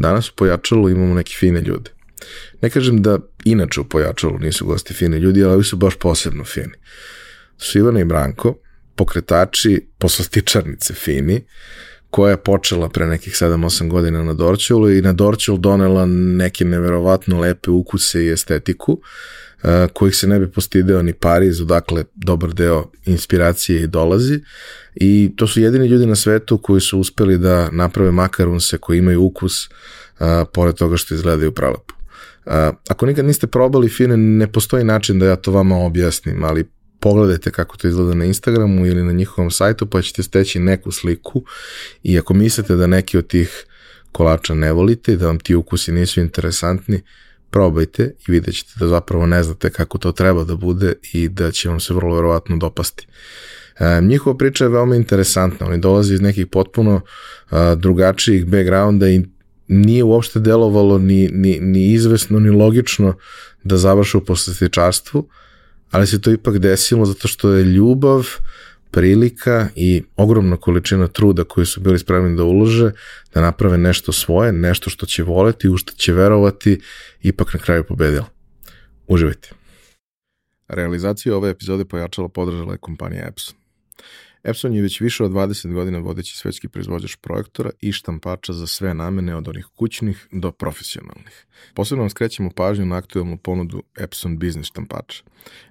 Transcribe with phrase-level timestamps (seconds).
[0.00, 1.90] Danas u Pojačalu imamo neke fine ljude.
[2.62, 6.44] Ne kažem da inače u Pojačalu nisu gosti fini ljudi, ali ovi su baš posebno
[6.44, 6.74] fini.
[7.58, 8.54] Su Ivana i Branko,
[8.94, 11.44] pokretači poslastičarnice fini,
[12.10, 17.40] koja je počela pre nekih 7-8 godina na Dorčulu i na Dorčul donela neke neverovatno
[17.40, 19.00] lepe ukuse i estetiku, uh,
[19.92, 24.40] kojih se ne bi postideo ni Pariz, odakle dobar deo inspiracije i dolazi.
[24.94, 29.22] I to su jedini ljudi na svetu koji su uspeli da naprave makarunse koji imaju
[29.22, 31.94] ukus, uh, pored toga što izgledaju prelepo.
[32.46, 32.52] Uh,
[32.88, 36.64] ako nikad niste probali fine, ne postoji način da ja to vama objasnim, ali
[37.00, 41.44] pogledajte kako to izgleda na Instagramu ili na njihovom sajtu pa ćete steći neku sliku
[42.02, 43.64] i ako mislite da neki od tih
[44.12, 47.02] kolača ne volite i da vam ti ukusi nisu interesantni,
[47.50, 51.50] probajte i vidjet ćete da zapravo ne znate kako to treba da bude i da
[51.50, 53.06] će vam se vrlo verovatno dopasti.
[53.78, 57.00] E, njihova priča je veoma interesantna, oni dolaze iz nekih potpuno
[57.50, 59.22] a, drugačijih backgrounda i
[59.68, 63.14] nije uopšte delovalo ni, ni, ni izvesno ni logično
[63.64, 65.28] da završe u poslastičarstvu,
[65.90, 68.26] ali se to ipak desilo zato što je ljubav,
[68.90, 72.92] prilika i ogromna količina truda koju su bili spremni da ulože,
[73.34, 76.80] da naprave nešto svoje, nešto što će voleti, u što će verovati,
[77.22, 78.26] ipak na kraju pobedila.
[79.06, 79.50] Uživajte.
[80.68, 83.60] Realizaciju ove epizode pojačala podržala je kompanija Epson.
[84.44, 88.94] Epson je već više od 20 godina vodeći svetski proizvođač projektora i štampača za sve
[88.94, 91.46] namene od onih kućnih do profesionalnih.
[91.74, 95.22] Posebno vam skrećemo pažnju na aktualnu ponudu Epson Business štampača.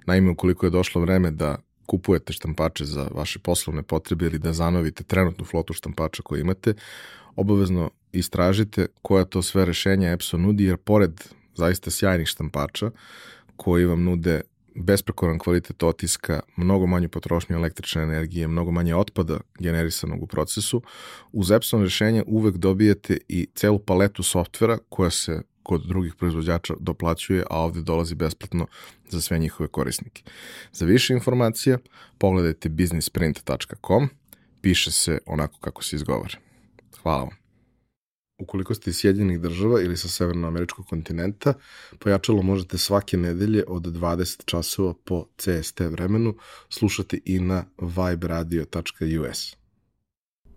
[0.06, 1.58] Naime, ukoliko je došlo vreme da
[1.90, 6.74] kupujete štampače za vaše poslovne potrebe ili da zanovite trenutnu flotu štampača koju imate,
[7.36, 11.20] obavezno istražite koja to sve rešenja Epson nudi, jer pored
[11.54, 12.90] zaista sjajnih štampača
[13.56, 14.40] koji vam nude
[14.74, 20.82] besprekoran kvalitet otiska, mnogo manju potrošnju električne energije, mnogo manje otpada generisanog u procesu.
[21.32, 27.44] Uz Epson rešenje uvek dobijete i celu paletu softvera koja se kod drugih proizvođača doplaćuje,
[27.50, 28.66] a ovde dolazi besplatno
[29.08, 30.22] za sve njihove korisnike.
[30.72, 31.78] Za više informacija
[32.18, 34.08] pogledajte businessprint.com,
[34.60, 36.38] piše se onako kako se izgovara.
[37.02, 37.36] Hvala vam.
[38.38, 41.54] Ukoliko ste iz Sjedinjenih država ili sa severnoameričkog kontinenta,
[41.98, 46.34] pojačalo možete svake nedelje od 20 časova po CST vremenu
[46.68, 49.56] slušati i na viberadio.us.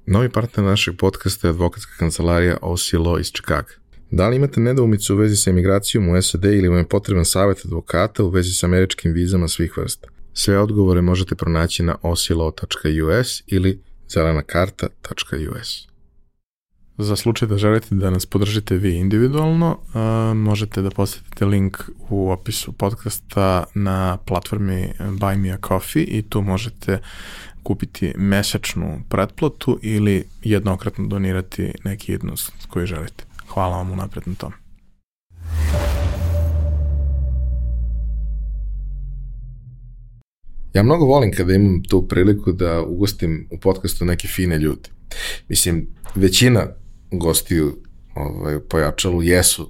[0.06, 3.83] Novi partner našeg podcasta je advokatska kancelarija OC Law iz Čikaga.
[4.16, 7.66] Da li imate nedoumicu u vezi sa emigracijom u SAD ili vam je potreban savjet
[7.66, 10.07] advokata u vezi sa američkim vizama svih vrsta?
[10.34, 15.88] Sve odgovore možete pronaći na osilaw.us ili zelanakarta.us.
[16.97, 19.79] Za slučaj da želite da nas podržite vi individualno,
[20.35, 21.78] možete da posetite link
[22.09, 27.00] u opisu podcasta na platformi Buy Me A Coffee i tu možete
[27.63, 33.33] kupiti mesečnu pretplatu ili jednokratno donirati neki jednost koji želite.
[33.53, 34.52] Hvala vam unapred na tom.
[40.74, 44.90] Ja mnogo volim kada imam tu priliku da ugostim u podcastu neke fine ljude.
[45.50, 46.68] Mislim, većina
[47.12, 47.78] gostiju
[48.16, 49.70] ovaj, pojačalu jesu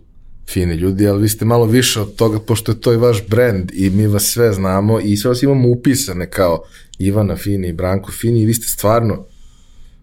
[0.50, 3.72] fini ljudi, ali vi ste malo više od toga, pošto je to i vaš brand
[3.74, 6.64] i mi vas sve znamo i sve vas imamo upisane kao
[7.00, 9.26] Ivana Fini i Branko Fini i vi ste stvarno,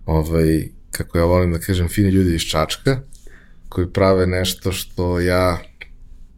[0.06, 3.02] ovaj, kako ja volim da kažem, fini ljudi iz Čačka,
[3.70, 5.58] koji prave nešto što ja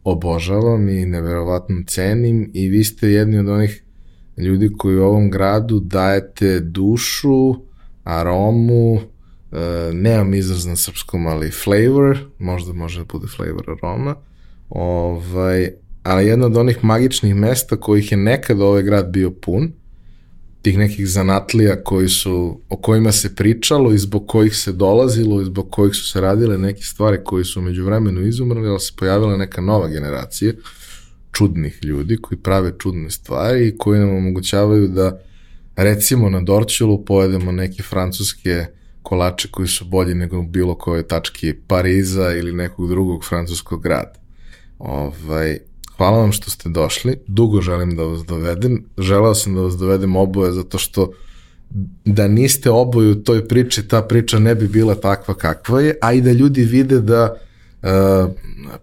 [0.03, 3.83] obožavam i neverovatno cenim i vi ste jedni od onih
[4.37, 7.55] ljudi koji u ovom gradu dajete dušu,
[8.03, 8.99] aromu,
[9.53, 9.59] Uh,
[9.93, 14.15] nemam izraz na srpskom, ali flavor, možda može da bude flavor aroma,
[14.69, 15.69] ovaj,
[16.03, 19.71] ali jedno od onih magičnih mesta kojih je nekad ovaj grad bio pun,
[20.63, 25.45] tih nekih zanatlija koji su, o kojima se pričalo i zbog kojih se dolazilo i
[25.45, 29.37] zbog kojih su se radile neke stvari koji su među vremenu izumrli, ali se pojavila
[29.37, 30.53] neka nova generacija
[31.31, 35.19] čudnih ljudi koji prave čudne stvari i koji nam omogućavaju da
[35.75, 38.65] recimo na Dorčulu pojedemo neke francuske
[39.01, 44.13] kolače koji su bolji nego bilo kojoj tački Pariza ili nekog drugog francuskog grada.
[44.79, 45.57] Ovaj,
[45.97, 47.17] hvala vam što ste došli.
[47.27, 48.85] Dugo želim da vas dovedem.
[48.97, 51.11] Želeo sam da vas dovedem oboje zato što
[52.05, 56.13] da niste oboje u toj priči, ta priča ne bi bila takva kakva je, a
[56.13, 57.33] i da ljudi vide da
[57.81, 57.89] uh,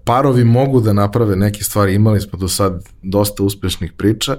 [0.05, 1.95] parovi mogu da naprave neke stvari.
[1.95, 4.37] Imali smo do sad dosta uspešnih priča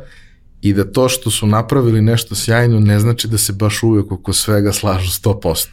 [0.62, 4.34] i da to što su napravili nešto sjajno ne znači da se baš uvek oko
[4.34, 5.68] svega slažu 100%.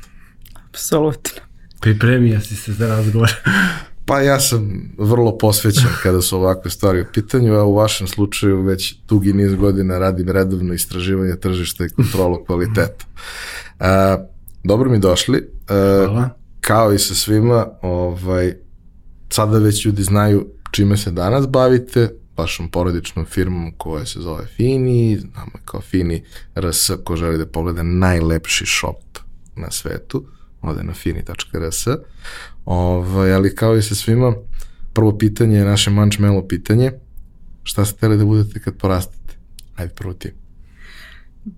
[0.68, 1.42] Apsolutno.
[1.80, 3.30] Pripremio si se za razgovor.
[4.08, 8.62] pa ja sam vrlo posvećen kada su ovakve stvari u pitanju, a u vašem slučaju
[8.62, 13.04] već dugi niz godina radim redovno istraživanje tržišta i kontrolu kvaliteta.
[13.80, 14.18] A,
[14.64, 15.50] dobro mi došli.
[15.68, 16.28] A, Hvala.
[16.60, 18.54] kao i sa svima, ovaj,
[19.30, 25.18] sada već ljudi znaju čime se danas bavite, vašom porodičnom firmom koja se zove Fini,
[25.18, 26.24] znamo je kao Fini
[26.56, 29.18] RS ko želi da pogleda najlepši shop
[29.56, 30.26] na svetu,
[30.62, 31.86] ode na fini.rs.
[32.68, 34.34] Ovaj, ali kao i sa svima,
[34.92, 36.92] prvo pitanje je naše mančmelo pitanje,
[37.62, 39.34] šta ste hteli da budete kad porastete?
[39.76, 40.32] Ajde, prvo ti.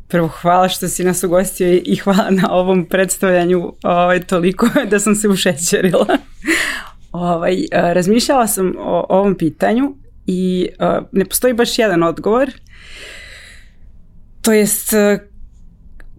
[0.09, 5.15] Prvo, hvala što si nas ugostio i hvala na ovom predstavljanju ovaj, toliko da sam
[5.15, 6.07] se ušećerila.
[7.13, 9.95] ovaj, razmišljala sam o ovom pitanju
[10.27, 12.51] i uh, ne postoji baš jedan odgovor.
[14.43, 14.93] To jest,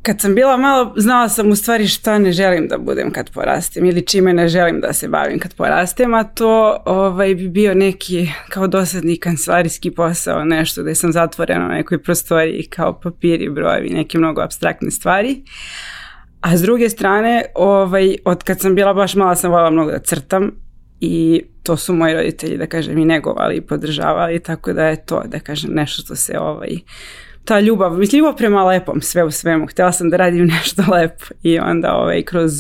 [0.02, 3.86] kad sam bila malo, znala sam u stvari šta ne želim da budem kad porastem
[3.86, 8.28] ili čime ne želim da se bavim kad porastem, a to ovaj, bi bio neki
[8.50, 14.18] kao dosadni kancelarijski posao, nešto gde sam zatvorena u nekoj prostoriji kao papiri, brojevi, neke
[14.18, 15.42] mnogo abstraktne stvari.
[16.42, 20.00] A s druge strane, ovaj, od kad sam bila baš mala sam voljela mnogo da
[20.00, 20.52] crtam
[21.00, 25.24] i to su moji roditelji, da kažem, i negovali i podržavali, tako da je to,
[25.26, 26.80] da kažem, nešto što se ovaj,
[27.46, 29.68] ta ljubav, mislim, ljubav prema lepom, sve u svemu.
[29.68, 32.52] Htjela sam da radim nešto lepo i onda ovaj, kroz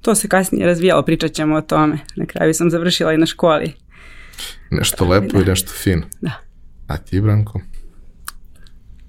[0.00, 1.98] to se kasnije razvijalo, pričat ćemo o tome.
[2.16, 3.72] Na kraju sam završila i na školi.
[4.70, 5.42] Nešto lepo da.
[5.42, 6.02] i nešto fino.
[6.20, 6.32] Da.
[6.86, 7.60] A ti, Branko?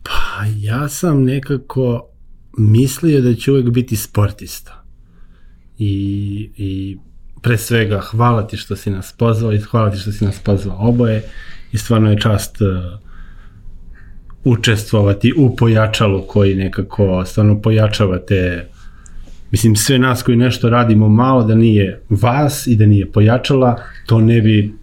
[0.03, 2.09] Pa ja sam nekako
[2.57, 4.83] mislio da ću uvek biti sportista.
[5.77, 6.97] I, i
[7.41, 10.77] pre svega hvala ti što si nas pozvao i hvala ti što si nas pozvao
[10.79, 11.23] oboje
[11.71, 12.99] i stvarno je čast uh,
[14.43, 18.67] učestvovati u pojačalu koji nekako stvarno pojačava te
[19.51, 24.21] mislim sve nas koji nešto radimo malo da nije vas i da nije pojačala to
[24.21, 24.73] ne bi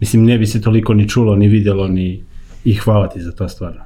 [0.00, 2.22] mislim ne bi se toliko ni čulo ni videlo ni
[2.64, 3.80] i hvala ti za to stvarno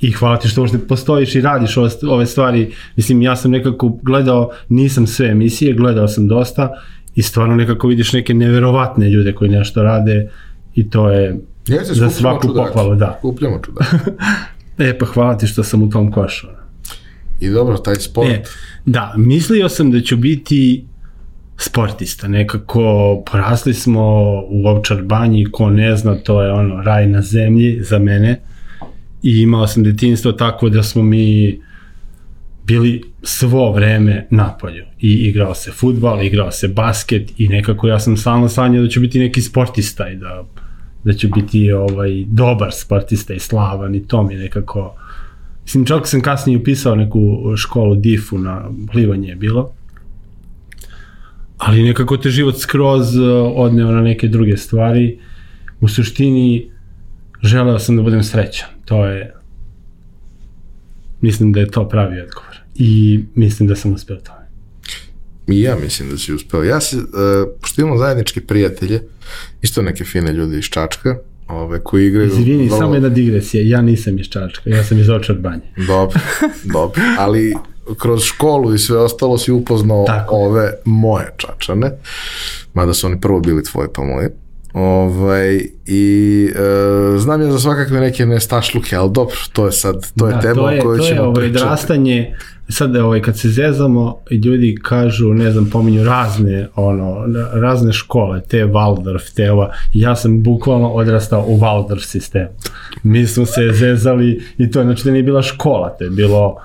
[0.00, 3.98] i hvala ti što uopšte postojiš i radiš ove, ove stvari mislim ja sam nekako
[4.02, 6.70] gledao nisam sve emisije gledao sam dosta
[7.14, 10.30] i stvarno nekako vidiš neke neverovatne ljude koji nešto rade
[10.74, 13.16] i to je Jeste, za svaku pohvalu, da.
[13.18, 14.10] Skupljamo čudaki.
[14.78, 16.46] e, pa hvala ti što sam u tom košu.
[17.40, 18.30] I dobro, taj sport.
[18.30, 18.42] E,
[18.86, 20.84] da, mislio sam da ću biti
[21.56, 24.02] sportista, nekako porasli smo
[24.48, 28.40] u Ovčar banji, ko ne zna, to je ono raj na zemlji za mene
[29.22, 31.60] i imao sam detinstvo tako da smo mi
[32.66, 38.00] bili svo vreme na polju i igrao se futbal, igrao se basket i nekako ja
[38.00, 40.44] sam stalno sanjao da ću biti neki sportista i da,
[41.04, 44.94] da ću biti ovaj, dobar sportista i slavan i to mi nekako
[45.64, 49.72] mislim čak sam kasnije upisao neku školu difu na plivanje je bilo
[51.56, 55.18] ali nekako te život skroz uh, odneo na neke druge stvari
[55.80, 56.70] u suštini
[57.42, 59.34] želeo sam da budem srećan to je
[61.20, 64.43] mislim da je to pravi odgovor i mislim da sam uspeo to.
[65.46, 66.62] I ja mislim da si uspeo.
[66.64, 67.04] Ja se, uh,
[67.60, 69.02] pošto imamo zajedničke prijatelje,
[69.62, 71.16] isto neke fine ljudi iz Čačka,
[71.48, 72.28] ove, koji igraju...
[72.28, 72.78] Izvini, vrlo...
[72.78, 75.62] samo jedna digresija, ja nisam iz Čačka, ja sam iz Očar banje.
[75.86, 76.20] Dobro,
[76.74, 77.54] dobro, ali
[77.98, 80.34] kroz školu i sve ostalo si upoznao Tako.
[80.34, 81.90] ove moje Čačane,
[82.74, 84.36] mada su oni prvo bili tvoje pa moje.
[84.74, 90.26] Ovaj, I e, znam ja za svakakve neke nestašluke, ali dobro, to je sad, to
[90.26, 91.64] je da, tema to je, o kojoj to ćemo je, ovaj, pričati.
[91.64, 92.36] Drastanje,
[92.68, 98.64] sad ovaj, kad se zezamo, ljudi kažu, ne znam, pominju razne, ono, razne škole, te
[98.64, 102.48] Waldorf, te ova, ja sam bukvalno odrastao u Waldorf sistemu.
[103.02, 106.56] Mi smo se zezali i to, znači da nije bila škola, to je bilo,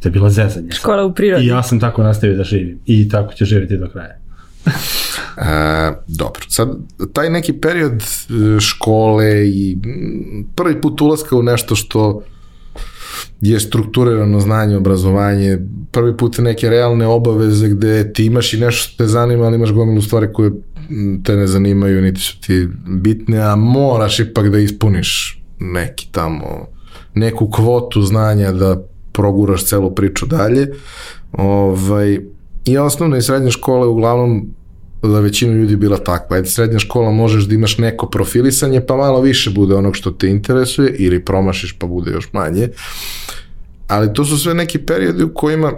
[0.00, 0.70] to je bilo zezanje.
[0.70, 1.44] Škola u prirodi.
[1.44, 4.16] I ja sam tako nastavio da živim i tako ću živjeti do kraja.
[5.36, 6.68] E, dobro, sad
[7.12, 9.78] taj neki period e, škole i
[10.54, 12.22] prvi put ulaska u nešto što
[13.40, 15.58] je strukturirano znanje, obrazovanje,
[15.90, 19.72] prvi put neke realne obaveze gde ti imaš i nešto što te zanima, ali imaš
[19.72, 20.50] gomilu stvari koje
[21.24, 26.66] te ne zanimaju, niti su ti bitne, a moraš ipak da ispuniš neki tamo,
[27.14, 30.68] neku kvotu znanja da proguraš celu priču dalje.
[31.32, 32.18] Ovaj,
[32.64, 34.54] I osnovna i srednja škola uglavnom
[35.08, 36.36] za većinu ljudi bila takva.
[36.36, 40.28] Ajde, srednja škola možeš da imaš neko profilisanje, pa malo više bude onog što te
[40.28, 42.68] interesuje, ili promašiš pa bude još manje.
[43.88, 45.72] Ali to su sve neki periodi u kojima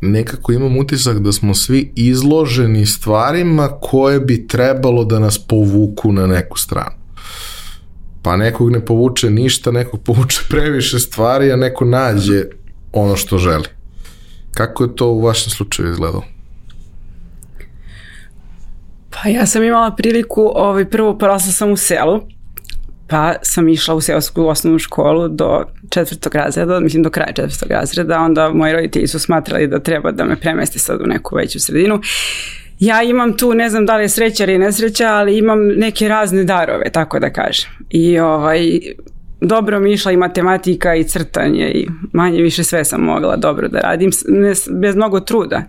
[0.00, 6.26] nekako imam utisak da smo svi izloženi stvarima koje bi trebalo da nas povuku na
[6.26, 6.96] neku stranu.
[8.22, 12.44] Pa nekog ne povuče ništa, nekog povuče previše stvari, a neko nađe
[12.92, 13.68] ono što želi.
[14.54, 16.37] Kako je to u vašem slučaju izgledalo?
[19.10, 22.20] Pa ja sam imala priliku, ovaj, prvo porasla sam u selu,
[23.08, 28.20] pa sam išla u seosku osnovnu školu do četvrtog razreda, mislim do kraja četvrtog razreda,
[28.20, 32.00] onda moji roditelji su smatrali da treba da me premesti sad u neku veću sredinu.
[32.80, 36.44] Ja imam tu, ne znam da li je sreća ili nesreća, ali imam neke razne
[36.44, 37.70] darove, tako da kažem.
[37.90, 38.80] I ovaj,
[39.40, 43.80] dobro mi išla i matematika i crtanje i manje više sve sam mogla dobro da
[43.80, 45.56] radim, ne, bez mnogo truda.
[45.56, 45.64] O,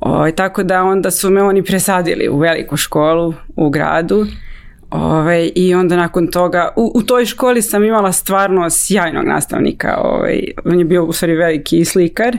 [0.00, 4.26] ovaj, tako da onda su me oni presadili u veliku školu u gradu
[4.90, 9.96] Ove, ovaj, I onda nakon toga, u, u toj školi sam imala stvarno sjajnog nastavnika,
[10.02, 12.36] ovaj, on je bio u stvari veliki slikar,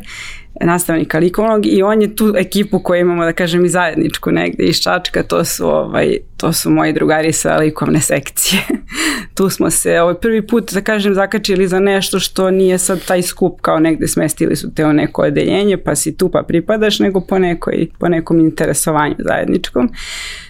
[0.62, 4.80] nastavnika likovnog i on je tu ekipu koju imamo da kažem i zajedničku negde iz
[4.80, 8.62] Čačka, to su, ovaj, to su moji drugari sa likovne sekcije.
[9.36, 13.22] tu smo se ovaj, prvi put da kažem zakačili za nešto što nije sad taj
[13.22, 17.22] skup kao negde smestili su te u neko odeljenje pa si tu pa pripadaš nego
[17.22, 19.90] po, nekoj, po nekom interesovanju zajedničkom.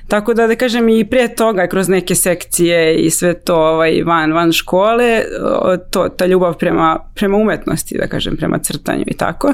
[0.09, 4.33] Tako da da kažem i pre toga kroz neke sekcije i sve to ovaj, van,
[4.33, 5.23] van škole,
[5.91, 9.53] to, ta ljubav prema, prema umetnosti, da kažem, prema crtanju i tako.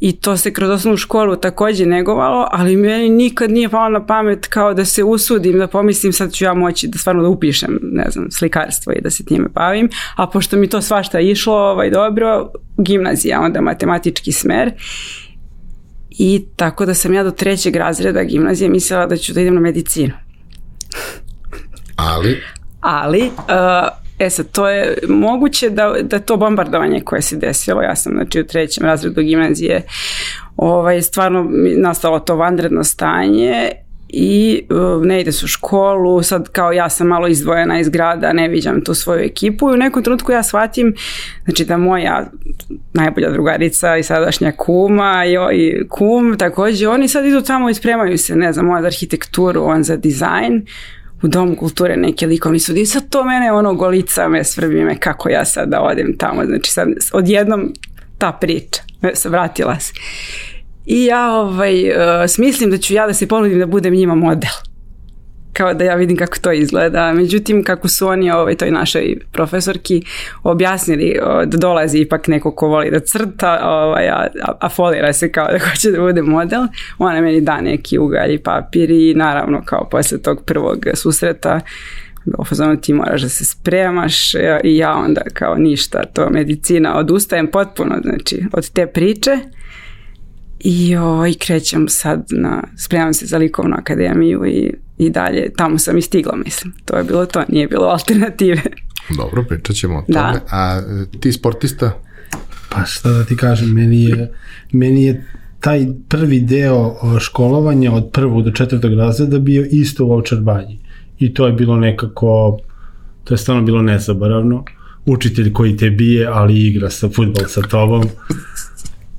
[0.00, 4.46] I to se kroz osnovnu školu takođe negovalo, ali meni nikad nije palo na pamet
[4.46, 8.04] kao da se usudim, da pomislim sad ću ja moći da stvarno da upišem, ne
[8.10, 12.50] znam, slikarstvo i da se time bavim, a pošto mi to svašta išlo ovaj, dobro,
[12.78, 14.72] gimnazija, onda matematički smer
[16.18, 19.60] I tako da sam ja do trećeg razreda gimnazije mislila da ću da idem na
[19.60, 20.12] medicinu.
[21.96, 22.42] Ali?
[22.80, 27.96] Ali, uh, e sad, to je moguće da, da to bombardovanje koje se desilo, ja
[27.96, 29.82] sam znači u trećem razredu gimnazije,
[30.56, 33.70] ovaj, stvarno nastalo to vanredno stanje
[34.08, 38.48] i uh, ne ide u školu, sad kao ja sam malo izdvojena iz grada, ne
[38.48, 40.94] viđam tu svoju ekipu i u nekom trenutku ja shvatim
[41.44, 42.30] znači da moja
[42.92, 48.18] najbolja drugarica i sadašnja kuma i, i kum takođe, oni sad idu tamo i spremaju
[48.18, 50.66] se, ne znam, on za arhitekturu, on za dizajn,
[51.22, 55.28] u domu kulture neke likovni sudi sad to mene ono golica me svrbi me kako
[55.28, 57.72] ja sad da odem tamo, znači sad odjednom
[58.18, 58.82] ta priča
[59.24, 59.92] vratila se.
[60.86, 61.96] I ja ovaj, uh,
[62.28, 64.50] smislim da ću ja da se ponudim da budem njima model.
[65.52, 67.12] Kao da ja vidim kako to izgleda.
[67.12, 70.02] Međutim, kako su oni ovaj, toj našoj profesorki
[70.42, 74.26] objasnili da dolazi ipak neko ko voli da crta, ovaj, a,
[74.60, 76.62] a folira se kao da hoće da bude model.
[76.98, 81.60] Ona meni da neki ugalj i papir i naravno kao posle tog prvog susreta
[82.38, 87.94] ofazonu ti moraš da se spremaš i ja onda kao ništa, to medicina, odustajem potpuno
[88.02, 89.38] znači od te priče
[90.68, 95.78] I, o, i krećem sad na, spremam se za likovnu akademiju i, i dalje, tamo
[95.78, 96.72] sam i stigla, mislim.
[96.84, 98.62] To je bilo to, nije bilo alternative.
[99.18, 100.20] Dobro, pričat ćemo o da.
[100.20, 100.32] tome.
[100.32, 100.44] Da.
[100.50, 100.82] A
[101.20, 101.98] ti sportista?
[102.68, 104.32] Pa šta da ti kažem, meni je,
[104.72, 105.24] meni je
[105.60, 110.78] taj prvi deo školovanja od prvog do četvrtog razreda bio isto u Ovčar banji.
[111.18, 112.58] I to je bilo nekako,
[113.24, 114.64] to je stvarno bilo nezaboravno.
[115.04, 118.04] Učitelj koji te bije, ali igra sa futbol sa tobom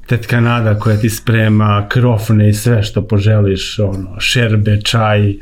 [0.07, 5.33] tetka Nada koja ti sprema krofne i sve što poželiš, ono, šerbe, čaj,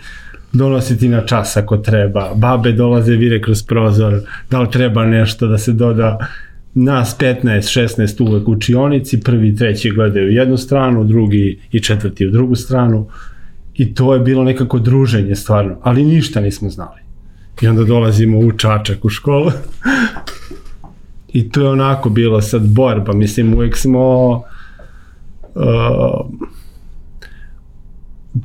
[0.54, 4.20] donosi ti na čas ako treba, babe dolaze vire kroz prozor,
[4.50, 6.18] da li treba nešto da se doda,
[6.74, 12.28] nas 15, 16 uvek u učionici, prvi i treći gledaju jednu stranu, drugi i četvrti
[12.28, 13.08] u drugu stranu.
[13.74, 17.00] I to je bilo nekako druženje stvarno, ali ništa nismo znali.
[17.62, 19.52] I onda dolazimo u Čačak u školu.
[21.34, 24.42] I to je onako bilo sad borba, mislim uvek smo
[25.56, 26.26] uh,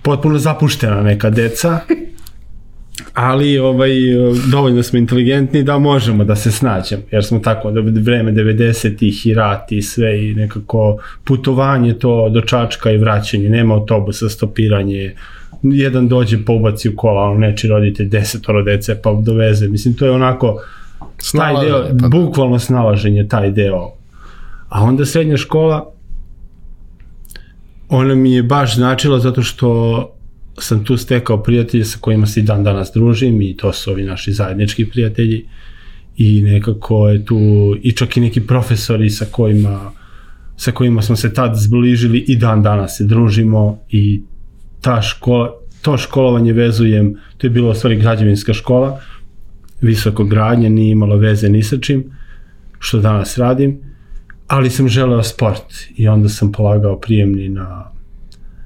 [0.02, 1.80] potpuno zapuštena neka deca,
[3.14, 3.90] ali ovaj,
[4.50, 9.34] dovoljno smo inteligentni da možemo da se snađemo, jer smo tako da vreme 90-ih i
[9.34, 15.14] rat i sve i nekako putovanje to do Čačka i vraćanje, nema autobusa, stopiranje,
[15.62, 20.04] jedan dođe pa ubaci u kola, ono neči roditelj desetoro dece pa doveze, mislim to
[20.04, 20.62] je onako
[21.36, 22.08] taj deo, pa da.
[22.08, 23.92] bukvalno snalaženje taj deo.
[24.68, 25.92] A onda srednja škola,
[27.90, 30.10] ona mi je baš značila zato što
[30.58, 34.02] sam tu stekao prijatelje sa kojima se i dan danas družim i to su ovi
[34.02, 35.46] naši zajednički prijatelji.
[36.16, 37.38] I nekako je tu
[37.82, 39.92] i čak i neki profesori sa kojima
[40.56, 44.22] sa kojima smo se tad zbližili i dan danas se družimo i
[44.80, 45.50] ta škola,
[45.82, 49.00] to školovanje vezujem, to je bilo u stvari građevinska škola,
[49.80, 52.04] visoko gradnje, nije imalo veze ni sa čim,
[52.78, 53.89] što danas radim
[54.50, 57.90] ali sam želeo sport i onda sam polagao prijemni na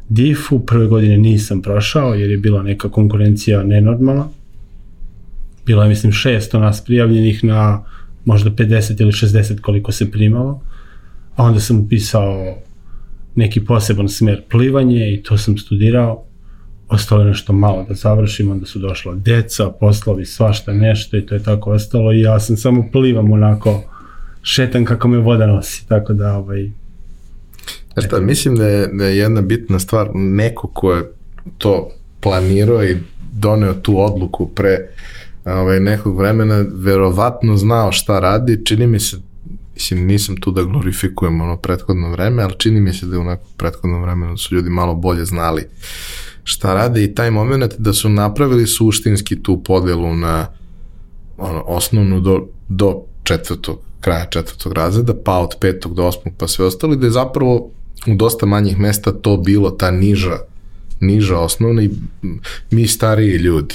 [0.09, 4.29] DIF-u, prve godine nisam prošao jer je bila neka konkurencija nenormalna.
[5.67, 7.85] Bilo je, mislim, 600 nas prijavljenih na
[8.25, 10.61] možda 50 ili 60 koliko se primalo.
[11.37, 12.55] A onda sam upisao
[13.35, 16.25] neki poseban smer plivanje i to sam studirao.
[16.89, 21.35] ostalo je nešto malo da završimo, onda su došla deca, poslovi, svašta nešto i to
[21.35, 23.94] je tako ostalo i ja sam samo plivam onako,
[24.45, 26.71] šetam kako me voda nosi, tako da ovaj,
[27.93, 31.13] Znaš šta, mislim da je, da je jedna bitna stvar, neko ko je
[31.59, 32.97] to planirao i
[33.33, 34.89] doneo tu odluku pre
[35.45, 39.17] ovaj, nekog vremena, verovatno znao šta radi, čini mi se,
[39.75, 43.49] mislim, nisam tu da glorifikujem ono prethodno vreme, ali čini mi se da u nekom
[43.57, 45.67] prethodnom vremenu su ljudi malo bolje znali
[46.45, 50.47] šta rade i taj moment da su napravili suštinski tu podelu na
[51.39, 56.67] ono, osnovnu do, do četvrtog, kraja četvrtog razreda, pa od petog do osmog pa sve
[56.67, 57.71] ostalo, da je zapravo
[58.07, 60.39] u dosta manjih mesta to bilo ta niža
[61.01, 61.91] niža osnovna i
[62.71, 63.75] mi stariji ljudi.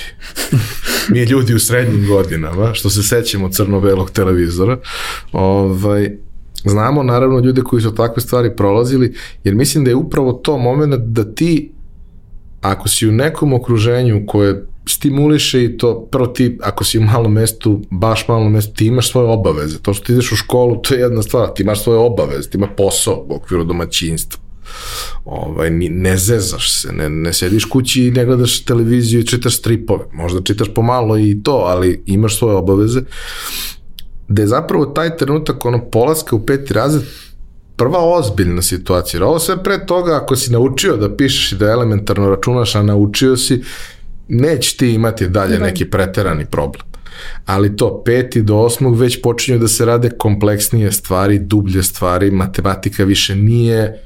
[1.11, 4.79] mi ljudi u srednjim godinama, što se sećamo crno-belog televizora,
[5.31, 6.11] ovaj,
[6.65, 10.95] znamo naravno ljude koji su takve stvari prolazili, jer mislim da je upravo to moment
[10.95, 11.71] da ti
[12.61, 17.33] ako si u nekom okruženju koje stimuliše i to, prvo ti, ako si u malom
[17.33, 19.79] mestu, baš malom mestu, ti imaš svoje obaveze.
[19.79, 22.57] To što ti ideš u školu, to je jedna stvar, ti imaš svoje obaveze, ti
[22.57, 24.41] imaš posao u okviru domaćinstva.
[25.25, 30.05] Ovaj, ne zezaš se, ne, ne sediš kući i ne gledaš televiziju i čitaš stripove.
[30.13, 33.01] Možda čitaš pomalo i to, ali imaš svoje obaveze.
[34.27, 37.03] Da je zapravo taj trenutak ono polaska u peti razred
[37.75, 39.25] prva ozbiljna situacija.
[39.25, 43.37] Ovo sve pre toga, ako si naučio da pišeš i da elementarno računaš, a naučio
[43.37, 43.61] si,
[44.29, 45.65] neće ti imati dalje da.
[45.65, 46.83] neki preterani problem.
[47.45, 53.03] Ali to, peti do osmog već počinju da se rade kompleksnije stvari, dublje stvari, matematika
[53.03, 54.03] više nije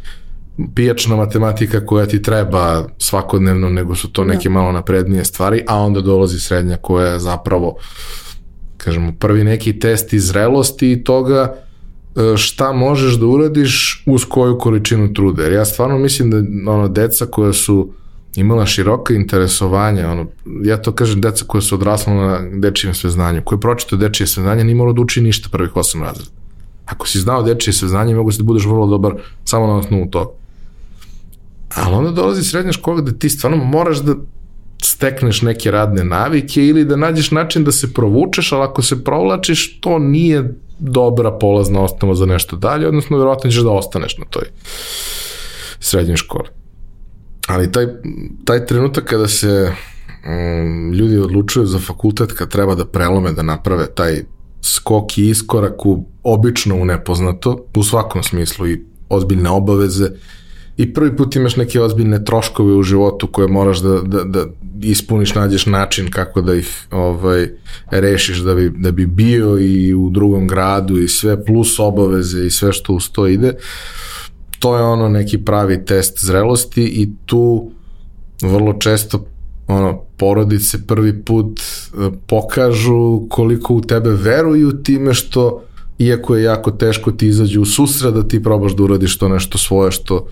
[0.75, 4.33] pijačna matematika koja ti treba svakodnevno, nego su to da.
[4.33, 7.75] neke malo naprednije stvari, a onda dolazi srednja koja je zapravo,
[8.77, 11.55] kažemo, prvi neki test iz zrelosti i toga
[12.15, 15.43] e, šta možeš da uradiš uz koju količinu truda.
[15.43, 17.93] Jer ja stvarno mislim da ono, deca koja su
[18.35, 20.25] imala široka interesovanja, ono,
[20.63, 24.75] ja to kažem deca koja su odrasla na dečijem sveznanju, koje pročito dečije sveznanje, nije
[24.75, 26.29] morao da uči ništa prvih osam razreda.
[26.85, 29.13] Ako si znao dečije sveznanje, mogu se da budeš vrlo dobar
[29.45, 30.31] samo na osnovu toga.
[31.75, 34.15] Ali onda dolazi srednja škola gde ti stvarno moraš da
[34.83, 39.79] stekneš neke radne navike ili da nađeš način da se provučeš, ali ako se provlačiš,
[39.79, 44.43] to nije dobra polazna osnova za nešto dalje, odnosno verovatno ćeš da ostaneš na toj
[45.79, 46.62] srednjoj školi.
[47.47, 47.87] Ali taj,
[48.45, 49.71] taj trenutak kada se
[50.25, 54.23] um, ljudi odlučuju za fakultet, kad treba da prelome, da naprave taj
[54.61, 60.09] skok i iskorak u obično u nepoznato, u svakom smislu i ozbiljne obaveze
[60.77, 64.45] i prvi put imaš neke ozbiljne troškove u životu koje moraš da, da, da
[64.81, 67.47] ispuniš, nađeš način kako da ih ovaj,
[67.91, 72.49] rešiš da bi, da bi bio i u drugom gradu i sve plus obaveze i
[72.49, 73.47] sve što uz to ide.
[73.47, 74.22] Uh,
[74.63, 77.71] to je ono neki pravi test zrelosti i tu
[78.41, 79.25] vrlo često
[79.67, 85.63] ono, porodice prvi put e, pokažu koliko u tebe veruju time što
[85.97, 89.57] iako je jako teško ti izađu u susra da ti probaš da uradiš to nešto
[89.57, 90.27] svoje što,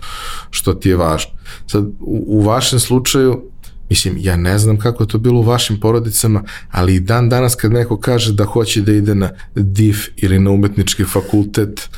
[0.50, 1.32] što ti je važno.
[1.66, 3.42] Sad, u, u vašem slučaju
[3.90, 7.54] Mislim, ja ne znam kako je to bilo u vašim porodicama, ali i dan danas
[7.54, 11.88] kad neko kaže da hoće da ide na DIF ili na umetnički fakultet,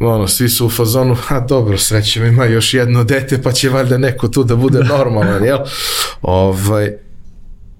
[0.00, 3.98] ono, svi su u fazonu, a dobro, srećem, ima još jedno dete, pa će valjda
[3.98, 5.58] neko tu da bude normalan, jel?
[6.22, 6.92] Ovaj,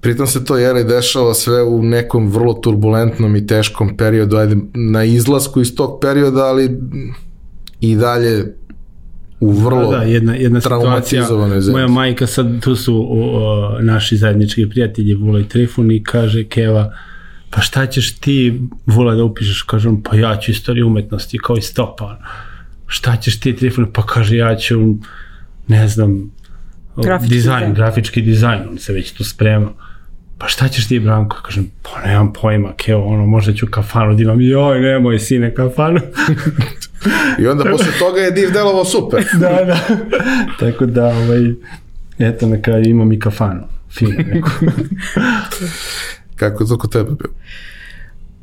[0.01, 5.05] pritom se to jeli dešava sve u nekom vrlo turbulentnom i teškom periodu, ajde, na
[5.05, 6.79] izlasku iz tog perioda, ali
[7.81, 8.55] i dalje
[9.40, 11.27] u vrlo da, da, jedna, jedna situacija,
[11.72, 16.92] moja majka sad, tu su o, naši zajednički prijatelji Vula i Trifun i kaže Keva,
[17.51, 18.61] pa šta ćeš ti?
[18.87, 22.18] Vula da upišeš, kažem, pa ja ću istoriju umetnosti kao i stopa,
[22.87, 24.94] šta ćeš ti Trifun, pa kaže ja ću
[25.68, 26.31] ne znam
[26.96, 29.68] grafički dizajn, dizajn, grafički dizajn, on se već tu sprema.
[30.38, 31.37] Pa šta ćeš ti Branko?
[31.42, 36.01] Kažem, pa nemam pojma, keo, ono, možda ću kafanu da imam, joj, nemoj sine kafanu.
[37.39, 39.25] I onda posle toga je div delovo super.
[39.41, 39.79] da, da.
[40.61, 41.41] Tako da, ovaj,
[42.19, 43.63] eto, na kraju imam i kafanu.
[43.91, 44.51] Fino neko.
[46.37, 47.35] Kako je to kod tebe bilo?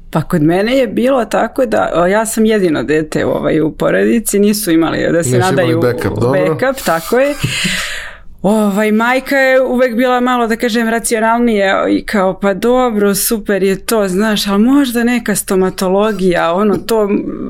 [0.10, 4.72] Pa kod mene je bilo tako da ja sam jedino dete ovaj, u porodici, nisu
[4.72, 7.34] imali da se nisu nadaju backup, backup, tako je.
[8.46, 13.86] ovaj, majka je uvek bila malo, da kažem, racionalnije i kao, pa dobro, super je
[13.86, 17.10] to, znaš, ali možda neka stomatologija, ono, to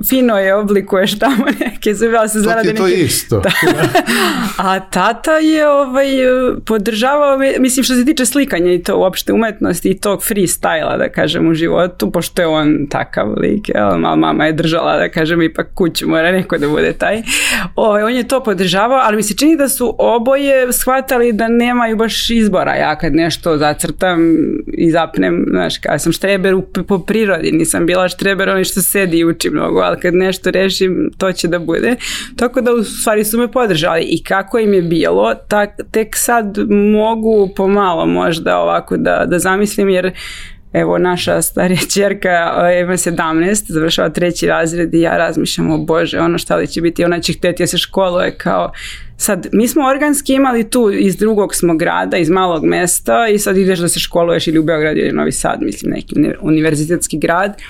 [0.09, 2.77] fino je, oblikuješ tamo neke zube, ali se zarade neke...
[2.77, 3.39] To je to isto.
[3.39, 3.51] Da.
[4.57, 6.07] A tata je ovaj,
[6.65, 11.47] podržavao, mislim, što se tiče slikanja i to uopšte umetnosti i tog freestyla, da kažem,
[11.47, 16.09] u životu, pošto je on takav lik, jel, mama je držala, da kažem, ipak kuću
[16.09, 17.21] mora neko da bude taj.
[17.75, 21.97] Ovaj, on je to podržavao, ali mi se čini da su oboje shvatali da nemaju
[21.97, 22.75] baš izbora.
[22.75, 24.19] Ja kad nešto zacrtam
[24.67, 26.55] i zapnem, znaš, kada sam štreber
[26.87, 31.11] po prirodi, nisam bila štreber oni što sedi i uči mnogo, ali kad nešto rešim,
[31.17, 31.95] to će da bude.
[32.35, 36.57] Tako da u stvari su me podržali i kako im je bilo, tak, tek sad
[36.69, 40.11] mogu pomalo možda ovako da, da zamislim, jer
[40.73, 42.29] evo naša starija čerka
[42.81, 47.05] ima 17, završava treći razred i ja razmišljam o bože, ono šta li će biti,
[47.05, 48.71] ona će hteti da se školuje kao
[49.17, 53.57] Sad, mi smo organski imali tu iz drugog smo grada, iz malog mesta i sad
[53.57, 57.61] ideš da se školuješ ili u Beograd ili Novi Sad, mislim neki univerzitetski grad.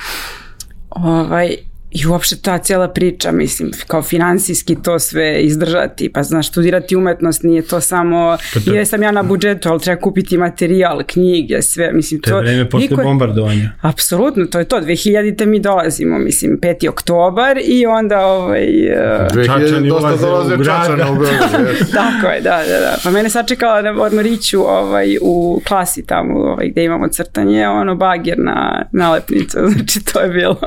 [0.89, 1.55] Ovaj,
[1.95, 7.43] I uopšte ta cijela priča, mislim, kao finansijski to sve izdržati, pa znaš, studirati umetnost
[7.43, 11.61] nije to samo, pa to, je sam ja na budžetu, ali treba kupiti materijal, knjige,
[11.61, 12.29] sve, mislim, to...
[12.29, 13.03] To je vreme posle niko...
[13.03, 13.71] bombardovanja.
[13.81, 16.89] Apsolutno, to je to, 2000-te mi dolazimo, mislim, 5.
[16.89, 18.65] oktobar i onda ovaj...
[18.65, 22.97] 2000 dosta dolaze Čačana u Beograd, Tako je, da, da, da.
[23.03, 28.39] Pa mene sačekala na Ormariću ovaj, u klasi tamo, ovaj, gde imamo crtanje, ono, bagir
[28.39, 30.59] na nalepnicu, znači to je bilo,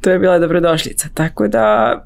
[0.00, 1.08] to je bila dobrodošlica.
[1.14, 1.96] Tako da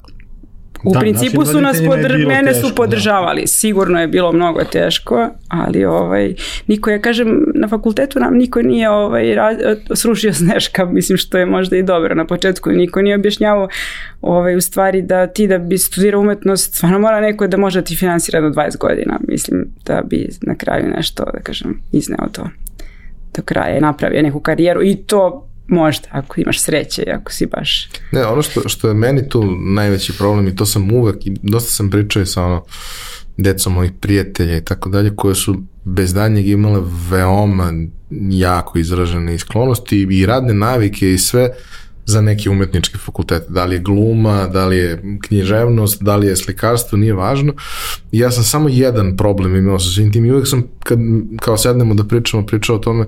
[0.83, 2.17] U da, principu su nas podr...
[2.27, 2.75] mene teško, su da.
[2.75, 3.41] podržavali.
[3.41, 3.47] Da.
[3.47, 6.33] Sigurno je bilo mnogo teško, ali ovaj
[6.67, 9.55] niko ja kažem na fakultetu nam niko nije ovaj ra...
[9.95, 13.67] srušio sneška, mislim što je možda i dobro na početku niko nije objašnjavao
[14.21, 17.85] ovaj u stvari da ti da bi studirao umetnost stvarno mora neko da može da
[17.85, 19.19] ti finansira do 20 godina.
[19.27, 22.49] Mislim da bi na kraju nešto da kažem izneo to
[23.35, 27.89] do kraja i napravio neku karijeru i to Možda, ako imaš sreće ako si baš...
[28.11, 31.71] Ne, ono što, što je meni tu najveći problem i to sam uvek, i dosta
[31.71, 32.63] sam pričao i sa ono,
[33.37, 37.73] decom mojih prijatelja i tako dalje, koje su bez danjeg imale veoma
[38.29, 41.49] jako izražene sklonosti i radne navike i sve
[42.05, 43.45] za neke umetničke fakultete.
[43.49, 47.53] Da li je gluma, da li je književnost, da li je slikarstvo, nije važno.
[48.11, 50.99] I ja sam samo jedan problem imao sa svim tim i uvek sam, kad,
[51.39, 53.05] kao sednemo da pričamo, pričao o tome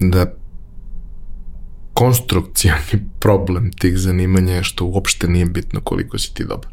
[0.00, 0.34] da
[1.94, 6.70] konstrukcijani problem tih zanimanja je što uopšte nije bitno koliko si ti dobar.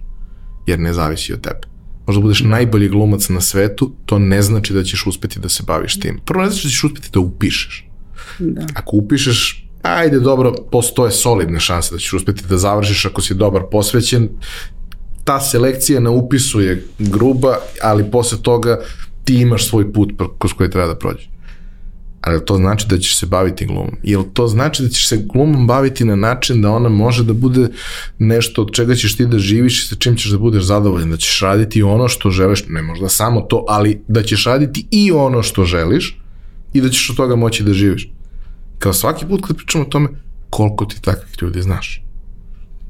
[0.68, 1.72] Jer ne zavisi od tebe.
[2.08, 6.00] Možda budeš najbolji glumac na svetu, to ne znači da ćeš uspeti da se baviš
[6.00, 6.20] tim.
[6.26, 7.88] Prvo ne znači da ćeš uspeti da upišeš.
[8.40, 8.66] Da.
[8.74, 13.62] Ako upišeš, ajde dobro, postoje solidne šanse da ćeš uspeti da završiš ako si dobar
[13.72, 14.30] posvećen.
[15.24, 18.80] Ta selekcija na upisu je gruba, ali posle toga
[19.24, 21.31] ti imaš svoj put kroz koji treba da prođeš
[22.22, 23.98] ali to znači da ćeš se baviti glumom?
[24.04, 27.68] Jel to znači da ćeš se glumom baviti na način da ona može da bude
[28.20, 31.18] nešto od čega ćeš ti da živiš i sa čim ćeš da budeš zadovoljan, da
[31.18, 35.44] ćeš raditi ono što želiš, ne možda samo to, ali da ćeš raditi i ono
[35.44, 36.18] što želiš
[36.74, 38.10] i da ćeš od toga moći da živiš.
[38.80, 40.10] Kao svaki put kad pričamo o tome,
[40.50, 42.04] koliko ti takvih ljudi znaš?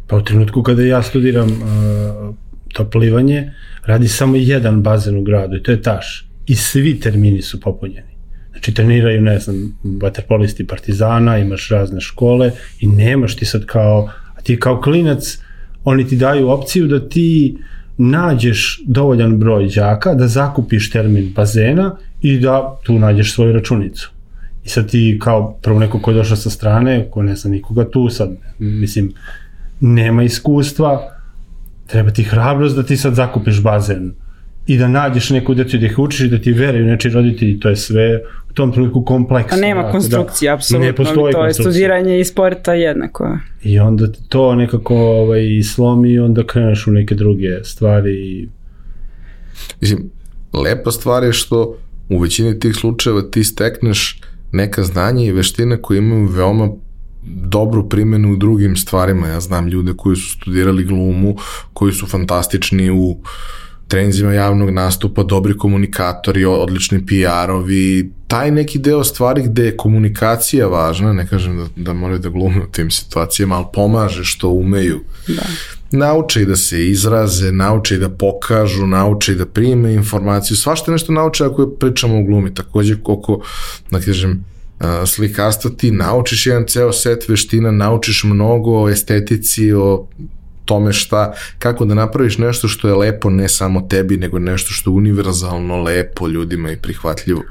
[0.08, 2.36] Pa u trenutku kada ja studiram uh,
[2.74, 3.54] to plivanje,
[3.86, 6.28] radi samo jedan bazen u gradu i to je Taš.
[6.48, 8.11] I svi termini su popunjeni.
[8.52, 14.42] Znači treniraju, ne znam, vaterpolisti partizana, imaš razne škole i nemaš ti sad kao, a
[14.42, 15.38] ti kao klinac,
[15.84, 17.58] oni ti daju opciju da ti
[17.98, 24.12] nađeš dovoljan broj đaka, da zakupiš termin bazena i da tu nađeš svoju računicu.
[24.66, 27.90] I sad ti kao prvo neko ko je došao sa strane, ko ne zna nikoga
[27.92, 29.14] tu, sad mislim,
[29.80, 31.12] nema iskustva,
[31.88, 34.14] treba ti hrabrost da ti sad zakupiš bazen
[34.68, 37.70] i da nađeš neku decu da ih učiš i da ti veruju neči roditelji, to
[37.70, 38.20] je sve
[38.50, 39.58] u tom trenutku kompleksno.
[39.58, 40.88] A nema konstrukcije, da, apsolutno.
[40.88, 43.38] Ne postoji to je studiranje i sporta jednako.
[43.64, 48.14] I onda to nekako ovaj, slomi i onda kreneš u neke druge stvari.
[48.14, 48.50] I...
[49.82, 50.10] Mislim,
[50.54, 51.78] lepa stvar je što
[52.10, 54.22] u većini tih slučajeva ti stekneš
[54.52, 56.70] neka znanja i veštine koje imaju veoma
[57.24, 59.28] dobru primenu u drugim stvarima.
[59.28, 61.36] Ja znam ljude koji su studirali glumu,
[61.74, 63.18] koji su fantastični u uh,
[63.92, 71.14] trenzima javnog nastupa, dobri komunikatori, odlični PR-ovi, taj neki deo stvari gde je komunikacija važna,
[71.14, 75.02] ne kažem da, da moraju da glume u tim situacijama, ali pomaže što umeju.
[75.28, 75.42] Da.
[75.92, 80.92] Nauče i da se izraze, nauče i da pokažu, nauče i da prime informaciju, svašta
[80.92, 83.42] nešto nauče ako pričamo o glumi, takođe koliko,
[83.92, 84.46] da kažem,
[85.06, 90.08] slikarstva ti naučiš jedan ceo set veština, naučiš mnogo o estetici, o
[90.66, 94.90] tome šta, kako da napraviš nešto što je lepo ne samo tebi, nego nešto što
[94.90, 97.42] je univerzalno lepo ljudima i prihvatljivo.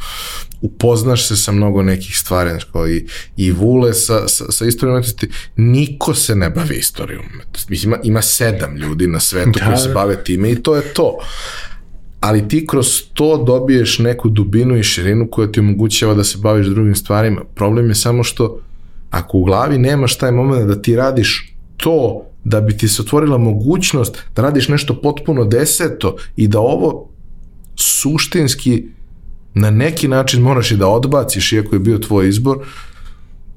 [0.61, 4.95] Upoznaš se sa mnogo nekih stvari, znači kao i, i Vule sa, sa, sa istorijom
[4.95, 7.73] umetnosti, niko se ne bavi istorijom umetnosti.
[7.73, 9.95] Mislim, ima, ima sedam ljudi na svetu da, koji se da.
[9.95, 11.19] bave time i to je to
[12.21, 16.67] ali ti kroz to dobiješ neku dubinu i širinu koja ti omogućava da se baviš
[16.67, 17.41] drugim stvarima.
[17.55, 18.61] Problem je samo što
[19.11, 23.39] ako u glavi nemaš taj moment da ti radiš to da bi ti se otvorila
[23.39, 27.09] mogućnost da radiš nešto potpuno deseto i da ovo
[27.77, 28.85] suštinski
[29.55, 32.59] na neki način moraš i da odbaciš, iako je bio tvoj izbor,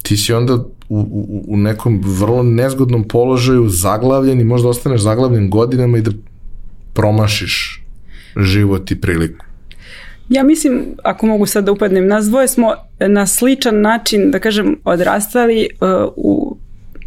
[0.01, 5.49] ti si onda u, u, u nekom vrlo nezgodnom položaju zaglavljen i možda ostaneš zaglavljen
[5.49, 6.11] godinama i da
[6.93, 7.83] promašiš
[8.37, 9.45] život i priliku.
[10.29, 14.79] Ja mislim, ako mogu sad da upadnem, nas dvoje smo na sličan način, da kažem,
[14.83, 16.57] odrastali uh, u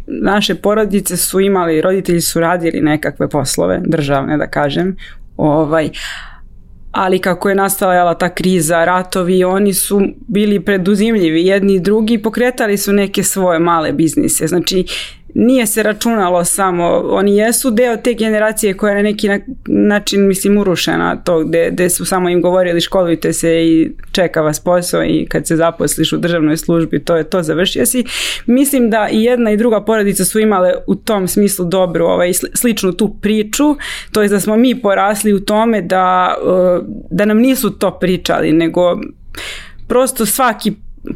[0.07, 4.95] naše porodice su imali, roditelji su radili nekakve poslove, državne da kažem,
[5.37, 5.89] ovaj,
[6.91, 12.77] ali kako je nastala ta kriza, ratovi, oni su bili preduzimljivi jedni i drugi, pokretali
[12.77, 14.47] su neke svoje male biznise.
[14.47, 14.85] Znači,
[15.39, 19.29] nije se računalo samo, oni jesu deo te generacije koja je na neki
[19.67, 24.59] način, mislim, urušena to gde, gde su samo im govorili školujte se i čeka vas
[24.59, 28.03] posao i kad se zaposliš u državnoj službi, to je to, završio si.
[28.45, 32.91] Mislim da i jedna i druga porodica su imale u tom smislu dobru, ovaj, sličnu
[32.91, 33.75] tu priču,
[34.11, 38.51] to je da smo mi porasli u tome da, uh, da nam nisu to pričali,
[38.51, 38.99] nego
[39.87, 40.73] prosto svaki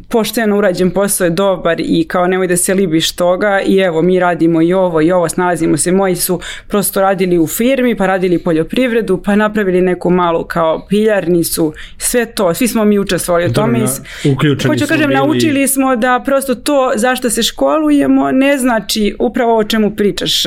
[0.08, 4.20] pošteno urađen posao je dobar i kao nemoj da se libiš toga i evo mi
[4.20, 8.38] radimo i ovo i ovo, snalazimo se, moji su prosto radili u firmi, pa radili
[8.38, 13.80] poljoprivredu, pa napravili neku malu kao piljarnicu, sve to, svi smo mi učestvovali u tome.
[14.32, 15.20] Uključeni Hoću kažem, bili...
[15.20, 20.42] naučili smo da prosto to zašto se školujemo ne znači upravo o čemu pričaš,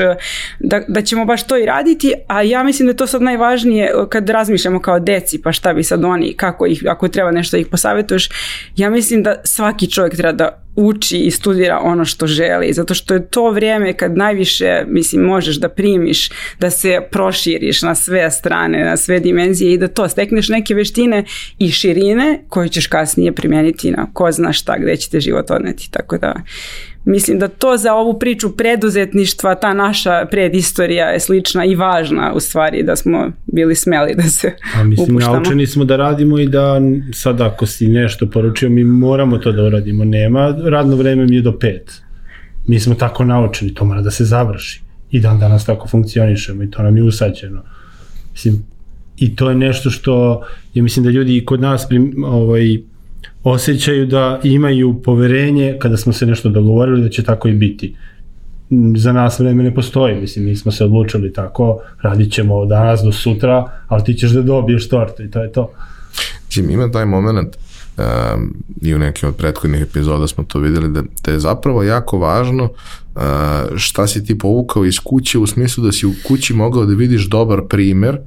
[0.60, 3.92] da, da ćemo baš to i raditi, a ja mislim da je to sad najvažnije
[4.10, 7.62] kad razmišljamo kao deci, pa šta bi sad oni, kako ih, ako treba nešto da
[7.62, 8.30] ih posavetuješ,
[8.76, 13.14] ja mislim da svaki čovjek treba da uči i studira ono što želi, zato što
[13.14, 18.84] je to vrijeme kad najviše, mislim, možeš da primiš, da se proširiš na sve strane,
[18.84, 21.24] na sve dimenzije i da to stekneš neke veštine
[21.60, 25.92] i širine koje ćeš kasnije primijeniti na ko zna šta, gde će te život odneti,
[25.92, 26.34] tako da
[27.06, 32.40] Mislim da to za ovu priču preduzetništva, ta naša predistorija je slična i važna u
[32.40, 35.36] stvari da smo bili smeli da se A mislim, upuštamo.
[35.36, 36.82] naučeni smo da radimo i da
[37.14, 40.06] sad ako si nešto poručio, mi moramo to da uradimo.
[40.06, 42.02] Nema, radno vreme mi je do pet.
[42.68, 44.82] Mi smo tako naučeni, to mora da se završi.
[45.12, 47.64] I dan danas tako funkcionišemo i to nam je usađeno.
[48.32, 48.64] Mislim,
[49.18, 50.42] i to je nešto što,
[50.74, 52.78] ja mislim da ljudi kod nas prim, ovaj,
[53.44, 57.96] osjećaju da imaju poverenje kada smo se nešto dogovorili da će tako i biti.
[58.96, 63.02] Za nas vreme ne postoji, mislim, mi smo se odlučili tako, radit ćemo od danas
[63.04, 65.72] do sutra, ali ti ćeš da dobiješ tortu i to je to.
[66.48, 67.58] Mislim, ima taj moment
[68.82, 72.64] i u nekim od prethodnih epizoda smo to videli da, da je zapravo jako važno
[72.64, 73.22] uh,
[73.76, 77.30] šta si ti povukao iz kuće u smislu da si u kući mogao da vidiš
[77.30, 78.18] dobar primer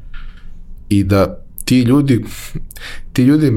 [0.88, 2.24] i da ti ljudi,
[3.12, 3.52] ti ljudi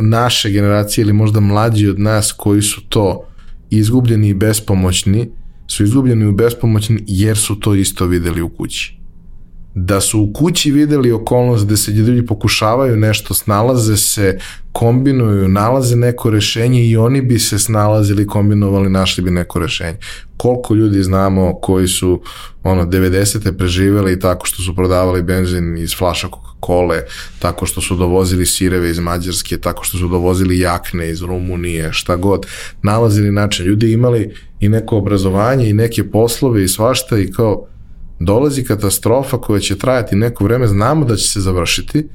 [0.00, 3.24] naše generacije ili možda mlađi od nas koji su to
[3.70, 5.30] izgubljeni i bespomoćni,
[5.66, 8.98] su izgubljeni i bespomoćni jer su to isto videli u kući.
[9.74, 14.38] Da su u kući videli okolnost da se ljudi pokušavaju nešto, snalaze se,
[14.72, 19.96] kombinuju, nalaze neko rešenje i oni bi se snalazili, kombinovali, našli bi neko rešenje.
[20.36, 22.22] Koliko ljudi znamo koji su
[22.62, 23.56] ono 90.
[23.58, 27.00] preživeli tako što su prodavali benzin iz flaša Coca-Cola,
[27.38, 32.16] tako što su dovozili sireve iz Mađarske, tako što su dovozili jakne iz Rumunije, šta
[32.16, 32.46] god,
[32.82, 33.66] nalazili način.
[33.66, 37.66] Ljudi imali i neko obrazovanje i neke poslove i svašta i kao
[38.20, 42.08] dolazi katastrofa koja će trajati neko vreme, znamo da će se završiti,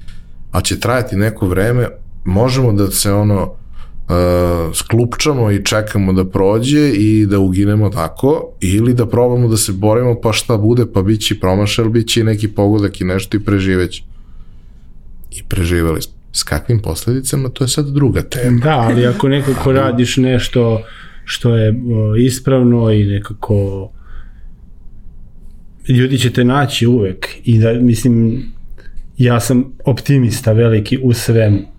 [0.52, 1.88] a će trajati neko vreme,
[2.28, 8.94] možemo da se ono uh, sklupčamo i čekamo da prođe i da uginemo tako ili
[8.94, 12.48] da probamo da se borimo pa šta bude pa bit će promašaj bit će neki
[12.48, 14.04] pogodak i nešto i preživeći
[15.32, 18.60] i preživali smo s kakvim posledicama to je sad druga tema.
[18.64, 20.82] Da ali ako nekako radiš nešto
[21.26, 21.74] što je
[22.20, 23.90] ispravno i nekako
[25.88, 28.44] ljudi će te naći uvek i da mislim
[29.18, 31.77] ja sam optimista veliki u svemu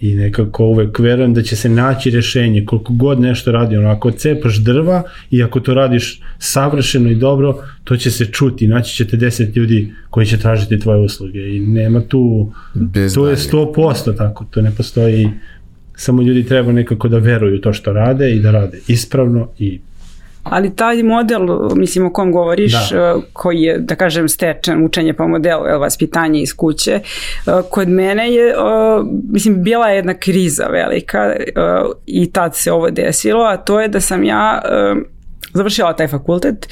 [0.00, 2.64] i nekako uvek verujem da će se naći rešenje.
[2.66, 7.64] Koliko god nešto radi ono ako cepaš drva i ako to radiš savršeno i dobro
[7.84, 8.68] to će se čuti.
[8.68, 13.36] Naći ćete 10 ljudi koji će tražiti tvoje usluge i nema tu Bez to je
[13.36, 15.30] 100% tako to ne postoji.
[15.94, 19.80] Samo ljudi treba nekako da veruju to što rade i da rade ispravno i
[20.50, 21.40] Ali taj model,
[21.74, 22.96] mislim o kom govoriš, da.
[22.96, 27.02] Eh, koji je, da kažem, stečen učenje po modelu, je vaspitanje iz kuće, eh,
[27.70, 28.54] kod mene je, eh,
[29.30, 31.36] mislim, bila jedna kriza velika
[32.06, 34.62] i tad se ovo desilo, a to je da sam ja
[35.54, 36.68] završila taj fakultet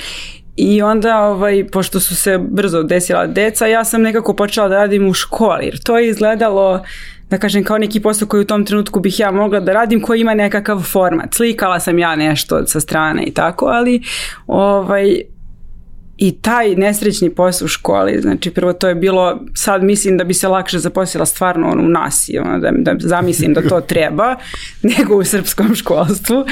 [0.56, 5.08] I onda, ovaj, pošto su se brzo desila deca, ja sam nekako počela da radim
[5.08, 6.84] u školi, jer to je izgledalo
[7.30, 10.20] da kažem kao neki posao koji u tom trenutku bih ja mogla da radim koji
[10.20, 11.34] ima nekakav format.
[11.34, 14.02] Slikala sam ja nešto sa strane i tako, ali
[14.46, 15.20] ovaj,
[16.18, 20.34] i taj nesrećni posao u školi, znači prvo to je bilo, sad mislim da bi
[20.34, 24.36] se lakše zaposlila stvarno ono, u nasi, ono, da, da zamislim da to treba,
[24.98, 26.44] nego u srpskom školstvu.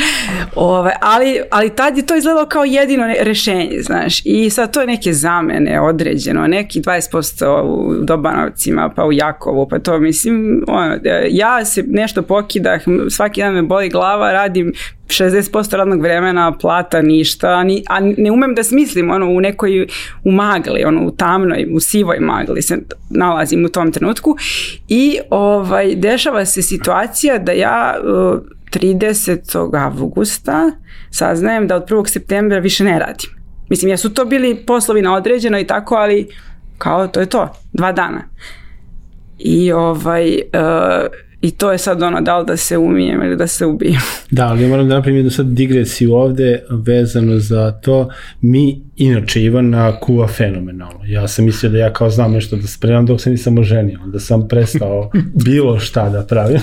[0.55, 4.87] Ove, ali, ali tad je to izgledalo kao jedino rešenje, znaš, i sad to je
[4.87, 10.99] neke zamene određeno, neki 20% u Dobanovcima, pa u Jakovu, pa to mislim, ono,
[11.31, 14.73] ja se nešto pokidah, svaki dan me boli glava, radim
[15.13, 19.87] 60% radnog vremena, plata, ništa, ni, a ne umem da smislim ono, u nekoj
[20.25, 22.79] u magli, ono, u tamnoj, u sivoj magli se
[23.11, 24.37] nalazim u tom trenutku
[24.89, 28.41] i ovaj, dešava se situacija da ja uh,
[28.73, 29.85] 30.
[29.85, 30.71] avgusta
[31.11, 32.09] saznajem da od 1.
[32.09, 33.31] septembra više ne radim.
[33.69, 36.29] Mislim, jesu to bili poslovi na određeno i tako, ali
[36.79, 38.23] kao to je to, dva dana.
[39.39, 41.07] I ovaj, uh,
[41.43, 44.01] I to je sad ono da li da se umijem ili da se ubijem.
[44.31, 48.09] Da, ali ja moram da napravim jednu sad digresiju ovde vezano za to.
[48.41, 51.01] Mi, inače, Ivana kuva fenomenalno.
[51.07, 54.01] Ja sam mislio da ja kao znam nešto da spremam dok se nisam oženio.
[54.05, 55.11] Onda sam prestao
[55.45, 56.61] bilo šta da pravim.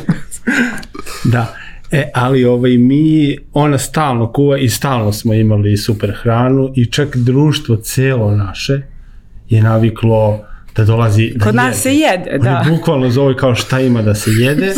[1.34, 1.56] da.
[1.92, 7.18] E, ali ovaj, mi, ona stalno kuva i stalno smo imali super hranu i čak
[7.18, 8.82] društvo celo naše
[9.50, 10.49] je naviklo
[10.80, 12.63] da dolazi da Kod nas se jede, da.
[12.65, 14.74] Oni bukvalno zove kao šta ima da se jede.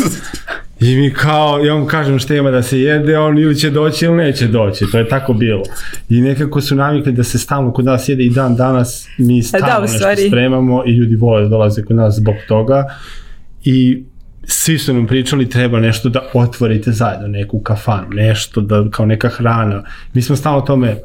[0.80, 4.04] I mi kao, ja mu kažem šta ima da se jede, on ili će doći
[4.04, 5.62] ili neće doći, to je tako bilo.
[6.08, 9.66] I nekako su navikli da se stalno kod nas jede i dan danas mi stalno
[9.66, 10.28] da, nešto stvari.
[10.28, 12.84] spremamo i ljudi vole da dolaze kod nas zbog toga.
[13.64, 14.02] I
[14.44, 19.28] svi su nam pričali treba nešto da otvorite zajedno, neku kafanu, nešto da, kao neka
[19.28, 19.84] hrana.
[20.14, 20.96] Mi smo stalno o tome,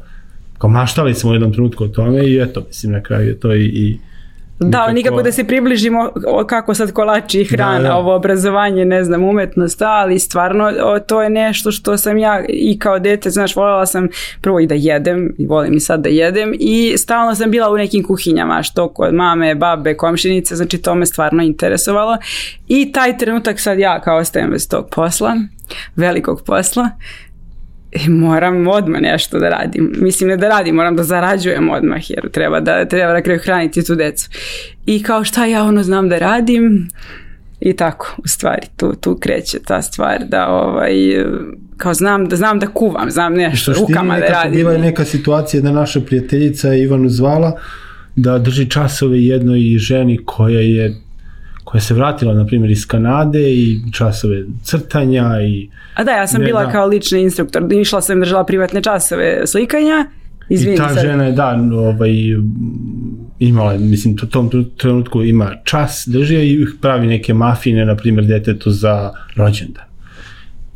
[0.57, 3.55] kao maštali smo u jednom trenutku o tome i eto, mislim na kraju je to
[3.55, 3.97] i, i
[4.59, 6.11] Da, nikako da se približimo
[6.47, 7.95] kako sad kolači hrana, da, da.
[7.95, 12.79] ovo obrazovanje, ne znam, umetnost, ali stvarno o, to je nešto što sam ja i
[12.79, 14.07] kao dete, znaš, voljela sam
[14.41, 17.77] prvo i da jedem, i volim i sad da jedem i stalno sam bila u
[17.77, 22.17] nekim kuhinjama, što kod mame, babe, komšinice, znači to me stvarno interesovalo
[22.67, 25.35] i taj trenutak sad ja kao ostajem bez tog posla,
[25.95, 26.89] velikog posla,
[28.05, 29.93] e, moram odmah nešto da radim.
[29.97, 33.85] Mislim ne da radim, moram da zarađujem odmah jer treba da treba na kraju hraniti
[33.85, 34.29] tu decu.
[34.85, 36.87] I kao šta ja ono znam da radim
[37.59, 40.93] i tako u stvari tu, tu kreće ta stvar da ovaj
[41.77, 44.51] kao znam da znam da kuvam, znam nešto rukama da radim.
[44.51, 47.59] Bila je neka situacija da naša prijateljica Ivanu zvala
[48.15, 50.95] da drži časove jednoj ženi koja je
[51.67, 55.69] koja se vratila, na primjer, iz Kanade i časove crtanja i...
[55.93, 56.71] A da, ja sam ne, bila da.
[56.71, 60.05] kao lični instruktor, išla sam držala privatne časove slikanja,
[60.49, 61.01] Izvini I ta sad.
[61.01, 62.11] žena je, da, ovaj,
[63.39, 68.71] imala, mislim, u tom trenutku ima čas, drži i pravi neke mafine, na primjer, detetu
[68.71, 69.83] za rođendan.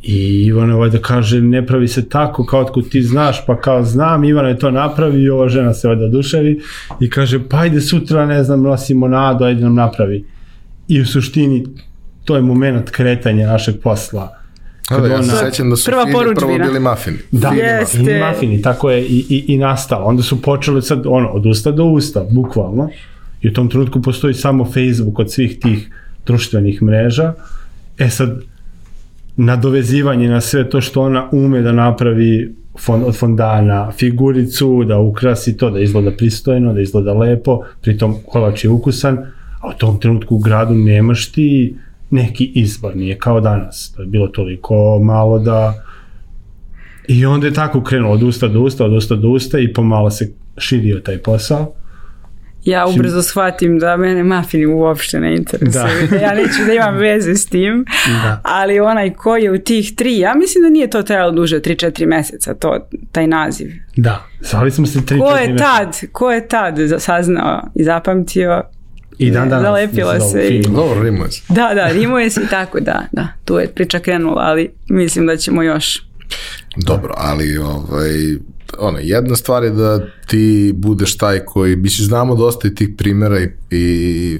[0.02, 3.82] I Ivana ovaj da kaže, ne pravi se tako kao otkud ti znaš, pa kao
[3.82, 6.60] znam, Ivana je to napravi i ova žena se ovaj duševi
[7.00, 10.24] i kaže, pa ajde sutra, ne znam, nosimo nadu, ajde nam napravi
[10.88, 11.64] i u suštini
[12.24, 14.38] to je moment kretanja našeg posla.
[14.88, 17.18] Kad da, ja se sećam da su prva fini prvo bili mafini.
[17.30, 17.98] Da, Jeste.
[17.98, 20.04] fini mafini, tako je i, i, i nastalo.
[20.04, 22.88] Onda su počeli sad, ono, od usta do usta, bukvalno.
[23.42, 25.90] I u tom trenutku postoji samo Facebook od svih tih
[26.26, 27.32] društvenih mreža.
[27.98, 28.40] E sad,
[29.36, 35.56] nadovezivanje na sve to što ona ume da napravi fond, od fondana figuricu, da ukrasi
[35.56, 39.18] to, da izgleda pristojno, da izgleda lepo, pritom kolač je ukusan,
[39.62, 41.76] a u tom trenutku u gradu nemaš ti
[42.10, 43.92] neki izbor, nije kao danas.
[43.96, 45.74] To je bilo toliko malo da...
[47.08, 50.10] I onda je tako krenulo od usta do usta, od usta do usta i pomalo
[50.10, 51.74] se širio taj posao.
[52.64, 56.08] Ja ubrzo shvatim da mene mafini uopšte ne interesuju.
[56.10, 56.16] Da.
[56.16, 58.40] ja neću da imam veze s tim, da.
[58.44, 61.66] ali onaj ko je u tih tri, ja mislim da nije to trajalo duže od
[61.66, 63.72] 3-4 meseca, to, taj naziv.
[63.96, 68.62] Da, zvali smo se 3-4 Ko je tad, ko je tad saznao i zapamtio
[69.22, 69.64] I dan danas.
[69.64, 70.48] Zalepila se.
[70.48, 70.62] I...
[70.62, 71.42] Dobro, rimuje se.
[71.48, 73.28] Da, da, rimuje se i tako, da, da.
[73.44, 76.02] Tu je priča krenula, ali mislim da ćemo još.
[76.76, 78.36] Dobro, ali ovaj,
[78.78, 83.40] ono, jedna stvar je da ti budeš taj koji, mislim, znamo dosta i tih primjera
[83.40, 84.38] i, i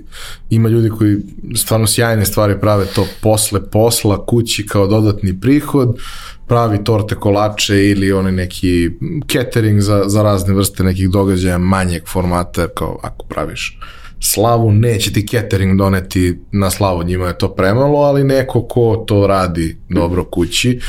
[0.50, 1.16] ima ljudi koji
[1.56, 5.98] stvarno sjajne stvari prave to posle posla, kući kao dodatni prihod,
[6.46, 8.90] pravi torte kolače ili onaj neki
[9.32, 13.78] catering za, za razne vrste nekih događaja manjeg formata, kao ako praviš
[14.24, 19.26] slavu neće ti catering doneti na slavu, njima je to premalo, ali neko ko to
[19.26, 20.80] radi dobro kući,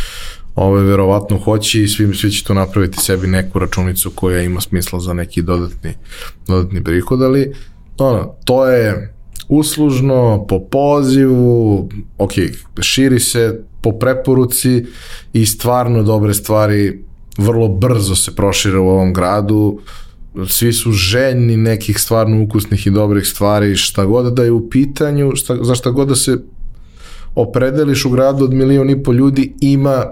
[0.55, 4.99] ove verovatno hoće i svi, svi će to napraviti sebi neku računicu koja ima smisla
[4.99, 5.93] za neki dodatni,
[6.47, 7.53] dodatni prihod, ali
[7.97, 9.13] ono, to je
[9.47, 12.31] uslužno, po pozivu, ok,
[12.81, 14.85] širi se po preporuci
[15.33, 17.03] i stvarno dobre stvari
[17.37, 19.79] vrlo brzo se prošire u ovom gradu,
[20.47, 25.31] svi su željni nekih stvarno ukusnih i dobrih stvari, šta god da je u pitanju,
[25.35, 26.37] šta, za šta god da se
[27.35, 30.05] opredeliš u gradu od milion i po ljudi, ima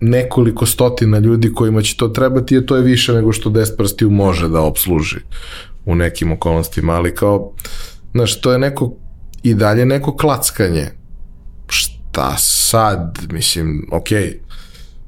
[0.00, 4.10] nekoliko stotina ljudi kojima će to trebati, jer to je više nego što 10 prstiju
[4.10, 5.18] može da obsluži
[5.84, 7.52] u nekim okolnostima, ali kao,
[8.12, 8.92] znaš, to je neko,
[9.42, 10.86] i dalje neko klackanje.
[11.68, 14.36] Šta sad, mislim, okej, okay,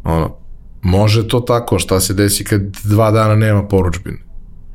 [0.04, 0.36] ono,
[0.82, 4.29] može to tako, šta se desi kad dva dana nema poručbine.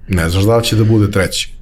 [0.07, 1.53] Ne znaš da li će da bude treći.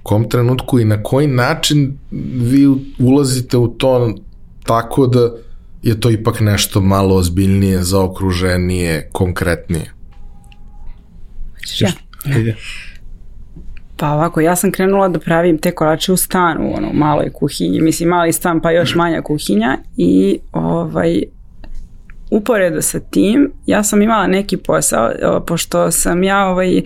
[0.00, 1.98] U kom trenutku i na koji način
[2.40, 2.66] vi
[2.98, 4.14] ulazite u to
[4.64, 5.30] tako da
[5.82, 9.92] je to ipak nešto malo ozbiljnije, zaokruženije, konkretnije?
[11.78, 11.90] Ja.
[12.24, 12.56] Ajde.
[13.96, 18.08] Pa ovako, ja sam krenula da pravim te kolače u stanu, ono, maloj kuhinji, mislim
[18.08, 21.22] mali stan pa još manja kuhinja i ovaj,
[22.30, 25.10] uporedo sa tim, ja sam imala neki posao,
[25.46, 26.82] pošto sam ja ovaj,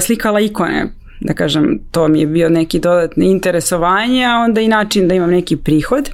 [0.00, 0.86] slikala ikone,
[1.20, 5.30] da kažem, to mi je bio neki dodatni interesovanje, a onda i način da imam
[5.30, 6.10] neki prihod.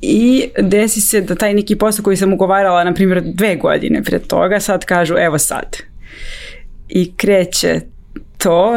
[0.00, 4.26] I desi se da taj neki posao koji sam ugovarala, na primjer, dve godine pred
[4.26, 5.76] toga, sad kažu, evo sad.
[6.88, 7.80] I kreće
[8.38, 8.74] to,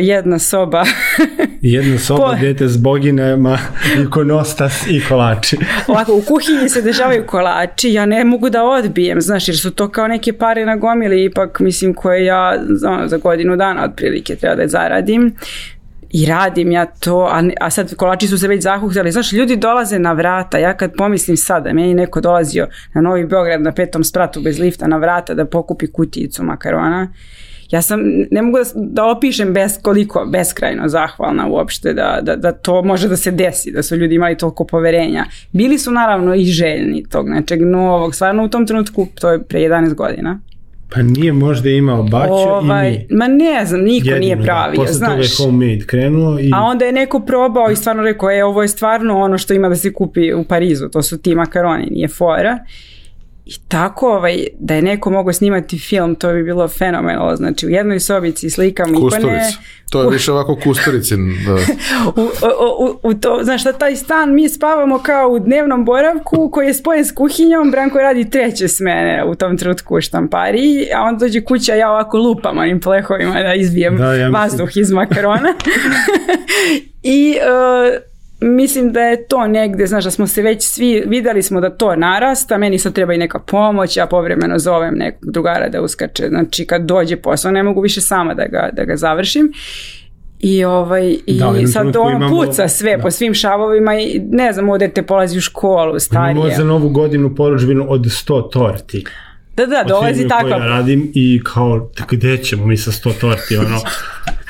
[0.00, 0.84] jedna soba.
[1.62, 2.34] jedna soba, po...
[2.40, 3.58] dete s boginama,
[4.06, 5.56] ikonostas i kolači.
[5.88, 9.88] Ovako, u kuhinji se dešavaju kolači, ja ne mogu da odbijem, znaš, jer su to
[9.88, 14.54] kao neke pare na gomili, ipak, mislim, koje ja ono, za godinu dana otprilike treba
[14.54, 15.34] da zaradim
[16.10, 19.98] i radim ja to, a, a sad kolači su se već zahuktali, znaš, ljudi dolaze
[19.98, 24.40] na vrata, ja kad pomislim sada, meni neko dolazio na Novi Beograd na petom spratu
[24.40, 27.08] bez lifta na vrata da pokupi kutijicu makarona,
[27.72, 28.00] ja sam,
[28.30, 33.08] ne mogu da, da opišem bez, koliko beskrajno zahvalna uopšte da, da, da to može
[33.08, 35.24] da se desi, da su ljudi imali toliko poverenja.
[35.52, 39.60] Bili su naravno i željni tog nečeg novog, stvarno u tom trenutku, to je pre
[39.60, 40.40] 11 godina.
[40.94, 43.16] Pa nije možda imao baću ovaj, i mi.
[43.16, 44.82] Ma ne znam, niko Jedino, nije pravi, da.
[44.82, 45.10] Posle znaš.
[45.10, 46.50] toga je homemade krenuo i...
[46.54, 49.68] A onda je neko probao i stvarno rekao, e, ovo je stvarno ono što ima
[49.68, 52.58] da se kupi u Parizu, to su ti makaroni, nije fora.
[53.44, 57.36] I tako ovaj, da je neko mogao snimati film, to bi bilo fenomenalno.
[57.36, 59.50] Znači u jednoj sobici slikam ikone.
[59.90, 61.32] To je više ovako kustoricin.
[61.46, 61.54] Da.
[62.16, 66.50] u, u, u, u to, znaš šta, taj stan mi spavamo kao u dnevnom boravku
[66.50, 71.02] koji je spojen s kuhinjom, Branko radi treće smene u tom trenutku u štampari, a
[71.02, 75.54] on dođe kuća, ja ovako lupam onim plehovima da izbijem da, ja vazduh iz makarona.
[77.02, 78.11] I uh,
[78.42, 81.96] mislim da je to negde, znaš da smo se već svi, videli smo da to
[81.96, 86.66] narasta, meni sad treba i neka pomoć, ja povremeno zovem nekog drugara da uskače, znači
[86.66, 89.52] kad dođe posao ne mogu više sama da ga, da ga završim
[90.40, 93.02] I, ovaj, i da, sad ono imamo, puca sve da.
[93.02, 96.32] po svim šavovima i ne znam, ovdje te polazi u školu, starije.
[96.32, 99.04] Imamo za novu godinu poručbinu od 100 torti.
[99.56, 100.48] Da, da, dolazi tako.
[100.48, 103.80] Ja radim i kao, gde ćemo mi sa 100 torti, ono,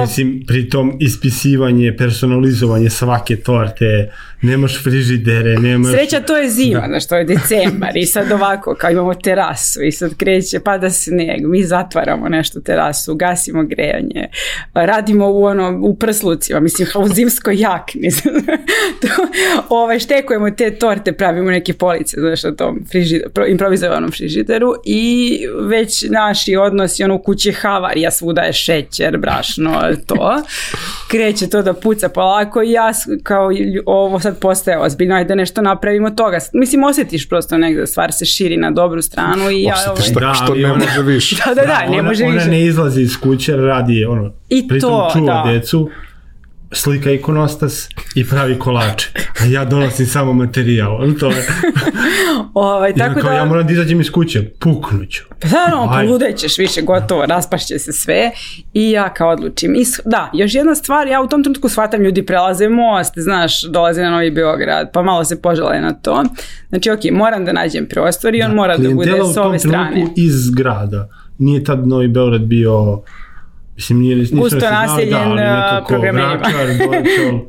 [0.00, 4.10] Mislim, pritom ispisivanje, personalizovanje svake torte,
[4.42, 5.92] nemaš frižidere, nemaš...
[5.92, 6.86] Sreća, to je zima, da.
[6.86, 11.46] znaš, to je decembar i sad ovako, kao imamo terasu i sad kreće, pada sneg,
[11.46, 14.28] mi zatvaramo nešto terasu, gasimo grejanje,
[14.74, 18.10] radimo u, ono, u prslucima, mislim, u zimskoj jakni.
[19.00, 19.08] to,
[19.68, 26.04] ovaj, štekujemo te torte, pravimo neke police, znaš, na tom frižideru, improvizovanom frižideru i već
[26.10, 30.42] naši odnosi, ono, u kući havarija, svuda je šećer, brašno, to.
[31.08, 32.92] Kreće to da puca polako i ja
[33.22, 33.50] kao
[33.86, 36.38] ovo sad postaje ozbiljno, ajde nešto napravimo toga.
[36.52, 39.74] Mislim, osjetiš prosto negde da stvar se širi na dobru stranu i ja...
[39.74, 41.36] Osjetiš ovaj, da, što ne ona, može više.
[41.46, 42.44] Da, da, da, da ne može ona više.
[42.44, 45.52] Ona ne izlazi iz kuće, radi ono, I pritom to, čuva da.
[45.52, 45.90] decu,
[46.72, 49.10] slika ikonostas i pravi kolače.
[49.40, 50.98] A ja donosim samo materijal.
[51.20, 51.46] To je.
[52.54, 53.36] ovaj, tako kao, da...
[53.36, 55.22] Ja moram da izađem iz kuće, puknuću.
[55.40, 58.30] Pa da, no, poludećeš više, gotovo, raspašće se sve
[58.74, 59.74] i ja kao odlučim.
[59.74, 64.02] I, da, još jedna stvar, ja u tom trenutku shvatam ljudi prelaze most, znaš, dolaze
[64.02, 66.24] na Novi Beograd, pa malo se požele na to.
[66.68, 70.06] Znači, ok, moram da nađem prostor i on da, mora da bude s ove strane.
[70.16, 71.08] iz grada.
[71.38, 73.02] Nije tad Novi Beograd bio
[73.76, 76.34] Mislim, nije, nije Gusto naseljen da, programerima.
[76.34, 77.40] Vračar, Dorčol,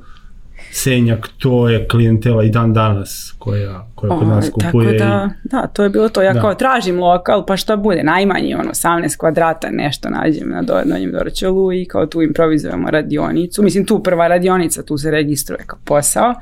[0.71, 4.97] Senjak, to je klijentela i dan danas koja, koja kod nas kupuje.
[4.97, 6.21] Tako da, da, to je bilo to.
[6.21, 6.41] Ja da.
[6.41, 11.73] kao tražim lokal, pa šta bude, najmanji ono, 18 kvadrata nešto nađem na Donjem Dorčolu
[11.73, 13.63] i kao tu improvizujemo radionicu.
[13.63, 16.33] Mislim, tu prva radionica, tu se registruje kao posao.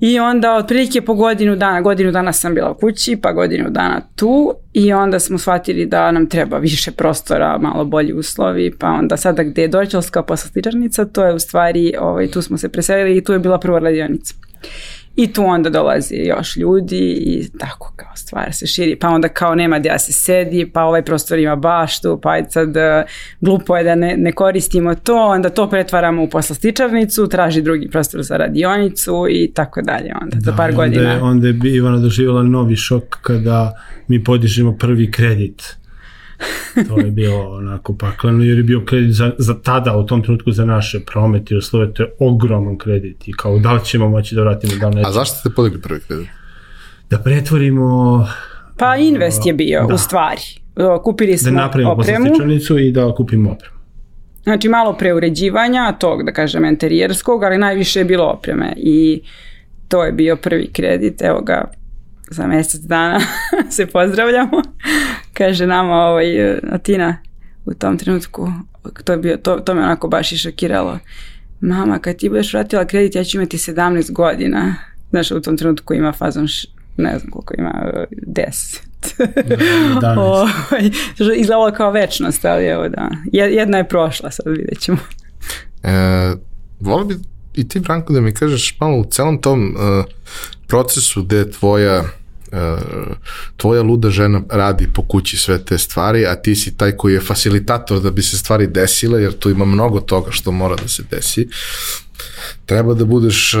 [0.00, 4.00] I onda otprilike po godinu dana, godinu dana sam bila u kući, pa godinu dana
[4.16, 9.16] tu i onda smo shvatili da nam treba više prostora, malo bolji uslovi, pa onda
[9.16, 13.24] sada gde je Dorčelska poslastičarnica, to je u stvari, ovaj, tu smo se preselili i
[13.24, 14.34] tu je bila prva radionica.
[15.20, 18.98] I tu onda dolazi još ljudi i tako kao stvar se širi.
[18.98, 22.82] Pa onda kao nema gdje se sedi, pa ovaj prostor ima baštu, pa sad uh,
[23.40, 28.22] glupo je da ne, ne koristimo to, onda to pretvaramo u poslastičarnicu, traži drugi prostor
[28.22, 31.12] za radionicu i tako dalje onda za par onda godina.
[31.12, 33.72] Je, onda je Ivana doživjela novi šok kada
[34.08, 35.79] mi podižemo prvi kredit.
[36.88, 40.52] To je bilo onako pakleno jer je bio kredit za, za tada u tom trenutku
[40.52, 44.34] za naše promete i uslove, to je ogroman kredit i kao da li ćemo moći
[44.34, 45.08] da vratimo da nećemo.
[45.08, 46.28] A zašto ste podigli prvi kredit?
[47.10, 48.26] Da pretvorimo
[48.78, 49.94] Pa invest je bio Da.
[49.94, 50.40] u stvari.
[51.04, 53.74] Kupili da smo napravimo opremu, poslastičanicu i da kupimo opremu.
[54.42, 59.22] znači malo preuređivanja tog, da kažem, enterijerskog, ali najviše je bilo opreme i
[59.88, 61.70] to je bio prvi kredit, evo ga
[62.30, 63.20] za mjesec dana
[63.70, 64.62] se pozdravljamo.
[65.32, 66.26] Kaže nama ovaj,
[66.64, 67.16] Atina
[67.66, 68.52] u tom trenutku,
[69.04, 70.98] to, je bio, to, to me onako baš i šokiralo.
[71.60, 74.74] Mama, kad ti budeš vratila kredit, ja ću imati 17 godina.
[75.10, 76.66] Znaš, u tom trenutku ima fazon, š,
[76.96, 78.80] ne znam koliko ima, eh, 10.
[80.00, 80.18] danas.
[80.18, 80.50] Ovaj,
[81.14, 83.10] što je izgledalo kao večnost, ali evo da.
[83.24, 84.98] Je- Jedna je prošla, sad vidjet ćemo.
[85.82, 85.90] E,
[86.80, 87.16] volio bi
[87.54, 90.02] i ti, Branko, da mi kažeš malo u celom tom e,
[90.66, 92.02] procesu gde tvoja e,
[93.56, 97.20] tvoja luda žena radi po kući sve te stvari, a ti si taj koji je
[97.20, 101.02] facilitator da bi se stvari desile, jer tu ima mnogo toga što mora da se
[101.10, 101.48] desi.
[102.66, 103.58] Treba da budeš e,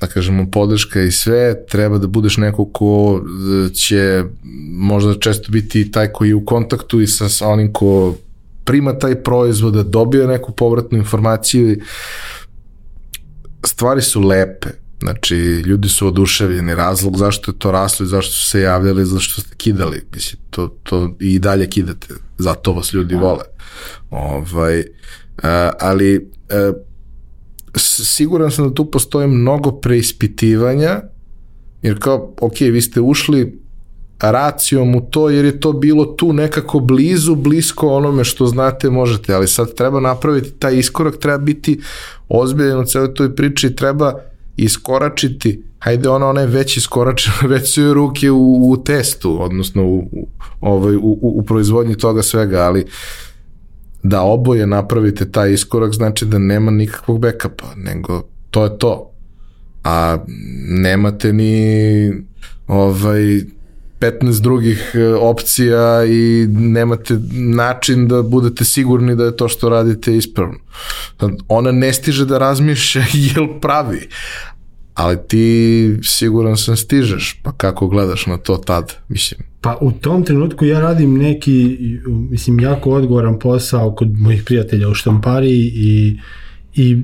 [0.00, 4.24] da kažemo podrška i sve, treba da budeš neko ko e, će
[4.70, 8.16] možda često biti taj koji je u kontaktu i sa, sa onim ko
[8.64, 11.76] prima taj proizvod, da dobije neku povratnu informaciju
[13.64, 14.68] stvari su lepe.
[15.00, 19.40] Znači, ljudi su oduševljeni, razlog zašto je to raslo i zašto su se javljali, zašto
[19.40, 20.04] ste kidali.
[20.14, 22.06] Mislim, to, to i dalje kidate,
[22.38, 23.44] zato vas ljudi vole.
[24.10, 24.84] Ovaj,
[25.42, 26.72] a, ali a,
[27.76, 31.00] s- siguran sam da tu postoje mnogo preispitivanja,
[31.82, 33.58] jer kao, ok, vi ste ušli
[34.20, 39.34] racijom u to, jer je to bilo tu nekako blizu, blisko onome što znate možete,
[39.34, 41.80] ali sad treba napraviti taj iskorak, treba biti
[42.28, 44.14] ozbiljen u celoj toj priči, treba
[44.56, 49.84] iskoračiti, hajde ona, ona je već iskoračena, već su joj ruke u, u testu, odnosno
[49.84, 50.28] u, u,
[50.60, 52.84] ovaj, u, u, proizvodnji toga svega, ali
[54.02, 59.10] da oboje napravite taj iskorak znači da nema nikakvog backupa, nego to je to.
[59.84, 60.18] A
[60.68, 62.12] nemate ni
[62.66, 63.40] ovaj
[64.00, 70.16] 15 drugih e, opcija i nemate način da budete sigurni da je to što radite
[70.16, 70.58] ispravno.
[71.48, 74.08] Ona ne stiže da razmišlja jel pravi,
[74.94, 79.40] ali ti siguran sam stižeš, pa kako gledaš na to tad, mislim.
[79.60, 84.94] Pa u tom trenutku ja radim neki, mislim, jako odgovoran posao kod mojih prijatelja u
[84.94, 86.18] štampariji i,
[86.74, 87.02] i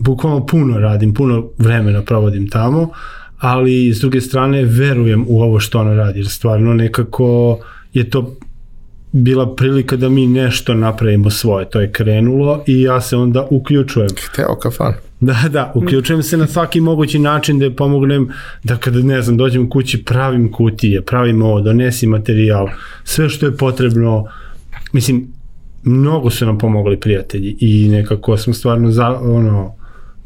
[0.00, 2.90] bukvalno puno radim, puno vremena provodim tamo,
[3.38, 7.58] ali s druge strane verujem u ovo što ona radi, jer stvarno nekako
[7.92, 8.36] je to
[9.12, 14.08] bila prilika da mi nešto napravimo svoje, to je krenulo i ja se onda uključujem.
[14.32, 14.92] Hteo kafan.
[15.20, 18.28] Da, da, uključujem se na svaki mogući način da je pomognem
[18.64, 22.68] da kada, ne znam, dođem kući, pravim kutije, pravim ovo, donesi materijal,
[23.04, 24.24] sve što je potrebno,
[24.92, 25.26] mislim,
[25.82, 29.74] mnogo su nam pomogli prijatelji i nekako smo stvarno za, ono,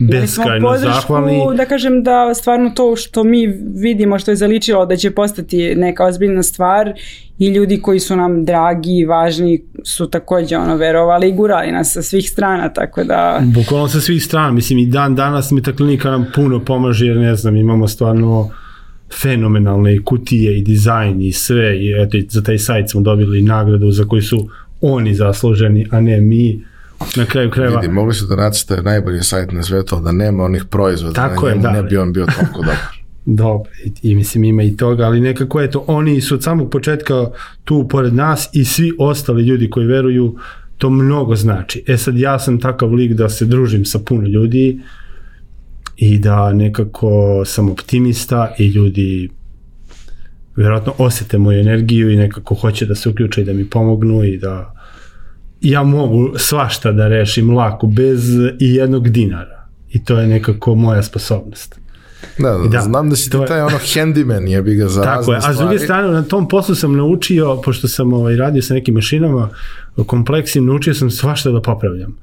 [0.00, 1.40] beskrajno zahvalni.
[1.56, 6.04] da kažem da stvarno to što mi vidimo što je zaličilo da će postati neka
[6.04, 6.92] ozbiljna stvar
[7.38, 11.92] i ljudi koji su nam dragi i važni su takođe ono verovali i gurali nas
[11.92, 15.72] sa svih strana tako da Bukvalno sa svih strana, mislim i dan danas mi ta
[15.72, 18.50] klinika nam puno pomaže jer ne znam, imamo stvarno
[19.22, 23.42] fenomenalne i kutije i dizajn i sve i eto i za taj sajt smo dobili
[23.42, 24.48] nagradu za koju su
[24.80, 26.64] oni zasluženi, a ne mi
[27.16, 27.80] na kraju krajeva.
[27.80, 31.50] Vidi, mogli su da nacrtaju najbolji sajt na svetu, da nema onih proizvoda, Tako na
[31.50, 31.72] je, njemu da.
[31.72, 32.76] ne bi on bio toliko dobar.
[33.24, 37.30] Dobro, i, i mislim ima i toga, ali nekako eto, oni su od samog početka
[37.64, 40.36] tu pored nas i svi ostali ljudi koji veruju,
[40.78, 41.84] to mnogo znači.
[41.86, 44.80] E sad ja sam takav lik da se družim sa puno ljudi
[45.96, 49.30] i da nekako sam optimista i ljudi
[50.56, 54.38] vjerojatno osete moju energiju i nekako hoće da se uključe i da mi pomognu i
[54.38, 54.79] da
[55.60, 58.30] ja mogu svašta da rešim lako bez
[58.60, 61.80] i jednog dinara i to je nekako moja sposobnost.
[62.38, 65.02] Da, da, Da, znam da si ti je- taj ono handyman, je bi ga za
[65.02, 68.62] Tako je, a s druge strane na tom poslu sam naučio, pošto sam ovaj, radio
[68.62, 69.48] sa nekim mašinama
[70.06, 72.16] kompleksnim, naučio sam svašta da popravljam.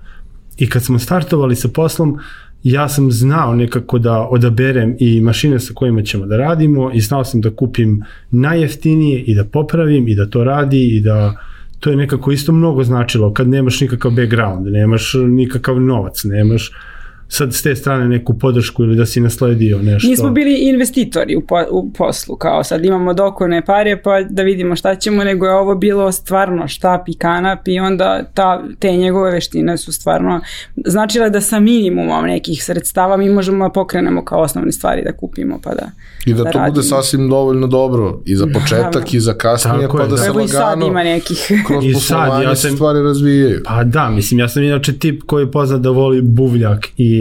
[0.57, 2.19] I kad smo startovali sa poslom,
[2.63, 7.23] ja sam znao nekako da odaberem i mašine sa kojima ćemo da radimo i znao
[7.23, 11.35] sam da kupim najjeftinije i da popravim i da to radi i da
[11.79, 16.71] to je nekako isto mnogo značilo kad nemaš nikakav background, nemaš nikakav novac, nemaš
[17.29, 20.09] sad s te strane neku podršku ili da si nasledio nešto?
[20.09, 24.75] Nismo bili investitori u, po, u poslu, kao sad imamo dokone pare pa da vidimo
[24.75, 29.31] šta ćemo, nego je ovo bilo stvarno štap i kanap i onda ta, te njegove
[29.31, 30.41] veštine su stvarno
[30.85, 35.59] značile da sa minimumom nekih sredstava mi možemo da pokrenemo kao osnovne stvari da kupimo
[35.63, 35.91] pa da
[36.25, 36.73] I da, da to radimo.
[36.73, 40.21] bude sasvim dovoljno dobro i za početak i za kasnije, Tako pa je, da, da
[40.21, 41.51] se lagano sad ima nekih.
[41.67, 43.61] kroz I sad, ja sam, stvari razvijaju.
[43.65, 47.16] Pa da, mislim, ja sam inače tip koji je poznat da voli buvljak i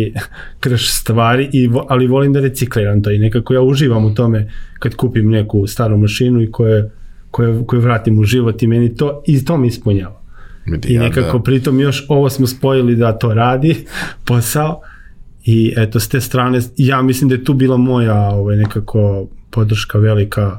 [0.61, 4.94] krš stvari, i, ali volim da recikliram to i nekako ja uživam u tome kad
[4.94, 6.90] kupim neku staru mašinu i koje,
[7.30, 10.22] koje, koje vratim u život i meni to, i to mi ispunjava.
[10.86, 11.42] I nekako da.
[11.42, 13.76] pritom još ovo smo spojili da to radi
[14.26, 14.80] posao
[15.44, 19.99] i eto s te strane ja mislim da je tu bila moja ovaj, nekako podrška
[19.99, 20.59] velika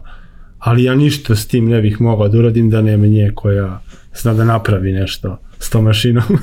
[0.59, 3.81] ali ja ništa s tim ne bih mogao da uradim da nema nje koja
[4.15, 6.23] zna da napravi nešto s tom mašinom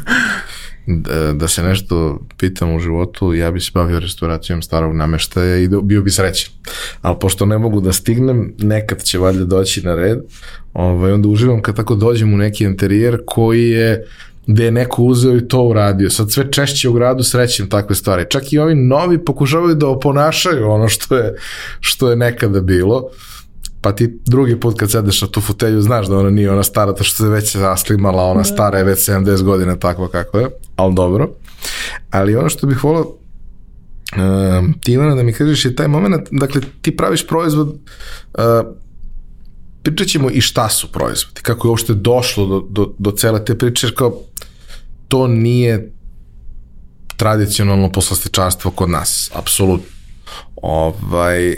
[0.86, 5.68] da, da se nešto pitam u životu, ja bi se bavio restauracijom starog nameštaja i
[5.82, 6.52] bio bi srećan.
[7.02, 10.18] Ali pošto ne mogu da stignem, nekad će valjda doći na red,
[10.72, 14.04] ovaj, onda uživam kad tako dođem u neki interijer koji je
[14.46, 16.10] gde je neko uzeo i to uradio.
[16.10, 18.24] Sad sve češće u gradu srećem takve stvari.
[18.28, 21.34] Čak i ovi novi pokušavaju da oponašaju ono što je,
[21.80, 23.08] što je nekada bilo.
[23.84, 26.94] Pa ti drugi put kad sedeš na tu fotelju znaš da ona nije ona stara,
[26.94, 28.44] to što se već zaslimala, ona da.
[28.44, 31.30] stara je već 70 godina takva kako je, ali dobro.
[32.10, 36.60] Ali ono što bih volao uh, ti Ivana da mi kažeš je taj moment, dakle
[36.82, 38.44] ti praviš proizvod uh,
[39.82, 43.58] pričat ćemo i šta su proizvodi, kako je uopšte došlo do, do, do cele te
[43.58, 44.20] priče, kao
[45.08, 45.92] to nije
[47.16, 49.86] tradicionalno poslastičarstvo kod nas, apsolutno.
[50.56, 51.56] Ovaj, e,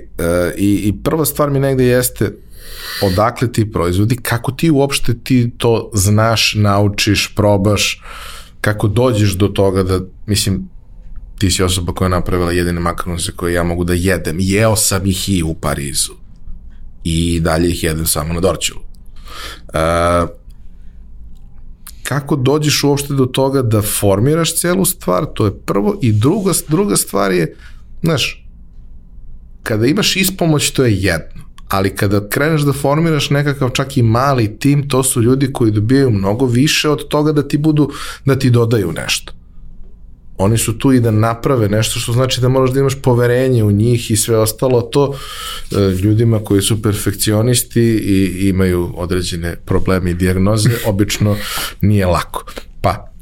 [0.56, 2.32] i, I prva stvar mi negde jeste
[3.02, 8.02] odakle ti proizvodi, kako ti uopšte ti to znaš, naučiš, probaš,
[8.60, 10.68] kako dođeš do toga da, mislim,
[11.38, 14.36] ti si osoba koja je napravila jedine makaronse koje ja mogu da jedem.
[14.40, 16.12] Jeo sam ih i u Parizu.
[17.04, 18.80] I dalje ih jedem samo na Dorčelu.
[18.80, 20.28] Uh,
[22.02, 26.96] kako dođeš uopšte do toga da formiraš celu stvar, to je prvo, i druga, druga
[26.96, 27.56] stvar je,
[28.02, 28.45] znaš,
[29.66, 34.58] kada imaš ispomoć, to je jedno, ali kada kreneš da formiraš nekakav čak i mali
[34.58, 37.90] tim, to su ljudi koji dobijaju mnogo više od toga da ti budu,
[38.24, 39.32] da ti dodaju nešto.
[40.38, 43.72] Oni su tu i da naprave nešto što znači da moraš da imaš poverenje u
[43.72, 50.14] njih i sve ostalo to e, ljudima koji su perfekcionisti i imaju određene probleme i
[50.14, 51.36] dijagnoze obično
[51.80, 52.44] nije lako.
[52.80, 53.12] Pa,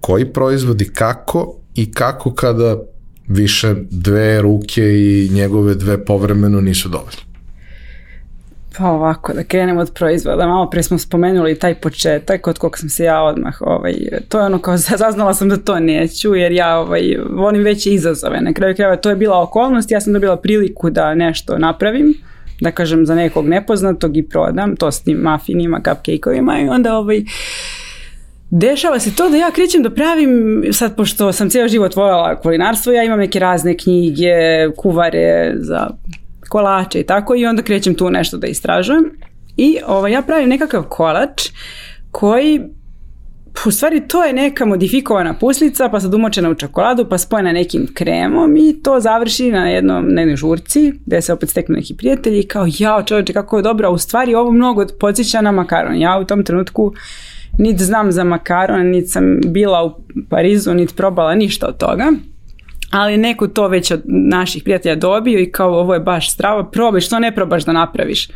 [0.00, 2.76] koji proizvodi kako i kako kada
[3.28, 7.26] više dve ruke i njegove dve povremeno nisu dovoljne?
[8.78, 10.46] Pa ovako, da krenemo od proizvoda.
[10.46, 13.94] Malo pre smo spomenuli taj početak od kog sam se ja odmah, ovaj,
[14.28, 18.40] to je ono kao zaznala sam da to neću jer ja ovaj, volim veće izazove.
[18.40, 22.14] Na kraju krajeva to je bila okolnost, ja sam dobila priliku da nešto napravim,
[22.60, 27.24] da kažem za nekog nepoznatog i prodam, to s tim mafinima, cupcake-ovima i onda ovaj,
[28.50, 32.92] Dešava se to da ja krećem da pravim, sad pošto sam cijel život voljela kulinarstvo,
[32.92, 34.32] ja imam neke razne knjige,
[34.76, 35.90] kuvare za
[36.48, 39.10] kolače i tako i onda krećem tu nešto da istražujem
[39.56, 41.50] i ovaj, ja pravim nekakav kolač
[42.10, 42.60] koji
[43.66, 47.86] u stvari to je neka modifikovana puslica pa sad umočena u čokoladu pa spojena nekim
[47.94, 52.40] kremom i to završi na jednom na jednoj žurci gde se opet steknu neki prijatelji
[52.40, 55.96] i kao jao čovječe kako je dobro, u stvari ovo mnogo podsjeća na makaron.
[56.00, 56.92] Ja u tom trenutku
[57.58, 59.94] niti znam za makaron, niti sam bila u
[60.28, 62.12] Parizu, niti probala ništa od toga
[62.90, 67.00] ali neko to već od naših prijatelja dobio i kao ovo je baš strava, probaj,
[67.00, 68.28] što ne probaš da napraviš.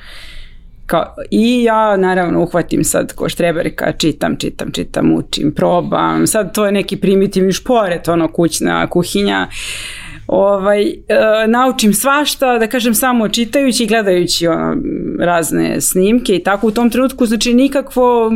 [0.87, 6.27] Kao, I ja naravno uhvatim sad ko štreberika, čitam, čitam, čitam, učim, probam.
[6.27, 9.49] Sad to je neki primitivni šporet, ono kućna kuhinja.
[10.33, 10.95] Ovaj, e,
[11.49, 14.77] naučim svašta, da kažem samo čitajući i gledajući ono,
[15.19, 18.31] razne snimke i tako u tom trenutku znači nikakvo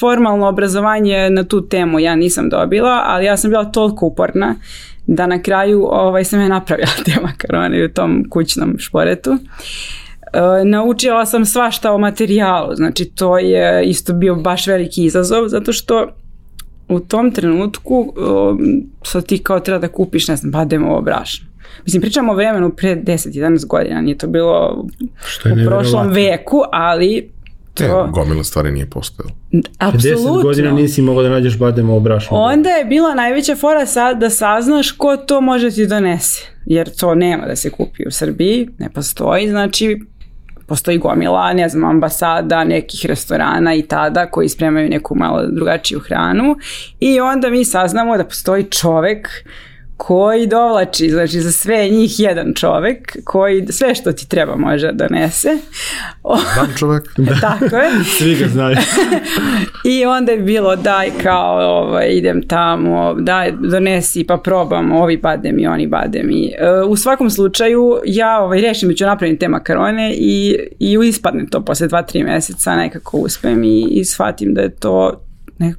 [0.00, 4.54] formalno obrazovanje na tu temu ja nisam dobila, ali ja sam bila toliko uporna
[5.06, 9.30] da na kraju ovaj, sam je napravila te makarone u tom kućnom šporetu.
[9.30, 9.38] E,
[10.64, 16.08] naučila sam svašta o materijalu, znači to je isto bio baš veliki izazov, zato što
[16.88, 21.46] u tom trenutku um, sad ti kao treba da kupiš, ne znam, bademovo brašno.
[21.84, 24.84] Mislim, pričamo o vremenu pre 10-11 godina, nije to bilo
[25.24, 27.34] Što je u prošlom veku, ali
[27.74, 27.84] To...
[27.84, 29.34] E, gomila stvari nije postojalo.
[29.78, 30.32] Apsolutno.
[30.32, 32.36] 10 godina nisi mogao da nađeš bademo brašno.
[32.36, 36.42] Onda je bila najveća fora sad da saznaš ko to može ti donese.
[36.66, 40.00] Jer to nema da se kupi u Srbiji, ne postoji, znači
[40.66, 46.56] postoji gomila, ne znam, ambasada nekih restorana i tada koji spremaju neku malo drugačiju hranu
[47.00, 49.28] i onda mi saznamo da postoji čovek
[50.06, 55.08] koji dovlači, znači za sve njih jedan čovek koji sve što ti treba može da
[55.08, 55.48] donese.
[56.54, 57.04] Znam čovek.
[57.40, 57.90] Tako je.
[58.18, 58.76] Svi ga znaju.
[59.84, 65.52] I onda je bilo daj kao ovaj, idem tamo, daj donesi pa probam, ovi bade
[65.52, 66.46] mi, oni bade mi.
[66.46, 71.46] E, u svakom slučaju ja ovaj, rešim da ću napraviti te makarone i, i ispadne
[71.50, 75.20] to posle 2-3 meseca nekako uspem i, i shvatim da je to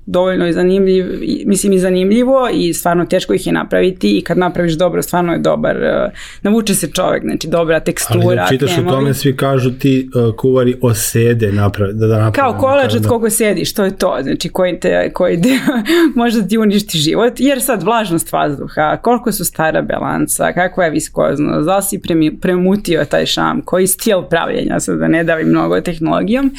[0.06, 1.06] dovoljno i zanimljiv,
[1.46, 5.40] mislim i zanimljivo i stvarno teško ih je napraviti i kad napraviš dobro stvarno je
[5.40, 6.12] dobar, uh,
[6.42, 8.20] navuče se čovek, znači dobra tekstura.
[8.26, 8.96] Ali da čitaš kremovi.
[8.96, 12.34] o tome, svi kažu ti uh, kuvari osede naprave, da, da naprave.
[12.34, 13.10] Kao kolač od da.
[13.10, 15.50] koga sediš, to je to, znači koji te, koji te
[16.22, 21.66] možda ti uništi život, jer sad vlažnost vazduha, koliko su stara belanca, kakva je viskoznost,
[21.66, 25.82] da li si premi, premutio taj šam, koji stil pravljenja, sad da ne davim mnogo
[25.82, 26.52] tehnologijom,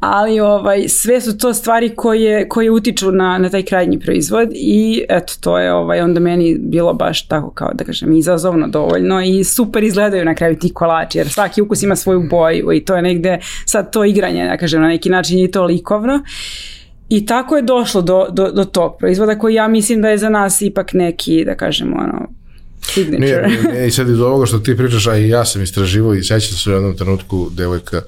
[0.00, 5.04] ali ovaj sve su to stvari koje koje utiču na na taj krajnji proizvod i
[5.08, 9.44] eto to je ovaj onda meni bilo baš tako kao da kažem izazovno dovoljno i
[9.44, 13.02] super izgledaju na kraju ti kolači jer svaki ukus ima svoju boju i to je
[13.02, 16.20] negde sad to igranje da kažem na neki način je to likovno.
[17.08, 20.28] I tako je došlo do, do, do tog proizvoda koji ja mislim da je za
[20.28, 22.28] nas ipak neki, da kažemo, ono,
[22.86, 23.48] signature.
[23.48, 26.22] Nije, nije, i sad iz ovoga što ti pričaš, a i ja sam istraživo i
[26.22, 28.02] sećam se u jednom trenutku devojka,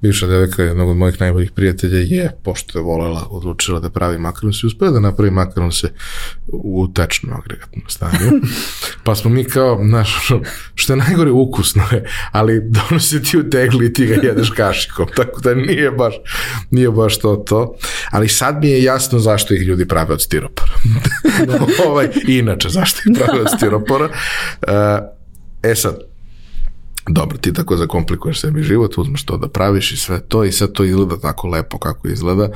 [0.00, 4.60] bivša devojka jednog od mojih najboljih prijatelja je, pošto je volela, odlučila da pravi makaronse
[4.62, 5.88] i uspela da napravi makaronse
[6.48, 8.40] u tečnom agregatnom stanju.
[9.04, 10.28] pa smo mi kao, znaš,
[10.74, 15.06] što je najgore ukusno je, ali donosi ti u tegli i ti ga jedeš kašikom,
[15.16, 16.14] tako da nije baš,
[16.70, 17.76] nije baš to to.
[18.10, 20.72] Ali sad mi je jasno zašto ih ljudi prave od stiropora.
[21.88, 24.08] ovaj, inače, zašto ih prave od stiropora.
[25.62, 25.98] E sad,
[27.08, 30.72] dobro, ti tako zakomplikuješ sebi život, uzmeš to da praviš i sve to i sad
[30.72, 32.48] to izgleda tako lepo kako izgleda,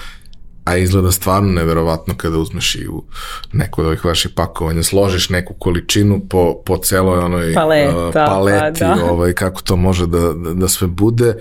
[0.65, 3.03] a izgleda stvarno neverovatno kada uzmeš i u
[3.53, 8.81] neko od ovih vaših pakovanja, složiš neku količinu po, po celoj onoj Paleta, uh, paleti,
[8.81, 9.05] pa da.
[9.13, 11.35] ovaj, kako to može da, da, da sve bude.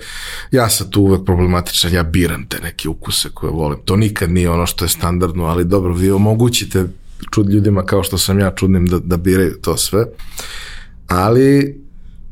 [0.50, 3.78] Ja sam tu uvek problematičan, ja biram te neke ukuse koje volim.
[3.84, 6.84] To nikad nije ono što je standardno, ali dobro, vi omogućite
[7.34, 10.04] čud ljudima kao što sam ja čudnim da, da biraju to sve.
[11.06, 11.80] Ali,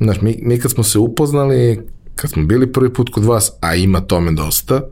[0.00, 1.80] znaš, mi, mi kad smo se upoznali,
[2.16, 4.82] kad smo bili prvi put kod vas, a ima tome dosta,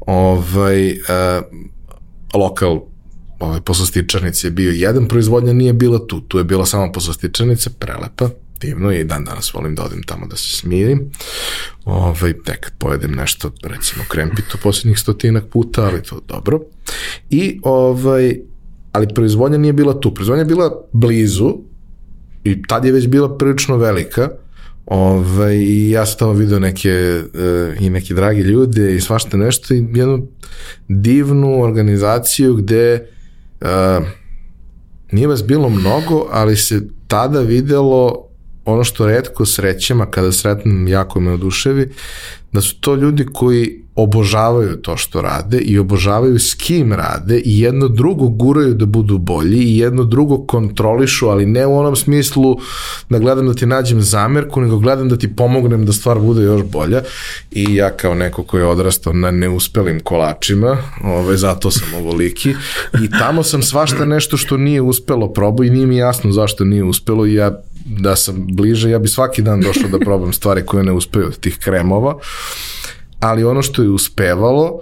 [0.00, 0.96] ovaj, uh,
[2.34, 2.80] lokal
[3.38, 8.28] ovaj, poslastičarnice je bio jedan, proizvodnja nije bila tu, tu je bila samo poslastičarnica, prelepa,
[8.60, 11.10] divno i dan danas volim da odim tamo da se smirim.
[11.84, 16.60] Ovaj, nekad pojedem nešto, recimo krempitu posljednjih stotinak puta, ali to dobro.
[17.30, 18.40] I ovaj,
[18.92, 20.14] ali proizvodnja nije bila tu.
[20.14, 21.54] Proizvodnja je bila blizu
[22.44, 24.28] i tad je već bila prilično velika.
[24.86, 27.22] Ove, I ja sam tamo video neke e,
[27.80, 30.26] i neki dragi ljude i svašta nešto i jednu
[30.88, 33.08] divnu organizaciju gde
[33.60, 34.00] e,
[35.12, 38.26] nije vas bilo mnogo, ali se tada videlo
[38.64, 41.90] ono što redko srećem, a kada sretnem jako me oduševi,
[42.52, 47.60] da su to ljudi koji obožavaju to što rade i obožavaju s kim rade i
[47.60, 52.58] jedno drugo guraju da budu bolji i jedno drugo kontrolišu, ali ne u onom smislu
[53.08, 56.62] da gledam da ti nađem zamerku, nego gledam da ti pomognem da stvar bude još
[56.62, 57.02] bolja.
[57.50, 62.54] I ja kao neko koji je odrastao na neuspelim kolačima, ovaj, zato sam ovoliki.
[63.04, 66.84] I tamo sam svašta nešto što nije uspelo probao i nije mi jasno zašto nije
[66.84, 67.26] uspelo.
[67.26, 70.92] I ja da sam bliže, ja bi svaki dan došao da probam stvari koje ne
[70.92, 72.14] uspeju od tih kremova,
[73.20, 74.80] ali ono što je uspevalo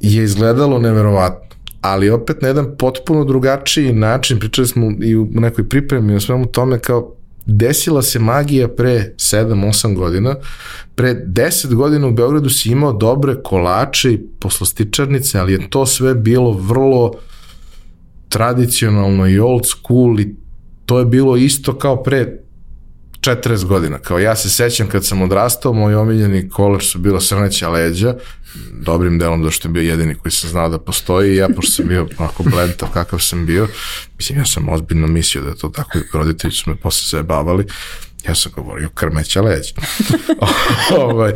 [0.00, 1.56] je izgledalo neverovatno.
[1.80, 6.46] Ali opet na jedan potpuno drugačiji način, pričali smo i u nekoj pripremi o svemu
[6.46, 7.14] tome kao
[7.46, 10.34] desila se magija pre 7-8 godina,
[10.94, 16.14] pre 10 godina u Beogradu si imao dobre kolače i poslastičarnice, ali je to sve
[16.14, 17.12] bilo vrlo
[18.28, 20.36] tradicionalno i old school i
[20.86, 22.41] to je bilo isto kao pre
[23.22, 23.98] 40 godina.
[23.98, 28.14] Kao ja se sećam kad sam odrastao, moj omiljeni kolač su bila srneća leđa,
[28.72, 31.88] dobrim delom zašto je bio jedini koji sam znao da postoji i ja, pošto sam
[31.88, 33.68] bio onako blentav kakav sam bio,
[34.18, 37.66] mislim, ja sam ozbiljno mislio da je to tako, roditelji su me posle zajebavali,
[38.28, 39.74] ja sam govorio krmeća leđa.
[40.98, 41.32] ovaj,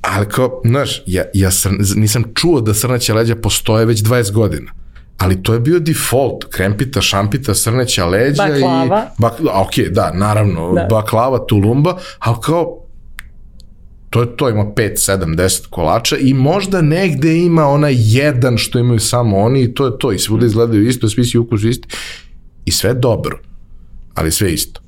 [0.00, 4.81] ali kao, znaš, ja, ja sam, nisam čuo da srneća leđa postoje već 20 godina
[5.18, 9.06] ali to je bio default, krempita, šampita, srneća leđa Baklava.
[9.18, 9.20] i...
[9.22, 10.86] Bak, ok, da, naravno, Da.
[10.90, 12.78] baklava, tulumba, ali kao
[14.10, 18.78] to je to, ima 5, 7, 10 kolača i možda negde ima onaj jedan što
[18.78, 21.88] imaju samo oni i to je to i svuda izgledaju isto, svi si ukus isti
[22.64, 23.38] i sve dobro,
[24.14, 24.80] ali sve isto.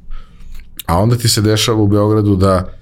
[0.87, 2.73] A onda ti se dešava u Beogradu da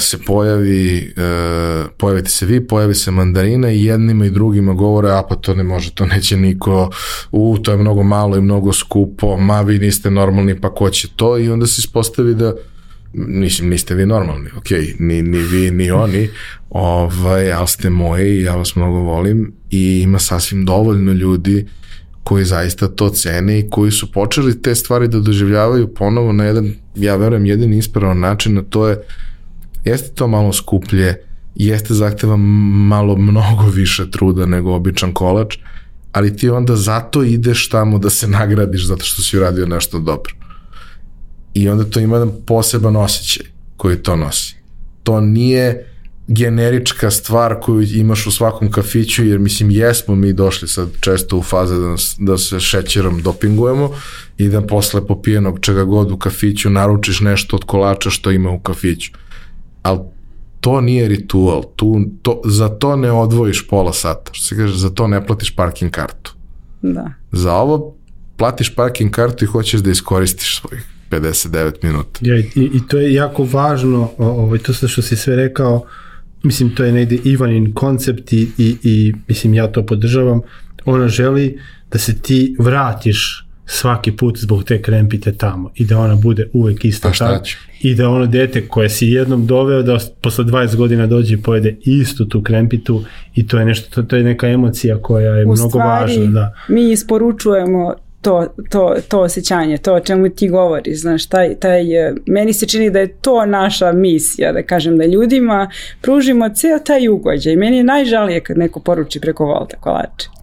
[0.00, 5.22] se pojavi, uh, pojavite se vi, pojavi se mandarina i jednima i drugima govore, a
[5.28, 6.90] pa to ne može, to neće niko,
[7.32, 11.08] u, to je mnogo malo i mnogo skupo, ma vi niste normalni, pa ko će
[11.16, 11.38] to?
[11.38, 12.54] I onda se ispostavi da
[13.12, 16.28] mislim, niste vi normalni, ok, ni, ni vi, ni oni,
[16.70, 21.66] ovaj, ali ste moji, ja vas mnogo volim i ima sasvim dovoljno ljudi
[22.26, 26.72] koji zaista to cene i koji su počeli te stvari da doživljavaju ponovo na jedan,
[26.96, 28.98] ja verujem, jedan ispravan način, a to je,
[29.84, 31.22] jeste to malo skuplje,
[31.54, 35.58] jeste zahteva malo mnogo više truda nego običan kolač,
[36.12, 40.34] ali ti onda zato ideš tamo da se nagradiš zato što si uradio nešto dobro.
[41.54, 43.46] I onda to ima jedan poseban osjećaj
[43.76, 44.56] koji to nosi.
[45.02, 45.95] To nije
[46.28, 51.42] generička stvar koju imaš u svakom kafiću, jer mislim jesmo mi došli sad često u
[51.42, 53.90] faze da, nas, da se šećerom dopingujemo
[54.38, 58.60] i da posle popijenog čega god u kafiću naručiš nešto od kolača što ima u
[58.60, 59.10] kafiću.
[59.82, 60.00] Ali
[60.60, 64.90] to nije ritual, tu, to, za to ne odvojiš pola sata, što se kaže, za
[64.90, 66.34] to ne platiš parking kartu.
[66.82, 67.12] Da.
[67.32, 67.94] Za ovo
[68.36, 72.20] platiš parking kartu i hoćeš da iskoristiš svojih 59 minuta.
[72.22, 75.86] Ja, i, I to je jako važno, ovaj, to što si sve rekao,
[76.42, 80.40] mislim to je negde Ivanin koncept i, i, i mislim ja to podržavam,
[80.84, 81.60] ona želi
[81.92, 86.84] da se ti vratiš svaki put zbog te krempite tamo i da ona bude uvek
[86.84, 87.42] ista tak
[87.82, 91.76] i da ono dete koje si jednom doveo da posle 20 godina dođe i pojede
[91.80, 95.52] istu tu krempitu i to je nešto, to, to je neka emocija koja je U
[95.52, 96.32] mnogo stvari, važna.
[96.32, 96.54] Da.
[96.68, 97.94] mi isporučujemo
[98.26, 102.66] to, to, to osjećanje, to o čemu ti govoriš, znaš, taj, taj, e, meni se
[102.68, 105.70] čini da je to naša misija, da kažem, da ljudima
[106.02, 107.56] pružimo ceo taj ugođaj.
[107.56, 110.35] Meni je najžalije kad neko poruči preko volta kolače.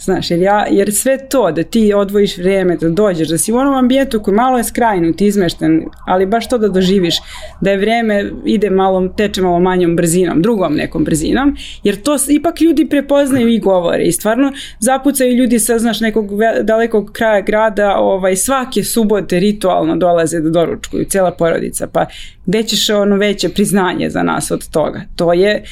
[0.00, 3.56] Znaš, jer, ja, jer sve to da ti odvojiš vrijeme, da dođeš, da si u
[3.56, 7.14] onom ambijentu koji malo je skrajnut, izmešten, ali baš to da doživiš,
[7.60, 12.60] da je vrijeme ide malo, teče malo manjom brzinom, drugom nekom brzinom, jer to ipak
[12.60, 16.30] ljudi prepoznaju i govore i stvarno zapucaju ljudi sa, znaš, nekog
[16.62, 22.06] dalekog kraja grada, ovaj, svake subote ritualno dolaze da doručkuju, cijela porodica, pa
[22.46, 25.00] gde ćeš ono veće priznanje za nas od toga?
[25.16, 25.64] To je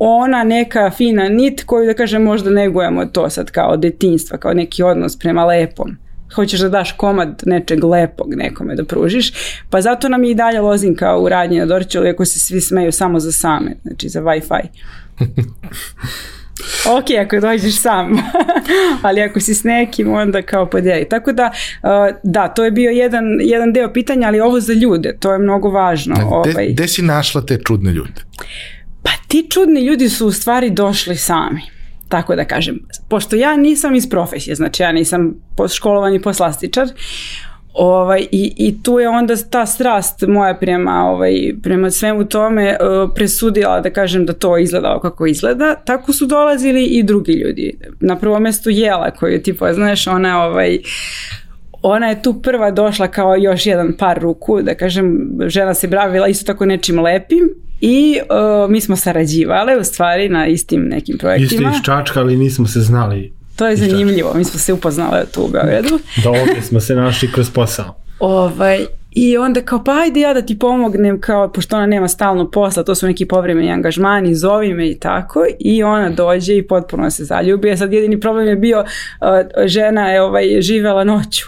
[0.00, 4.82] ona neka fina nit koju da kažem možda negujemo to sad kao detinstva, kao neki
[4.82, 5.96] odnos prema lepom.
[6.34, 9.32] Hoćeš da daš komad nečeg lepog nekome da pružiš,
[9.70, 12.92] pa zato nam je i dalje lozinka u radnji na Dorćolu, iako se svi smeju
[12.92, 14.60] samo za same, znači za Wi-Fi.
[16.98, 18.16] ok, ako dođeš sam,
[19.02, 21.08] ali ako si s nekim, onda kao podijeli.
[21.08, 21.50] Tako da,
[21.82, 25.38] uh, da, to je bio jedan, jedan deo pitanja, ali ovo za ljude, to je
[25.38, 26.14] mnogo važno.
[26.14, 26.88] Gde, ovaj.
[26.88, 28.20] si našla te čudne ljude?
[29.04, 31.74] Pa ti čudni ljudi su u stvari došli sami
[32.14, 32.78] tako da kažem.
[33.08, 35.34] Pošto ja nisam iz profesije, znači ja nisam
[35.74, 36.88] školovani poslastičar,
[37.76, 43.10] Ovaj, i, I tu je onda ta strast moja prema, ovaj, prema svemu tome uh,
[43.14, 45.74] presudila da kažem da to izgleda kako izgleda.
[45.74, 47.78] Tako su dolazili i drugi ljudi.
[48.00, 50.78] Na prvom mjestu Jela koju ti poznaješ, ona ovaj,
[51.82, 56.28] ona je tu prva došla kao još jedan par ruku, da kažem, žena se bravila
[56.28, 61.68] isto tako nečim lepim i uh, mi smo sarađivale u stvari na istim nekim projektima.
[61.68, 63.32] Isto iz Čačka, ali nismo se znali.
[63.56, 65.98] To je zanimljivo, mi smo se upoznale tu u Beogradu.
[66.24, 67.94] Da, ovdje smo se našli kroz posao.
[68.18, 72.50] Ovaj, I onda kao, pa ajde ja da ti pomognem, kao, pošto ona nema stalno
[72.50, 75.44] posla, to su neki povremeni angažmani, zovi me i tako.
[75.58, 77.70] I ona dođe i potpuno se zaljubi.
[77.70, 81.44] A sad jedini problem je bio, uh, žena je ovaj, živela noću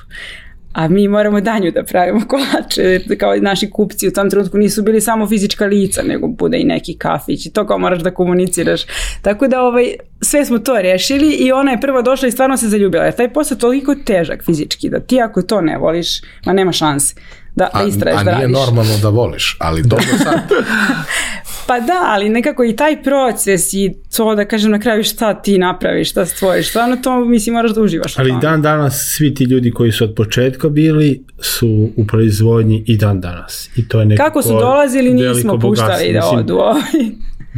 [0.77, 4.83] a mi moramo danju da pravimo kolače, kao i naši kupci u tom trenutku nisu
[4.83, 8.83] bili samo fizička lica, nego bude i neki kafić i to kao moraš da komuniciraš.
[9.22, 12.68] Tako da ovaj, sve smo to rešili i ona je prva došla i stvarno se
[12.68, 13.05] zaljubila.
[13.05, 16.72] Jer taj posao je toliko težak fizički da ti ako to ne voliš, ma nema
[16.72, 17.14] šanse
[17.57, 18.44] da, da istraješ da radiš.
[18.44, 20.40] A nije normalno da voliš, ali dobro sad.
[21.68, 25.59] pa da, ali nekako i taj proces i to da kažem na kraju šta ti
[25.59, 28.18] napraviš, šta stvoriš, stvarno to mislim moraš da uživaš.
[28.18, 32.96] Ali dan danas svi ti ljudi koji su od početka bili su u proizvodnji i
[32.96, 33.70] dan danas.
[33.76, 36.59] I to je nekako Kako su dolazili nismo puštali da odu.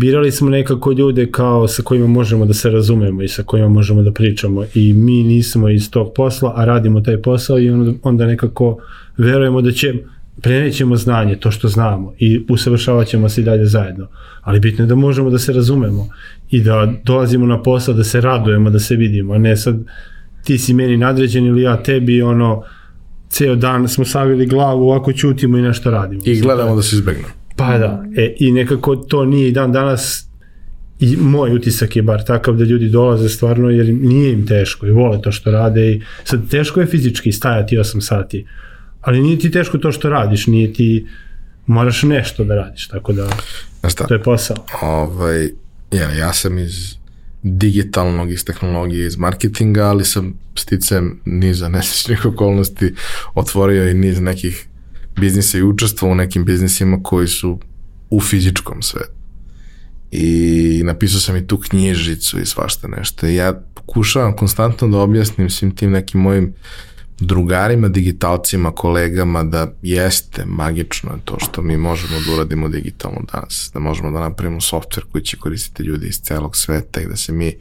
[0.01, 4.03] Birali smo nekako ljude kao sa kojima možemo da se razumemo i sa kojima možemo
[4.03, 7.71] da pričamo i mi nismo iz tog posla, a radimo taj posao i
[8.03, 8.79] onda nekako
[9.17, 9.95] verujemo da će
[10.41, 14.09] prenećemo znanje, to što znamo i usavršavat ćemo se i dalje zajedno.
[14.41, 16.09] Ali bitno je da možemo da se razumemo
[16.51, 19.77] i da dolazimo na posao, da se radujemo, da se vidimo, a ne sad
[20.45, 22.63] ti si meni nadređen ili ja tebi, ono,
[23.29, 26.23] ceo dan smo savili glavu, ovako ćutimo i nešto radimo.
[26.25, 27.38] I gledamo da se izbegnemo.
[27.59, 30.29] Pa da, e, i nekako to nije i dan danas
[31.01, 34.91] i moj utisak je bar takav da ljudi dolaze stvarno jer nije im teško i
[34.91, 38.47] vole to što rade i sad teško je fizički stajati 8 sati,
[39.01, 41.07] ali nije ti teško to što radiš, nije ti
[41.67, 43.29] moraš nešto da radiš, tako da
[43.89, 44.57] šta, to je posao.
[44.83, 45.51] ovaj,
[45.93, 46.99] ja, ja sam iz
[47.43, 52.95] digitalnog, iz tehnologije, iz marketinga, ali sam sticam niza nesečnih okolnosti
[53.35, 54.69] otvorio i niz nekih
[55.21, 57.61] biznisa i učestvovao u nekim biznisima koji su
[58.11, 59.19] u fizičkom svetu.
[60.11, 63.27] I napisao sam i tu knjižicu i svašta nešto.
[63.27, 66.55] I ja pokušavam konstantno da objasnim svim tim nekim mojim
[67.21, 73.81] drugarima, digitalcima, kolegama da jeste magično to što mi možemo da uradimo digitalno danas, da
[73.81, 77.57] možemo da napravimo softver koji će koristiti ljudi iz celog sveta i da se mi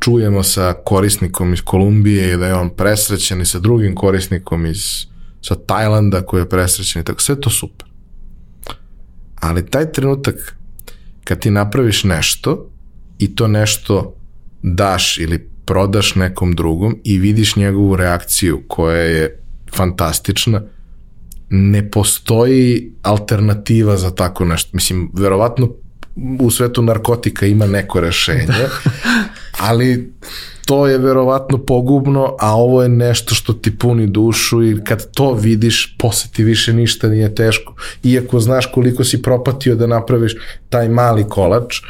[0.00, 5.09] čujemo sa korisnikom iz Kolumbije i da je on presrećen i sa drugim korisnikom iz
[5.42, 7.88] sa Tajlanda koji je presrećen i tako, sve to super.
[9.40, 10.56] Ali taj trenutak
[11.24, 12.70] kad ti napraviš nešto
[13.18, 14.14] i to nešto
[14.62, 19.42] daš ili prodaš nekom drugom i vidiš njegovu reakciju koja je
[19.74, 20.62] fantastična,
[21.50, 24.70] ne postoji alternativa za tako nešto.
[24.72, 25.68] Mislim, verovatno
[26.40, 28.46] u svetu narkotika ima neko rešenje,
[29.58, 30.12] ali
[30.66, 35.32] to je verovatno pogubno, a ovo je nešto što ti puni dušu i kad to
[35.34, 37.74] vidiš, posle ti više ništa nije teško.
[38.04, 40.34] Iako znaš koliko si propatio da napraviš
[40.68, 41.80] taj mali kolač,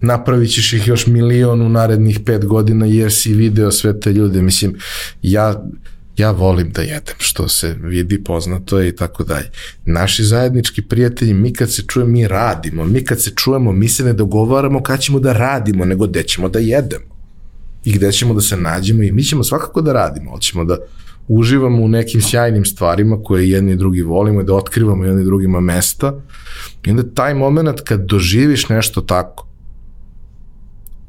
[0.00, 4.42] napravit ćeš ih još milion u narednih pet godina jer si video sve te ljude.
[4.42, 4.76] Mislim,
[5.22, 5.64] ja
[6.16, 9.50] ja volim da jedem, što se vidi, poznato je i tako dalje.
[9.86, 14.04] Naši zajednički prijatelji, mi kad se čujemo, mi radimo, mi kad se čujemo, mi se
[14.04, 17.12] ne dogovaramo kad ćemo da radimo, nego gde ćemo da jedemo.
[17.84, 20.76] I gde ćemo da se nađemo i mi ćemo svakako da radimo, ali ćemo da
[21.28, 25.60] uživamo u nekim sjajnim stvarima koje jedni i drugi volimo i da otkrivamo jedni drugima
[25.60, 26.14] mesta.
[26.86, 29.46] I onda taj moment kad doživiš nešto tako,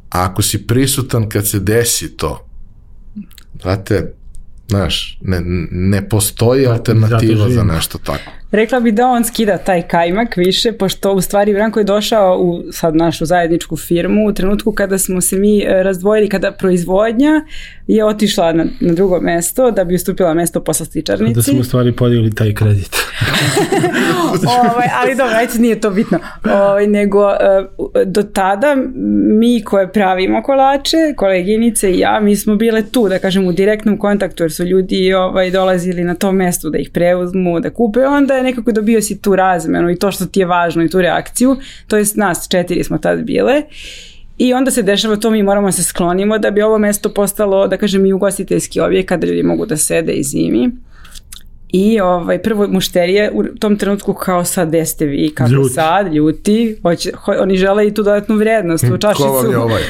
[0.09, 2.47] a ako si prisutan kad se desi to,
[3.61, 4.13] znate,
[4.77, 8.31] znaš, ne, ne postoji alternativa za nešto tako.
[8.53, 12.71] Rekla bi da on skida taj kajmak više, pošto u stvari Branko je došao u
[12.71, 17.41] sad našu zajedničku firmu u trenutku kada smo se mi e, razdvojili, kada proizvodnja
[17.87, 21.35] je otišla na, na drugo mesto da bi ustupila mesto poslastičarnici.
[21.35, 22.95] Da smo u stvari podigli taj kredit.
[24.59, 26.19] ovaj, ali dobro, ajde, nije to bitno.
[26.45, 27.35] Ovaj, nego e,
[28.05, 28.75] do tada
[29.39, 33.97] mi koje pravimo kolače, koleginice i ja, mi smo bile tu, da kažem, u direktnom
[33.97, 38.33] kontaktu, jer su ljudi ovaj, dolazili na to mesto da ih preuzmu, da kupe, onda
[38.33, 41.55] je nekako dobio si tu razmenu i to što ti je važno i tu reakciju,
[41.87, 43.61] to jest nas četiri smo tad bile
[44.37, 47.67] I onda se dešava to, mi moramo da se sklonimo da bi ovo mesto postalo,
[47.67, 50.71] da kažem, i ugostiteljski objekat da ljudi mogu da sede i zimi.
[51.75, 55.73] I ovaj, prvo mušterije u tom trenutku kao sad gde ste vi, kako Ljuti.
[55.73, 59.81] sad, ljuti, hoće, ho, oni žele i tu dodatnu vrednost, u čašicu vam je ovaj?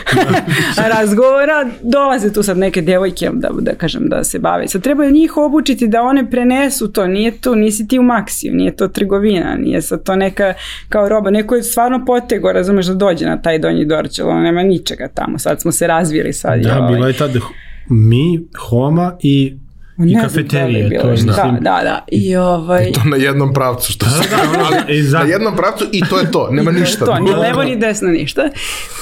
[0.98, 4.68] razgovora, dolaze tu sad neke devojke da, da kažem da se bave.
[4.68, 8.76] Sad treba njih obučiti da one prenesu to, nije to, nisi ti u maksiju, nije
[8.76, 10.54] to trgovina, nije sad to neka
[10.90, 14.64] kao roba, neko je stvarno potego, razumeš da dođe na taj donji dorčel, ono nema
[14.64, 16.60] ničega tamo, sad smo se razvili sad.
[16.60, 17.32] Da, ovaj, bila je tad
[17.90, 19.58] mi, Homa i
[19.98, 20.90] ne znam kafeterije.
[20.90, 22.06] da To je, Da, da, da.
[22.12, 22.92] I ovaj...
[22.92, 24.24] To na jednom pravcu, što se
[24.66, 27.06] ali i za- na jednom pravcu i to je to, nema I to ništa.
[27.06, 28.50] To, ni levo ni desno ništa.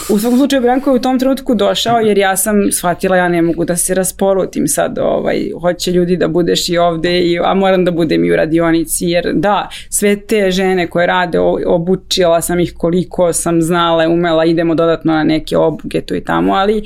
[0.10, 3.42] U svakom slučaju Branko je u tom trenutku došao jer ja sam shvatila ja ne
[3.42, 7.86] mogu da se raspolutim sad, ovaj, hoće ljudi da budeš i ovde, i, a moram
[7.86, 12.74] da budem i u radionici jer da, sve te žene koje rade, obučila sam ih
[12.78, 16.84] koliko sam znala, umela, idemo dodatno na neke obuke tu i tamo, ali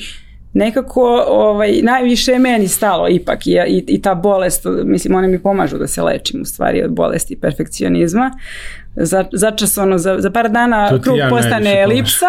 [0.55, 5.41] nekako ovaj, najviše je meni stalo ipak i, i, i ta bolest, mislim one mi
[5.41, 8.31] pomažu da se lečim u stvari od bolesti i perfekcionizma.
[8.95, 12.25] Za, začas ono, za, za par dana To krug ja postane elipsa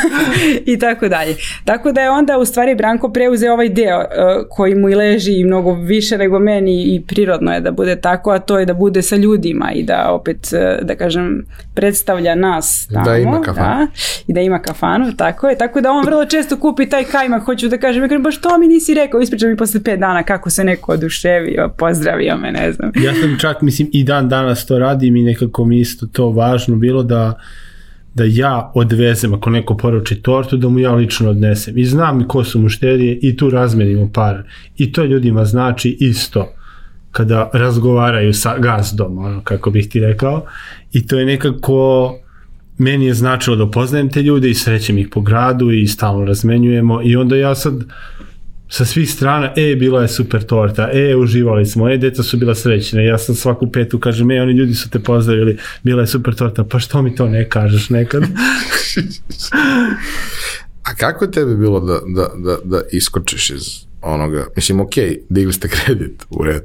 [0.72, 1.36] i tako dalje.
[1.64, 4.06] Tako da je onda u stvari Branko preuzeo ovaj deo uh,
[4.50, 8.30] koji mu i leži i mnogo više nego meni i prirodno je da bude tako,
[8.30, 12.88] a to je da bude sa ljudima i da opet, uh, da kažem, predstavlja nas
[12.92, 13.04] tamo.
[13.04, 13.86] Da ima kafanu.
[13.86, 13.86] Da,
[14.26, 15.58] I da ima kafanu, tako je.
[15.58, 18.58] Tako da on vrlo često kupi taj kajmak, hoću da kažem, ja kažem, baš to
[18.58, 22.72] mi nisi rekao, ispriča mi posle pet dana kako se neko oduševio, pozdravio me, ne
[22.72, 22.92] znam.
[22.94, 26.76] ja sam čak, mislim, i dan danas to radim i nekako mi isto to važno
[26.76, 27.34] bilo da
[28.14, 31.78] da ja odvezem, ako neko poruči tortu, da mu ja lično odnesem.
[31.78, 34.42] I znam i ko su mušterije i tu razmenimo par.
[34.76, 36.48] I to ljudima znači isto
[37.12, 40.44] kada razgovaraju sa gazdom, ono, kako bih ti rekao.
[40.92, 42.14] I to je nekako
[42.78, 47.00] meni je značilo da upoznajem te ljude i srećem ih po gradu i stalno razmenjujemo
[47.04, 47.74] i onda ja sad
[48.70, 52.54] sa svih strana, e, bila je super torta, e, uživali smo, e, deca su bila
[52.54, 56.34] srećna, ja sam svaku petu kažem, e, oni ljudi su te pozdravili, bila je super
[56.34, 58.22] torta, pa što mi to ne kažeš nekad?
[60.82, 63.62] A kako je tebi bilo da, da, da, da iskočiš iz
[64.02, 64.46] onoga?
[64.56, 64.94] Mislim, ok,
[65.28, 66.62] digli ste kredit u red,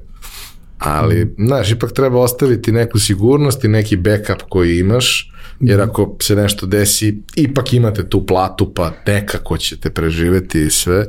[0.80, 6.36] Ali, znaš, ipak treba ostaviti neku sigurnost i neki backup koji imaš, jer ako se
[6.36, 11.06] nešto desi, ipak imate tu platu, pa nekako ćete preživeti i sve.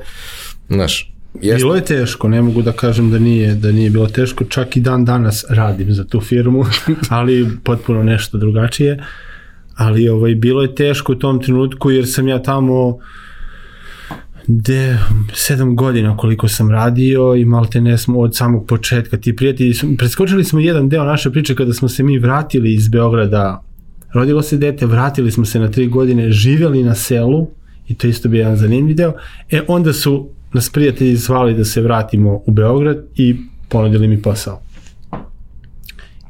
[0.68, 1.12] Znaš,
[1.42, 4.76] jeste, Bilo je teško, ne mogu da kažem da nije, da nije bilo teško, čak
[4.76, 6.64] i dan danas radim za tu firmu,
[7.08, 9.04] ali potpuno nešto drugačije.
[9.76, 12.98] Ali ovaj, bilo je teško u tom trenutku jer sam ja tamo
[14.46, 14.98] de,
[15.34, 20.44] sedam godina koliko sam radio i malte ne smo od samog početka ti prijatelji, preskočili
[20.44, 23.62] smo jedan deo naše priče kada smo se mi vratili iz Beograda.
[24.12, 27.48] Rodilo se dete, vratili smo se na tri godine, živjeli na selu
[27.88, 29.12] i to isto bio jedan zanimljiv deo,
[29.50, 33.36] e onda su nas prijatelji zvali da se vratimo u Beograd i
[33.68, 34.60] ponudili mi posao.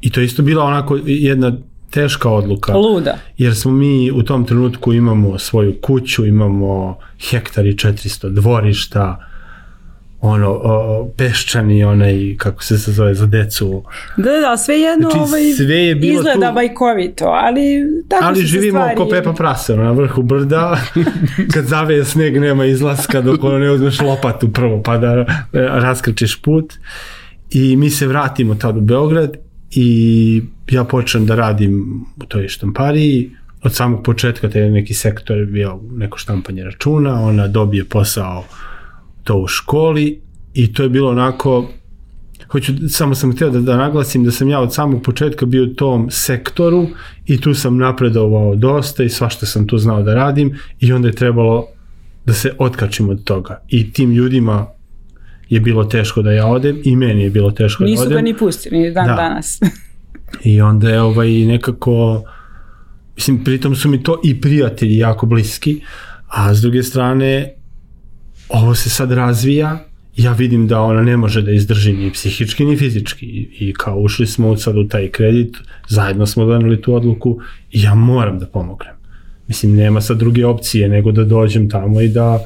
[0.01, 1.51] I to je isto bila onako jedna
[1.89, 3.17] teška odluka Luda.
[3.37, 6.97] jer smo mi u tom trenutku imamo svoju kuću, imamo
[7.29, 9.26] hektar i 400 dvorišta,
[10.21, 13.83] ono, o, peščani, onaj, kako se se zove, za decu.
[14.17, 18.41] Da, da, sve jedno Znači, ovaj, sve je bilo izgleda tu- bajkovito, ali tako Ali
[18.41, 18.97] su živimo stvari...
[18.97, 20.77] ko Pepa Prase, na vrhu brda,
[21.53, 26.41] kad zaveje sneg nema izlaska dok ono ne uzmeš lopatu prvo pa da e, raskrčeš
[26.41, 26.73] put.
[27.51, 29.37] I mi se vratimo tad u Beograd
[29.71, 30.41] i
[30.71, 33.31] ja počnem da radim u toj štampariji.
[33.63, 38.43] Od samog početka taj neki sektor je bio neko štampanje računa, ona dobije posao
[39.27, 40.21] to u školi
[40.53, 41.69] i to je bilo onako
[42.51, 45.73] hoću, samo sam htio da, da naglasim da sam ja od samog početka bio u
[45.73, 46.87] tom sektoru
[47.25, 51.13] i tu sam napredovao dosta i svašta sam tu znao da radim i onda je
[51.13, 51.67] trebalo
[52.25, 53.61] da se otkačim od toga.
[53.69, 54.67] I tim ljudima
[55.49, 58.25] je bilo teško da ja odem i meni je bilo teško Nisu da ga odem.
[58.25, 59.13] ni pustili ni dan Da.
[59.15, 59.59] danas.
[60.43, 62.23] I onda je ovaj nekako
[63.15, 65.81] mislim pritom su mi to i prijatelji jako bliski,
[66.27, 67.56] a s druge strane
[68.49, 69.79] ovo se sad razvija
[70.17, 73.25] ja vidim da ona ne može da izdrži ni psihički ni fizički.
[73.59, 77.39] I, kao ušli smo sad u taj kredit zajedno smo doneli tu odluku
[77.71, 78.93] i ja moram da pomognem.
[79.47, 82.39] Mislim nema sad druge opcije nego da dođem tamo i da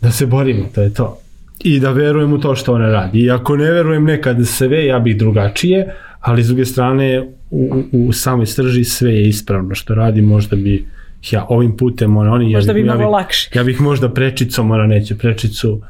[0.00, 1.18] da se borimo, to je to.
[1.64, 3.20] I da verujem u to što ona radi.
[3.20, 8.08] I ako ne verujem nekad sve ja bih drugačije ali s druge strane u, u,
[8.08, 10.86] u samoj srži sve je ispravno što radi možda bi
[11.32, 13.50] ja ovim putem ona oni Možda ja bi ja lakše.
[13.54, 15.80] ja bih možda prečicom ona neće prečicu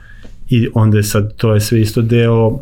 [0.49, 2.59] i onda je sad to je sve isto deo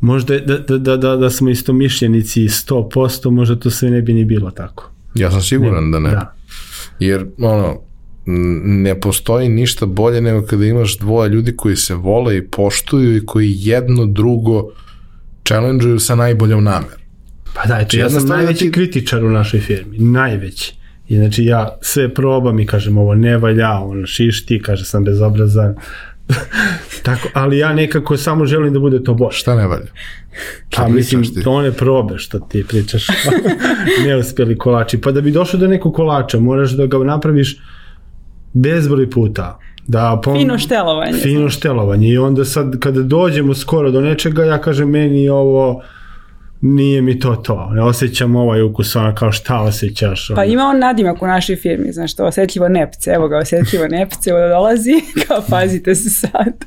[0.00, 4.02] možda je da, da, da, da, da smo isto mišljenici 100% možda to sve ne
[4.02, 6.10] bi ni bilo tako Ja sam siguran da ne.
[6.10, 6.34] da.
[6.98, 7.80] Jer, ono,
[8.64, 13.26] ne postoji ništa bolje nego kada imaš dvoje ljudi koji se vole i poštuju i
[13.26, 14.70] koji jedno drugo
[15.44, 16.98] challenge sa najboljom namerom.
[17.54, 20.74] Pa da, eto, ja jedna sam da najveći ti- kritičar u našoj firmi, najveći.
[21.08, 25.74] I znači ja sve probam i kažem ovo ne valja, on šišti, kaže sam bezobrazan.
[27.02, 29.40] Tako, ali ja nekako samo želim da bude to boš.
[29.40, 29.86] Šta ne valja?
[30.68, 31.42] Šta Pa mislim, ti?
[31.42, 33.06] to one probe što ti pričaš.
[34.06, 35.00] Neuspjeli kolači.
[35.00, 37.56] Pa da bi došao do nekog kolača, moraš da ga napraviš
[38.52, 39.58] bezbroj puta.
[39.86, 40.38] Da pom...
[40.38, 41.18] Fino štelovanje.
[41.18, 42.08] Fino štelovanje.
[42.08, 45.82] I onda sad kada dođemo skoro do nečega, ja kažem meni ovo
[46.60, 47.70] nije mi to to.
[47.72, 50.28] Ne osjećam ovaj ukus, ona kao šta osjećaš.
[50.28, 50.52] Pa ono.
[50.52, 54.48] ima on nadimak u našoj firmi, znaš to, osjetljivo nepce, evo ga, osjetljivo nepce, evo
[54.48, 54.92] dolazi,
[55.28, 56.64] kao pazite se sad.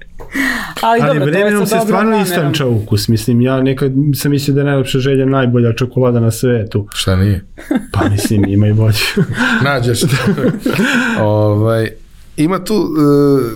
[0.82, 3.08] Ali, Ali dobro, vremenom se stvarno istanča ukus.
[3.08, 6.88] Mislim, ja nekad sam mislio da je najlepša želja najbolja čokolada na svetu.
[6.94, 7.46] Šta nije?
[7.94, 8.98] Pa mislim, ima i bolje.
[9.64, 10.08] Nađeš to.
[11.24, 11.90] ovaj,
[12.38, 13.52] ima tu uh,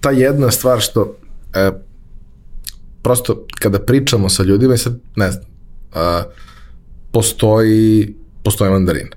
[0.00, 1.80] ta jedna stvar što uh,
[3.02, 5.55] prosto kada pričamo sa ljudima i sad ne znam
[5.94, 6.32] uh,
[7.12, 8.14] postoji
[8.46, 9.08] postoji mandarin.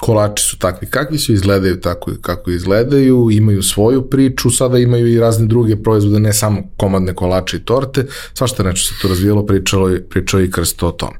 [0.00, 5.18] Kolači su takvi kakvi su, izgledaju tako kako izgledaju, imaju svoju priču, sada imaju i
[5.18, 9.90] razne druge proizvode, ne samo komadne kolače i torte, svašta nešto se tu razvijelo, pričalo,
[10.10, 11.14] pričao i Krsto o tom.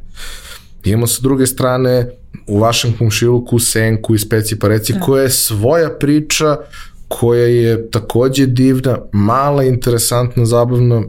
[0.84, 2.10] Imamo sa druge strane
[2.46, 6.56] u vašem komšiluku senku i speci pa reci koja je svoja priča
[7.08, 11.02] koja je takođe divna, mala, interesantna, zabavna,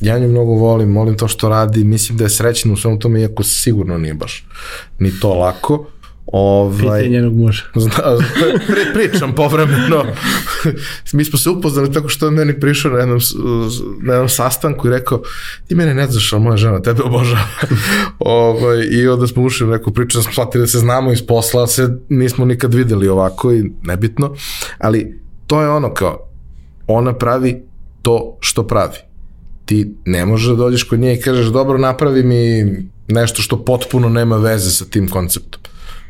[0.00, 3.20] ja nju mnogo volim, volim to što radi, mislim da je srećna u svemu tome,
[3.20, 4.46] iako sigurno nije baš
[4.98, 5.86] ni to lako.
[6.32, 7.62] Ovaj, Pitanje njenog muža.
[7.80, 7.92] Zna,
[8.66, 10.04] pri, pričam povremeno.
[11.12, 13.20] Mi smo se upoznali tako što je meni prišao na jednom,
[14.02, 15.22] na jednom sastanku i rekao
[15.68, 17.44] ti mene ne znaš, ali moja žena tebe obožava.
[18.18, 21.26] ovaj, I onda smo ušli u neku priču, da smo shvatili da se znamo iz
[21.26, 24.34] posla, se nismo nikad videli ovako i nebitno.
[24.78, 26.28] Ali to je ono kao,
[26.86, 27.62] ona pravi
[28.02, 29.09] to što pravi.
[29.70, 32.64] Ti ne možeš da dođeš kod nje i kažeš dobro napravi mi
[33.08, 35.60] nešto što potpuno nema veze sa tim konceptom.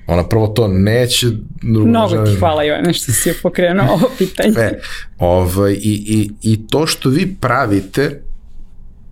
[0.07, 1.27] Ona prvo to neće.
[1.63, 4.55] drugo Mnogo želi- ti hvala Jovane što si pokrenuo ovo pitanje.
[4.59, 4.81] E,
[5.19, 8.23] ovaj, i, i, I to što vi pravite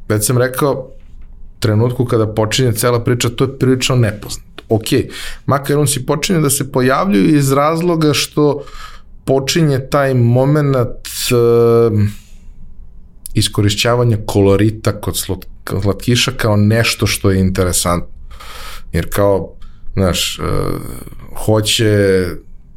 [0.08, 0.90] već sam rekao,
[1.58, 4.62] trenutku kada počinje cela priča, to je prilično nepoznato.
[4.68, 4.84] Ok,
[5.46, 8.62] makar on si počinje da se pojavljuju iz razloga što
[9.24, 11.98] počinje taj moment uh,
[13.34, 15.16] iskorišćavanja kolorita kod
[15.82, 18.18] slatkiša kao nešto što je interesantno.
[18.92, 19.54] Jer kao,
[19.94, 20.46] znaš, uh,
[21.44, 22.24] hoće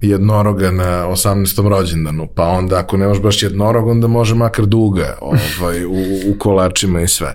[0.01, 1.67] jednoroga na 18.
[1.69, 5.17] rođendanu, pa onda ako nemaš baš jednorog, onda može makar duga
[5.59, 5.91] ovaj, u,
[6.27, 7.33] u kolačima i sve.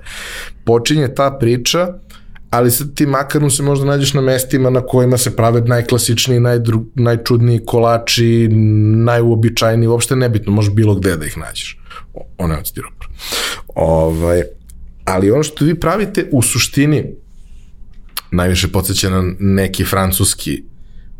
[0.64, 1.88] Počinje ta priča,
[2.51, 6.84] ali sad ti makar se možda nađeš na mestima na kojima se prave najklasičniji, najdru,
[6.94, 8.48] najčudniji kolači,
[9.05, 11.78] najuobičajniji, uopšte nebitno, može bilo gde da ih nađeš.
[12.38, 13.09] One od stiropora.
[13.74, 14.43] Ovaj,
[15.05, 17.05] ali ono što vi pravite u suštini
[18.30, 20.62] najviše podsjeća na neki francuski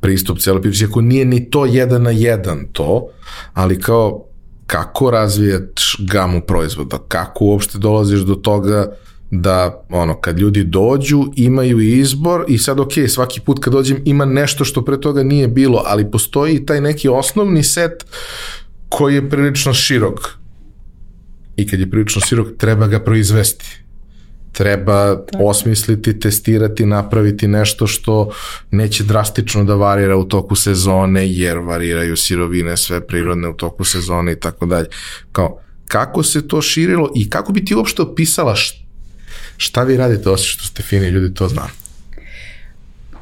[0.01, 3.09] pristup celoj ako nije ni to jedan na jedan to,
[3.53, 4.25] ali kao
[4.67, 8.93] kako razviješ gamu proizvoda, kako uopšte dolaziš do toga
[9.31, 14.25] da ono kad ljudi dođu imaju izbor i sad ok, svaki put kad dođem ima
[14.25, 18.05] nešto što pre toga nije bilo, ali postoji taj neki osnovni set
[18.89, 20.21] koji je prilično širok
[21.57, 23.87] i kad je prilično širok treba ga proizvesti
[24.57, 25.45] treba Tako.
[25.45, 28.33] osmisliti, testirati, napraviti nešto što
[28.71, 34.33] neće drastično da varira u toku sezone, jer variraju sirovine sve prirodne u toku sezone
[34.33, 34.87] i tako dalje.
[35.33, 38.55] Kao, kako se to širilo i kako bi ti uopšte opisala
[39.57, 41.69] šta vi radite osim što ste fini ljudi, to znam.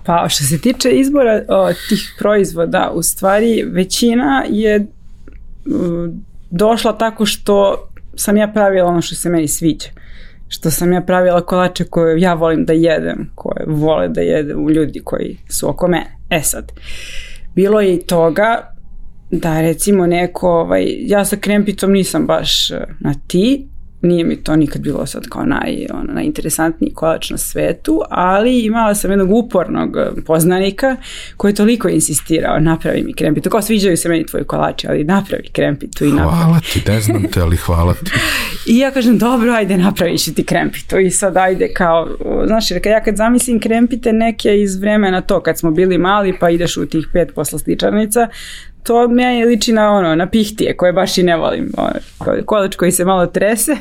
[0.04, 4.86] Pa što se tiče izbora o, tih proizvoda, u stvari većina je
[5.66, 6.08] o,
[6.50, 9.88] došla tako što sam ja pravila ono što se meni sviđa
[10.48, 15.00] što sam ja pravila kolače koje ja volim da jedem, koje vole da jedu ljudi
[15.04, 16.16] koji su oko mene.
[16.30, 16.72] E sad,
[17.54, 18.74] bilo je i toga
[19.30, 23.68] da recimo neko, ovaj, ja sa krempicom nisam baš eh, na ti,
[24.04, 28.94] nije mi to nikad bilo sad kao naj, ono, najinteresantniji kolač na svetu, ali imala
[28.94, 30.96] sam jednog upornog eh, poznanika
[31.36, 35.48] koji je toliko insistirao, napravi mi krempitu, kao sviđaju se meni tvoji kolači, ali napravi
[35.52, 36.42] krempitu i napravi.
[36.42, 38.10] Hvala ti, ne znam te, ali hvala ti.
[38.72, 42.08] I ja kažem, dobro, ajde napraviš ti krempitu i sad ajde kao,
[42.46, 46.50] znaš, jer ja kad zamislim krempite neke iz vremena to, kad smo bili mali pa
[46.50, 48.28] ideš u tih pet poslastičarnica,
[48.84, 51.72] to meni liči na ono, na pihtije koje baš i ne volim.
[51.76, 51.92] Ono,
[52.46, 53.76] kolač koji se malo trese,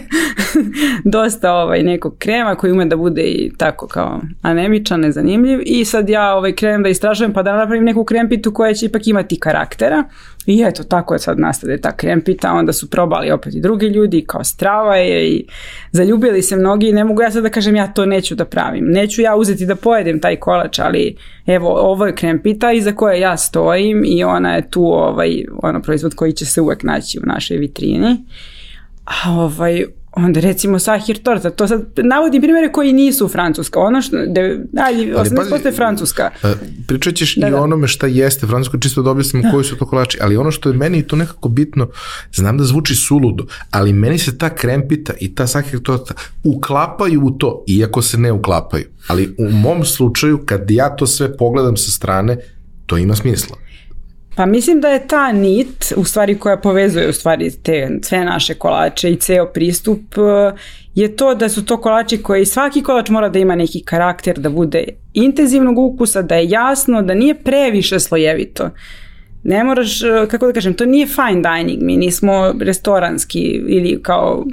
[1.16, 6.10] dosta ovaj, nekog krema koji ume da bude i tako kao anemičan, nezanimljiv i sad
[6.10, 10.04] ja ovaj, krenem da istražujem pa da napravim neku krempitu koja će ipak imati karaktera
[10.46, 14.26] I eto, tako je sad nastade ta krempita, onda su probali opet i drugi ljudi,
[14.28, 15.48] kao strava je i
[15.92, 18.86] zaljubili se mnogi i ne mogu ja sad da kažem ja to neću da pravim.
[18.86, 21.16] Neću ja uzeti da pojedem taj kolač, ali
[21.46, 26.16] evo, ovo je krempita iza koje ja stojim i ona je tu ovaj, ono proizvod
[26.16, 28.18] koji će se uvek naći u našoj vitrini.
[29.06, 34.18] A ovaj, onda recimo sahir torta, to sad navodim primere koji nisu francuska, ono što,
[34.28, 36.30] de, dalje, 80% je francuska.
[36.44, 36.54] E,
[36.88, 37.62] pričat ćeš da, i da.
[37.62, 39.52] onome šta jeste francuska, čisto da objasnim da.
[39.52, 41.88] koji su to kolači, ali ono što je meni to nekako bitno,
[42.34, 46.14] znam da zvuči suludo, ali meni se ta krempita i ta sahir torta
[46.44, 48.86] uklapaju u to, iako se ne uklapaju.
[49.08, 52.38] Ali u mom slučaju, kad ja to sve pogledam sa strane,
[52.86, 53.63] to ima smisla.
[54.36, 58.54] Pa mislim da je ta nit, u stvari koja povezuje u stvari te sve naše
[58.54, 60.58] kolače i ceo pristup, eh,
[60.96, 64.50] je to da su to kolači koji svaki kolač mora da ima neki karakter, da
[64.50, 64.84] bude
[65.14, 68.70] intenzivnog ukusa, da je jasno, da nije previše slojevito.
[69.44, 74.46] Ne moraš, eh, kako da kažem, to nije fine dining, mi nismo restoranski ili kao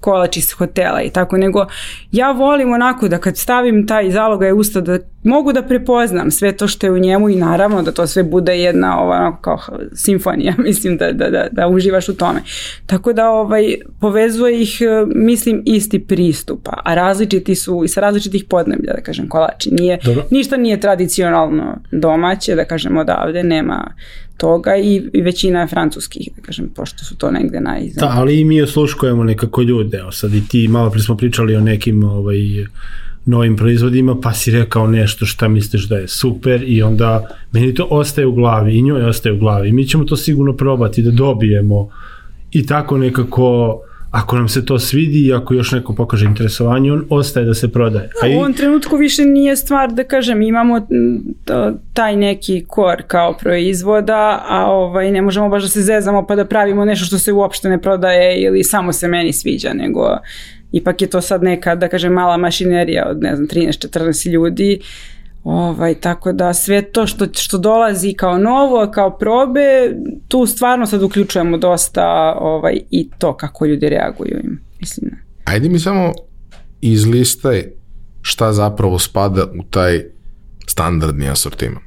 [0.00, 1.66] kolač iz hotela i tako, nego
[2.12, 6.68] ja volim onako da kad stavim taj zalogaj usta da mogu da prepoznam sve to
[6.68, 9.58] što je u njemu i naravno da to sve bude jedna ova kao
[9.94, 12.40] simfonija, mislim da, da, da, da uživaš u tome.
[12.86, 14.78] Tako da ovaj, povezuje ih,
[15.14, 19.70] mislim, isti pristupa, a različiti su i sa različitih podneblja, da kažem, kolači.
[19.74, 20.24] Nije, Dobro.
[20.30, 23.94] ništa nije tradicionalno domaće, da kažem, odavde, nema
[24.40, 28.00] toga i, i većina francuskih, da kažem, pošto su to negde najzem.
[28.00, 31.56] Da, ali i mi osluškujemo nekako ljude, evo sad i ti, malo pre smo pričali
[31.56, 32.38] o nekim ovaj,
[33.26, 37.86] novim proizvodima, pa si rekao nešto šta misliš da je super i onda meni to
[37.90, 41.88] ostaje u glavi i njoj ostaje u glavi mi ćemo to sigurno probati da dobijemo
[42.52, 43.80] i tako nekako
[44.10, 47.72] ako nam se to svidi i ako još neko pokaže interesovanje, on ostaje da se
[47.72, 48.10] prodaje.
[48.22, 48.34] A i...
[48.34, 50.86] U ovom trenutku više nije stvar da kažem, imamo
[51.92, 56.44] taj neki kor kao proizvoda, a ovaj, ne možemo baš da se zezamo pa da
[56.44, 60.16] pravimo nešto što se uopšte ne prodaje ili samo se meni sviđa, nego
[60.72, 64.80] ipak je to sad neka, da kažem, mala mašinerija od, ne znam, 13-14 ljudi,
[65.44, 69.94] Ovaj, tako da sve to što, što dolazi kao novo, kao probe,
[70.28, 72.06] tu stvarno sad uključujemo dosta
[72.38, 74.60] ovaj, i to kako ljudi reaguju im.
[74.80, 75.10] Mislim.
[75.44, 76.12] Ajde mi samo
[76.80, 77.64] izlistaj
[78.22, 80.04] šta zapravo spada u taj
[80.66, 81.82] standardni asortiman.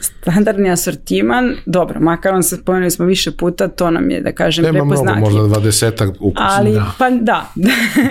[0.00, 4.72] Standardni asortiman, dobro, makaron se spomenuli smo više puta, to nam je, da kažem, Nema
[4.74, 5.20] mnogo, prepoznatljiv.
[5.24, 6.46] možda dvadesetak ukusa.
[6.48, 6.92] Ali, Da.
[6.98, 7.52] pa da,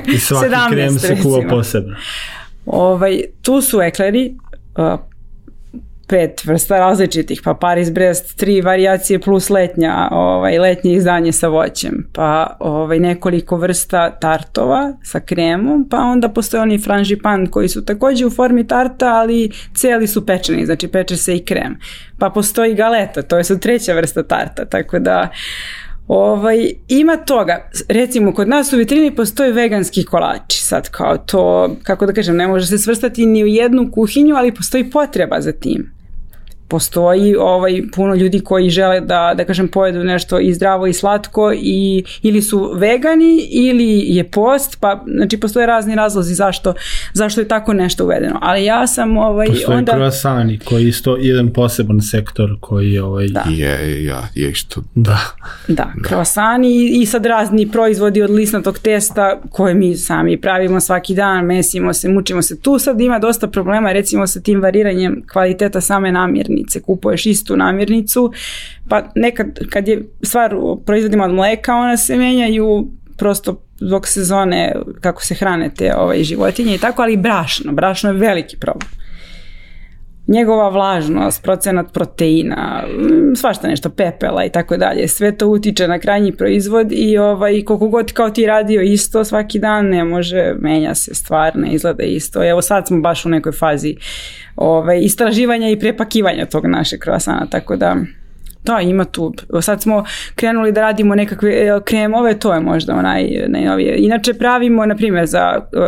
[0.07, 1.95] I svaki 17 krem se kuva posebno.
[2.65, 4.35] Ovaj, tu su ekleri,
[4.77, 4.99] uh,
[6.11, 12.07] pet vrsta različitih, pa Paris Brest, tri varijacije plus letnja, ovaj, letnje izdanje sa voćem,
[12.13, 18.25] pa ovaj, nekoliko vrsta tartova sa kremom, pa onda postoje oni franžipan koji su takođe
[18.25, 21.77] u formi tarta, ali celi su pečeni, znači peče se i krem.
[22.19, 25.29] Pa postoji galeta, to je sad treća vrsta tarta, tako da
[26.13, 32.05] Ovaj, ima toga, recimo kod nas u vitrini postoje veganski kolači, sad kao to, kako
[32.05, 36.00] da kažem, ne može se svrstati ni u jednu kuhinju, ali postoji potreba za tim.
[36.71, 41.53] Postoji ovaj puno ljudi koji žele da da kažem pojedu nešto i zdravo i slatko
[41.55, 46.73] i ili su vegani ili je post, pa znači postoje razni razlozi zašto
[47.13, 48.39] zašto je tako nešto uvedeno.
[48.41, 53.03] Ali ja sam ovaj Postoji onda croissani koji je isto jedan poseban sektor koji je
[53.03, 53.43] ovaj, Da.
[53.49, 54.83] Je, ja, je isto.
[54.95, 55.19] da.
[55.67, 61.15] Da, krosani i, i sad razni proizvodi od lisnatog testa koje mi sami pravimo svaki
[61.15, 62.59] dan, mesimo se, mučimo se.
[62.59, 66.60] Tu sad ima dosta problema recimo sa tim variranjem kvaliteta same namirnice.
[66.85, 68.31] Kupuješ istu namirnicu,
[68.89, 70.55] pa nekad kad je stvar
[70.85, 76.75] proizvodima od mleka, ona se menjaju prosto zbog sezone kako se hrane te ovaj, životinje
[76.75, 77.71] i tako, ali brašno.
[77.71, 79.01] Brašno je veliki problem
[80.27, 85.07] njegova vlažnost, procenat proteina, mm, svašta nešto, pepela i tako dalje.
[85.07, 89.59] Sve to utiče na krajnji proizvod i ovaj, koliko god kao ti radio isto svaki
[89.59, 92.49] dan ne može, menja se stvar, ne izgleda isto.
[92.49, 93.95] Evo sad smo baš u nekoj fazi
[94.55, 97.95] ovaj, istraživanja i prepakivanja tog našeg krosana, tako da
[98.63, 99.33] da, ima tu.
[99.61, 100.03] Sad smo
[100.35, 103.95] krenuli da radimo nekakve e, kremove, to je možda onaj najnovije.
[103.97, 105.39] Inače pravimo, na primjer, za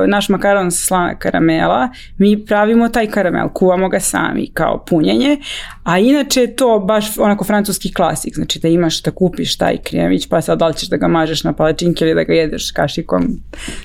[0.04, 5.38] e, naš makaron sa slana karamela, mi pravimo taj karamel, kuvamo ga sami kao punjenje,
[5.84, 10.28] a inače je to baš onako francuski klasik, znači da imaš da kupiš taj kremić,
[10.30, 13.28] pa sad da li ćeš da ga mažeš na palačinke ili da ga jedeš kašikom,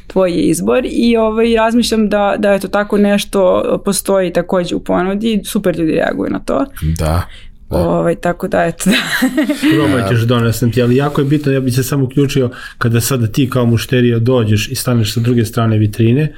[0.07, 4.85] tvoj je izbor i ovaj, razmišljam da, da je to tako nešto postoji takođe u
[4.85, 6.65] ponudi, super ljudi reaguju na to.
[6.99, 7.23] Da.
[7.71, 7.77] Da.
[7.77, 8.97] Ovaj, tako da, eto, da.
[9.77, 13.27] Probat ćeš donesem ti, ali jako je bitno, ja bih se samo uključio kada sada
[13.27, 16.35] ti kao mušterija dođeš i staneš sa druge strane vitrine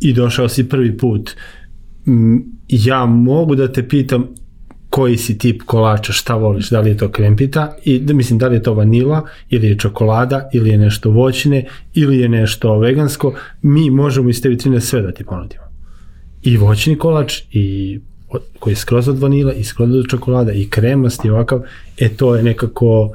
[0.00, 1.30] i došao si prvi put.
[2.68, 4.28] Ja mogu da te pitam
[4.90, 8.48] koji si tip kolača, šta voliš, da li je to krempita i da mislim da
[8.48, 13.34] li je to vanila ili je čokolada ili je nešto voćne ili je nešto vegansko,
[13.62, 15.62] mi možemo iz te vitrine sve da ti ponudimo.
[16.42, 18.00] I voćni kolač i
[18.58, 21.60] koji je skroz od vanila i skroz od čokolada i kremasti ovakav,
[21.98, 23.10] e to je nekako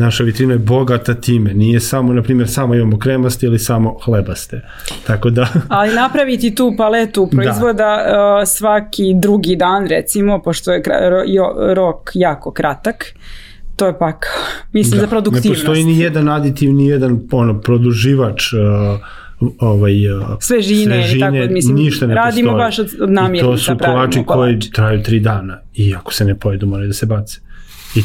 [0.00, 4.60] naša vitrina je bogata time, nije samo, na primjer, samo imamo kremaste ili samo hlebaste.
[5.06, 10.82] Tako da, Ali napraviti tu paletu proizvoda uh, svaki drugi dan, recimo, pošto je
[11.74, 13.04] rok jako kratak,
[13.76, 14.26] to je pak,
[14.72, 15.60] mislim, za ne produktivnost.
[15.60, 18.60] postoji ni jedan aditiv, ni jedan ono, produživač uh,
[19.60, 22.64] ovaj, uh, Svežine ili tako, mislim, ništa ne radimo postoji.
[22.64, 26.24] baš od- od I to su pravimo kolači koji traju tri dana i ako se
[26.24, 27.40] ne pojedu moraju da se bace.
[27.94, 28.00] I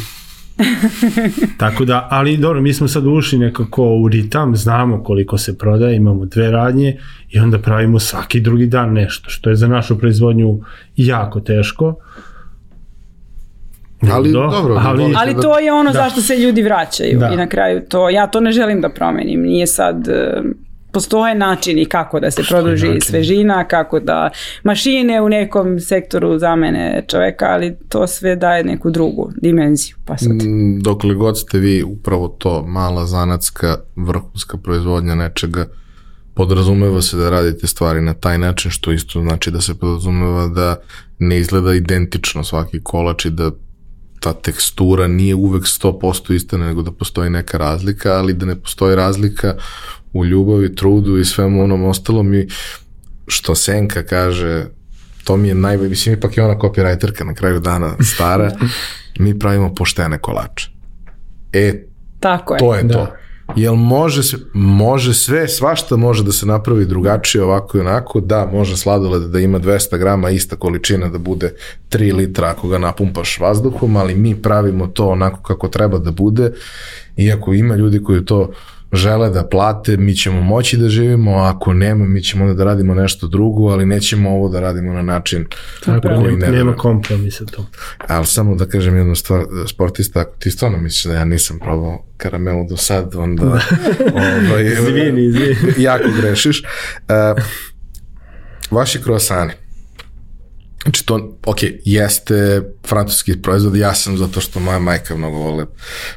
[1.58, 5.96] Tako da, ali dobro, mi smo sad ušli nekako u ritam, znamo koliko se prodaje,
[5.96, 6.98] imamo dve radnje
[7.30, 10.60] i onda pravimo svaki drugi dan nešto, što je za našu proizvodnju
[10.96, 11.96] jako teško.
[14.04, 15.94] Ali Do, dobro, ali- volite Ali da- to je ono Da.
[15.96, 17.30] zašto se ljudi vraćaju Da.
[17.30, 20.42] i na kraju to, ja to ne želim da promenim, nije sad, e,
[20.96, 23.02] postoje načini kako da se produži načini.
[23.02, 24.30] svežina, kako da
[24.64, 29.96] mašine u nekom sektoru zamene čoveka, ali to sve daje neku drugu dimenziju.
[30.06, 30.32] Pa sad.
[30.32, 35.66] Mm, dokle god ste vi upravo to mala zanatska vrhunska proizvodnja nečega
[36.34, 40.76] podrazumeva se da radite stvari na taj način što isto znači da se podrazumeva da
[41.20, 43.52] ne izgleda identično svaki kolač i da
[44.20, 48.96] ta tekstura nije uvek 100% ista nego da postoji neka razlika ali da ne postoji
[48.96, 49.56] razlika
[50.16, 52.48] u ljubavi, trudu i svemu onom ostalom i
[53.28, 54.66] što Senka kaže
[55.24, 58.52] to mi je najbolje, mislim ipak je ona copywriterka na kraju dana stara,
[59.20, 60.70] mi pravimo poštene kolače.
[61.54, 61.84] E,
[62.20, 62.60] Tako je.
[62.60, 62.94] to je Da.
[62.94, 63.08] to.
[63.56, 68.50] Jel može, se, može sve, svašta može da se napravi drugačije ovako i onako, da,
[68.54, 71.54] može sladoled da ima 200 grama, ista količina da bude
[71.90, 76.52] 3 litra ako ga napumpaš vazduhom, ali mi pravimo to onako kako treba da bude,
[77.18, 78.52] iako ima ljudi koji to
[78.94, 82.64] žele da plate, mi ćemo moći da živimo, a ako nema, mi ćemo onda da
[82.64, 85.46] radimo nešto drugo, ali nećemo ovo da radimo na način
[85.86, 87.66] Tako, koji ne nema kompromisa to.
[88.08, 92.06] Ali samo da kažem jednu stvar, sportista, ako ti stvarno misliš da ja nisam probao
[92.18, 93.44] karamelu do sad, onda
[94.50, 95.56] ovaj, Izvini, izvini.
[95.78, 96.64] jako grešiš.
[96.64, 97.44] Uh,
[98.72, 99.52] vaši kroasani.
[100.86, 105.66] Znači to, ok, jeste francuski proizvod, ja sam zato što moja majka mnogo vole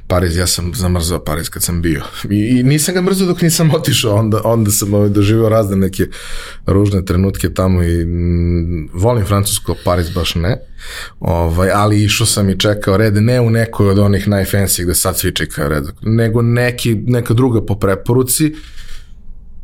[0.07, 2.03] Pariz, ja sam zamrzao Pariz kad sam bio.
[2.31, 6.07] I, i nisam ga mrzao dok nisam otišao, onda, onda sam ovaj, doživio razne neke
[6.67, 10.59] ružne trenutke tamo i mm, volim francusko, Pariz baš ne.
[11.21, 15.19] Ovaj, ali išao sam i čekao red, ne u nekoj od onih najfancy gde sad
[15.19, 18.55] svi čekaju red, nego neki, neka druga po preporuci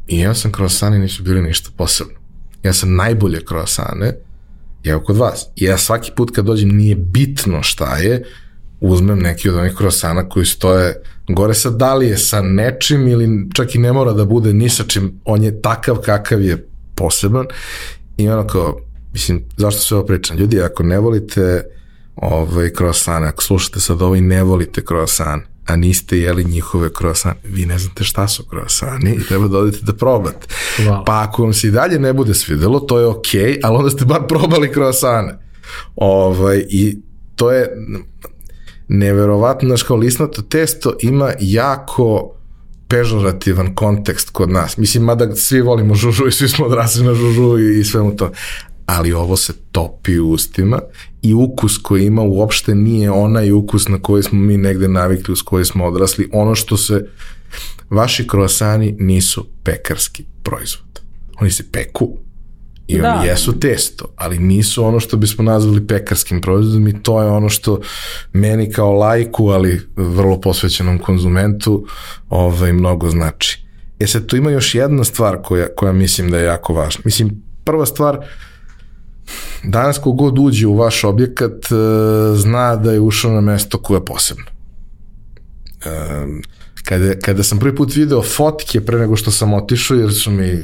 [0.08, 2.14] i ja sam kroasani nisu bili ništa posebno.
[2.62, 4.14] Ja sam najbolje kroasane
[4.84, 5.46] Evo kod vas.
[5.56, 8.24] I ja svaki put kad dođem nije bitno šta je,
[8.80, 13.48] uzmem neki od onih krosana koji stoje gore sad da li je sa nečim ili
[13.54, 17.46] čak i ne mora da bude ni sa čim, on je takav kakav je poseban
[18.16, 18.80] i ono kao,
[19.12, 20.36] mislim, zašto sve ovo pričam?
[20.36, 21.64] Ljudi, ako ne volite
[22.16, 27.36] ovaj, krosane, ako slušate sad ovo i ne volite krosan, a niste jeli njihove krosane,
[27.44, 30.46] vi ne znate šta su krosani i treba da odete da probate.
[30.78, 31.04] Wow.
[31.06, 33.90] Pa ako vam se i dalje ne bude svidelo, to je okej, okay, ali onda
[33.90, 35.38] ste bar probali krosane.
[35.96, 36.98] Ovaj, I
[37.36, 37.68] to je
[38.88, 42.34] neverovatno, znaš, kao lisnato testo ima jako
[42.88, 44.76] pežorativan kontekst kod nas.
[44.76, 48.30] Mislim, mada svi volimo žužu i svi smo odrasli na žužu i, i svemu to.
[48.86, 50.80] Ali ovo se topi u ustima
[51.22, 55.42] i ukus koji ima uopšte nije onaj ukus na koji smo mi negde navikli, uz
[55.42, 56.28] koji smo odrasli.
[56.32, 57.06] Ono što se,
[57.90, 61.00] vaši kroasani nisu pekarski proizvod.
[61.40, 62.18] Oni se peku,
[62.86, 63.14] I Da.
[63.14, 67.48] oni jesu testo, ali nisu ono što bismo nazvali pekarskim proizvodom i to je ono
[67.48, 67.80] što
[68.32, 71.86] meni kao lajku, ali vrlo posvećenom konzumentu,
[72.28, 73.64] ovaj, mnogo znači.
[74.00, 77.02] E sad, tu ima još jedna stvar koja, koja mislim da je jako važna.
[77.04, 78.18] Mislim, prva stvar,
[79.64, 81.74] danas kogod uđe u vaš objekat, e,
[82.36, 84.44] zna da je ušao na mesto koje je posebno.
[85.84, 86.26] E,
[86.84, 90.58] kada, kada sam prvi put video fotke pre nego što sam otišao, jer su mi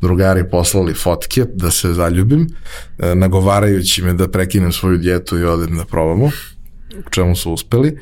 [0.00, 2.48] drugari poslali fotke da se zaljubim,
[2.98, 6.26] e, nagovarajući me da prekinem svoju djetu i odem da probamo,
[7.06, 7.98] u čemu su uspeli.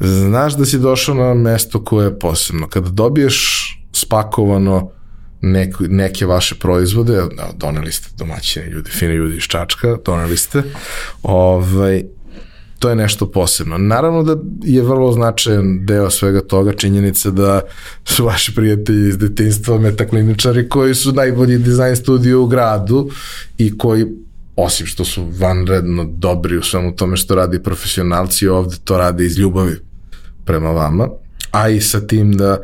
[0.00, 2.68] Znaš da si došao na mesto koje je posebno.
[2.68, 4.90] Kada dobiješ spakovano
[5.44, 7.22] nek, neke vaše proizvode,
[7.56, 10.62] doneli ste domaćine ljudi, fini ljudi iz Čačka, doneli ste,
[11.22, 12.02] ovaj,
[12.78, 13.78] to je nešto posebno.
[13.78, 17.60] Naravno da je vrlo značajan deo svega toga činjenica da
[18.04, 23.10] su vaši prijatelji iz detinstva metakliničari koji su najbolji dizajn studio u gradu
[23.58, 24.06] i koji
[24.56, 29.38] osim što su vanredno dobri u svemu tome što radi profesionalci, ovde to rade iz
[29.38, 29.76] ljubavi
[30.44, 31.08] prema vama,
[31.50, 32.58] a i sa tim da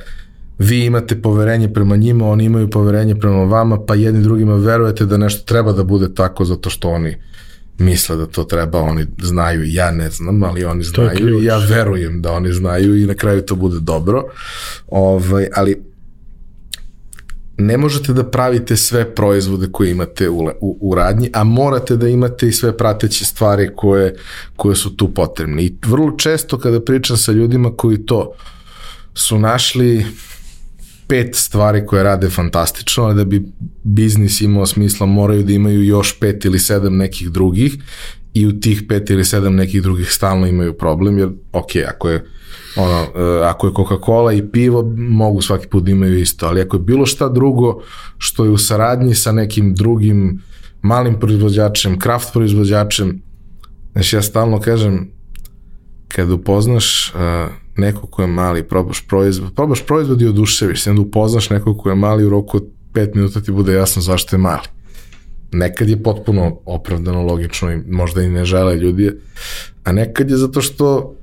[0.61, 5.17] vi imate poverenje prema njima, oni imaju poverenje prema vama, pa jedni drugima verujete da
[5.17, 7.17] nešto treba da bude tako zato što oni
[7.79, 12.23] misle da to treba, oni znaju, ja ne znam, ali oni znaju i ja verujem
[12.23, 14.25] da oni znaju i na kraju to bude dobro.
[14.89, 15.83] Ovaj, ali
[17.59, 22.09] ne možete da pravite sve proizvode koje imate u, u, u radnji, a morate da
[22.09, 24.17] imate i sve prateće stvari koje,
[24.57, 25.65] koje su tu potrebne.
[25.65, 28.33] I vrlo često kada pričam sa ljudima koji to
[29.15, 30.07] su našli
[31.11, 33.43] pet stvari koje rade fantastično, ali da bi
[33.83, 37.77] biznis imao smisla moraju da imaju još pet ili sedam nekih drugih
[38.35, 42.25] i u tih pet ili sedam nekih drugih stalno imaju problem, jer ok, ako je
[42.77, 46.77] ono, e, ako je Coca-Cola i pivo, mogu svaki put da imaju isto, ali ako
[46.77, 47.83] je bilo šta drugo
[48.19, 50.43] što je u saradnji sa nekim drugim
[50.83, 53.23] malim proizvođačem, kraft proizvođačem,
[53.93, 55.11] znači ja stalno kažem,
[56.09, 57.21] kad upoznaš uh,
[57.77, 61.89] nekog ko je mali, probaš proizvod, probaš proizvod i oduševiš se, onda upoznaš nekog ko
[61.89, 64.69] je mali u roku od 5 minuta ti bude jasno zašto je mali.
[65.53, 69.11] Nekad je potpuno opravdano, logično i možda i ne žele ljudi,
[69.85, 71.15] a nekad je zato što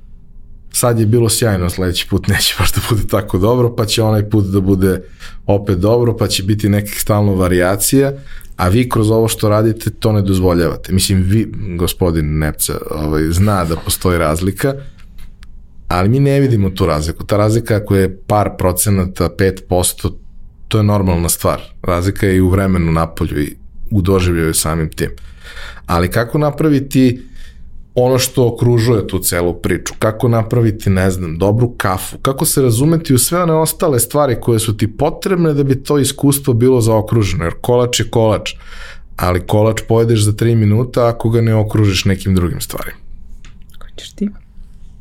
[0.72, 4.30] sad je bilo sjajno, sledeći put neće baš da bude tako dobro, pa će onaj
[4.30, 5.02] put da bude
[5.46, 8.12] opet dobro, pa će biti nekih stalno variacija,
[8.56, 10.92] a vi kroz ovo što radite to ne dozvoljavate.
[10.92, 14.74] Mislim, vi, gospodin Nepca, ovaj, zna da postoji razlika,
[15.88, 17.24] ali mi ne vidimo tu razliku.
[17.24, 20.12] Ta razlika ako je par procenata, 5%,
[20.68, 21.60] to je normalna stvar.
[21.82, 23.56] Razlika je i u vremenu napolju i
[23.90, 25.10] u doživljaju samim tim.
[25.86, 27.22] Ali kako napraviti
[27.94, 33.14] ono što okružuje tu celu priču, kako napraviti, ne znam, dobru kafu, kako se razumeti
[33.14, 37.44] u sve one ostale stvari koje su ti potrebne da bi to iskustvo bilo zaokruženo,
[37.44, 38.54] jer kolač je kolač,
[39.16, 42.98] ali kolač pojedeš za 3 minuta ako ga ne okružiš nekim drugim stvarima.
[43.78, 44.28] Ko ćeš ti?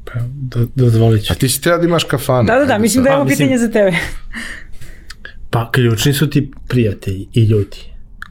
[0.08, 1.34] Pa, do, dozvolit ću.
[1.34, 2.48] A ti si treba da imaš kafanu.
[2.48, 3.92] Da, da, da, mislim da je Pa, ovo mislim- pitanje za tebe.
[5.50, 7.78] Pa ključni su ti prijatelji i ljudi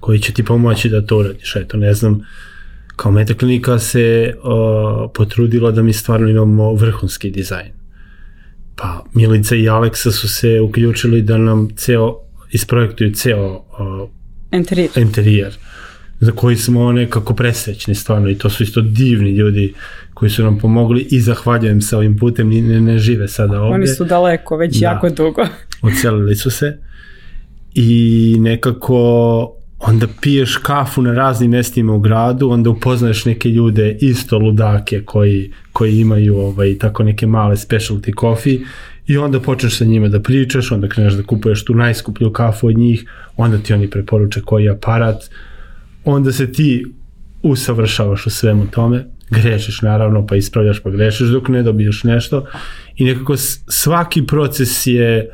[0.01, 1.57] koji će ti pomoći da to uradiš.
[1.57, 2.20] Eto, ne znam,
[2.97, 7.73] kao metaklinika se uh, potrudila da mi stvarno imamo vrhunski dizajn.
[8.77, 12.16] Pa Milica i Aleksa su se uključili da nam ceo,
[12.51, 14.09] isprojektuju ceo uh,
[14.53, 14.90] Interior.
[14.97, 15.55] interijer
[16.21, 19.75] za koji smo nekako presrećni stvarno i to su isto divni ljudi
[20.15, 23.75] koji su nam pomogli i zahvaljujem se ovim putem, ni- ne, ne žive sada ovde
[23.75, 24.87] Oni su daleko, već Da.
[24.87, 25.47] jako dugo.
[25.83, 26.79] odselili su se
[27.75, 28.99] i nekako
[29.79, 35.51] onda piješ kafu na raznim mestima u gradu, onda upoznaješ neke ljude isto ludake koji,
[35.73, 38.59] koji imaju ovaj, tako neke male specialty coffee
[39.07, 42.79] i onda počneš sa njima da pričaš, onda kreneš da kupuješ tu najskuplju kafu od
[42.79, 43.05] njih,
[43.37, 45.17] onda ti oni preporuče koji aparat,
[46.07, 46.87] onda se ti
[47.43, 52.47] usavršavaš u svemu tome, grešiš naravno, pa ispravljaš, pa grešiš dok ne dobiješ nešto
[52.97, 53.37] i nekako
[53.69, 55.31] svaki proces je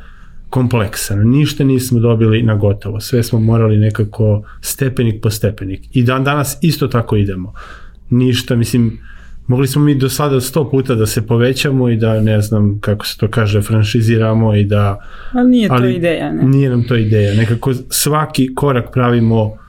[0.50, 6.24] kompleksan, ništa nismo dobili na gotovo, sve smo morali nekako stepenik po stepenik i dan
[6.24, 7.52] danas isto tako idemo.
[8.10, 8.98] Ništa, mislim,
[9.46, 13.06] mogli smo mi do sada sto puta da se povećamo i da, ne znam, kako
[13.06, 14.98] se to kaže, franšiziramo i da
[15.32, 16.42] Ali nije to ali ideja, ne?
[16.42, 17.34] Nije nam to ideja.
[17.34, 19.61] Nekako svaki korak pravimo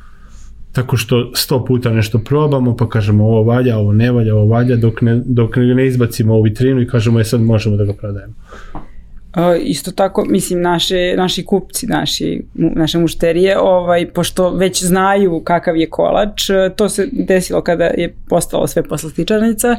[0.74, 4.76] tako što sto puta nešto probamo, pa kažemo ovo valja, ovo ne valja, ovo valja,
[4.76, 8.34] dok ne, dok ne izbacimo u vitrinu i kažemo je sad možemo da ga prodajemo.
[8.74, 15.42] Uh, isto tako, mislim, naše, naši kupci, naši, mu, naše mušterije, ovaj, pošto već znaju
[15.44, 19.76] kakav je kolač, uh, to se desilo kada je postalo sve poslastičarnica,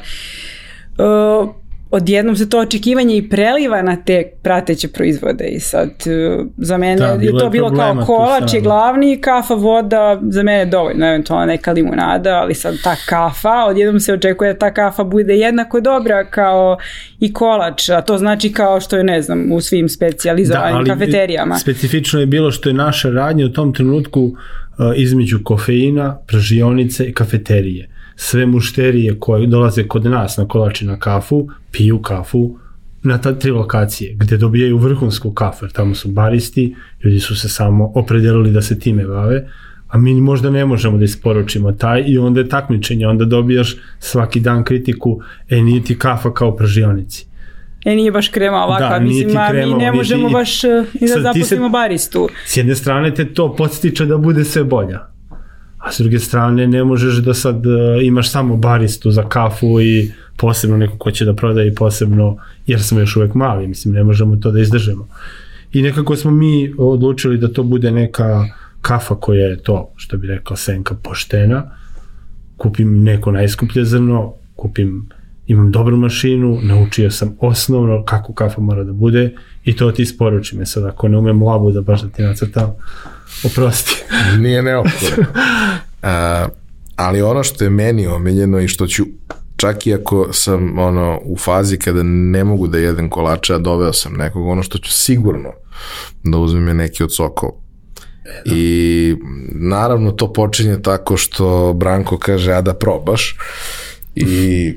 [0.99, 1.55] uh,
[1.95, 6.97] odjednom se to očekivanje i preliva na te prateće proizvode i sad uh, za mene
[6.97, 11.07] Da, je to je bilo kao kolač je glavni, kafa, voda, za mene je dovoljno,
[11.07, 15.81] eventualno neka limunada, ali sad ta kafa, odjednom se očekuje da ta kafa bude jednako
[15.81, 16.79] dobra kao
[17.21, 21.59] i kolač, a to znači kao što je, ne znam, u svim specijalizovanim kafeterijama.
[21.59, 24.35] Specifično je bilo što je naša radnja u tom trenutku uh,
[24.97, 27.94] između kofeina, pražionice i kafeterije.
[28.17, 32.59] Sve mušterije koje dolaze kod nas na kolač i na kafu, piju kafu
[33.03, 36.75] na ta tri lokacije, gde dobijaju vrhunsku kafu, jer tamo su baristi,
[37.05, 39.49] ljudi su se samo opredelili da se time bave,
[39.89, 44.41] a mi možda ne možemo da isporučimo taj i onda je takmičenje, onda dobijaš svaki
[44.41, 45.21] dan kritiku,
[45.51, 47.27] e nije ti kafa kao pražionici.
[47.85, 50.71] E, nije baš krema ovakva, Da, mislim, ti a mi krema, ne možemo baš uh,
[50.95, 52.29] i da zaposlimo baristu.
[52.47, 55.14] S jedne strane te to podstiče da bude sve bolja.
[55.85, 60.13] A s druge strane ne možeš da sad uh, imaš samo baristu za kafu i
[60.37, 62.37] posebno neko ko će da prodaje i posebno,
[62.67, 65.09] jer smo još uvek mali, mislim ne možemo to da izdržimo.
[65.73, 68.45] I nekako smo mi odlučili da to bude neka
[68.81, 71.63] kafa koja je to, što bi rekao Senka, poštena.
[72.57, 75.09] Kupim neko najskuplje zrno, kupim
[75.47, 79.35] imam dobru mašinu, naučio sam osnovno kako kafa mora da bude
[79.65, 80.67] i to ti isporučim.
[80.67, 82.75] Sad, ako ne umem labu da baš da ti nacrtam,
[83.45, 84.05] oprosti.
[84.43, 85.25] Nije neophodno.
[86.03, 86.49] A,
[86.97, 89.05] ali ono što je meni omiljeno i što ću
[89.57, 93.93] čak i ako sam ono u fazi kada ne mogu da jedem kolače, a doveo
[93.93, 95.53] sam nekog, ono što ću sigurno
[96.23, 97.53] da uzmem je neki od sokova.
[98.45, 99.17] I
[99.53, 103.37] naravno to počinje tako što Branko kaže a da probaš
[104.15, 104.75] i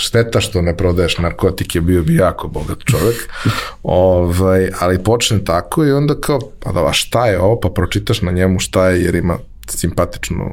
[0.00, 3.28] šteta što ne prodaješ narkotike, bio bi jako bogat čovek,
[3.82, 8.30] ovaj, ali počne tako i onda kao, pa da, šta je ovo, pa pročitaš na
[8.32, 10.52] njemu šta je, jer ima simpatičnu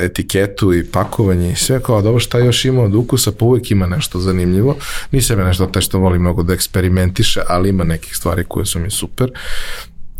[0.00, 3.86] etiketu i pakovanje i sve kao, dobro šta još ima od ukusa, pa uvek ima
[3.86, 4.76] nešto zanimljivo.
[5.10, 8.78] Nisam ja nešto taj što voli mnogo da eksperimentiše, ali ima nekih stvari koje su
[8.78, 9.32] mi super.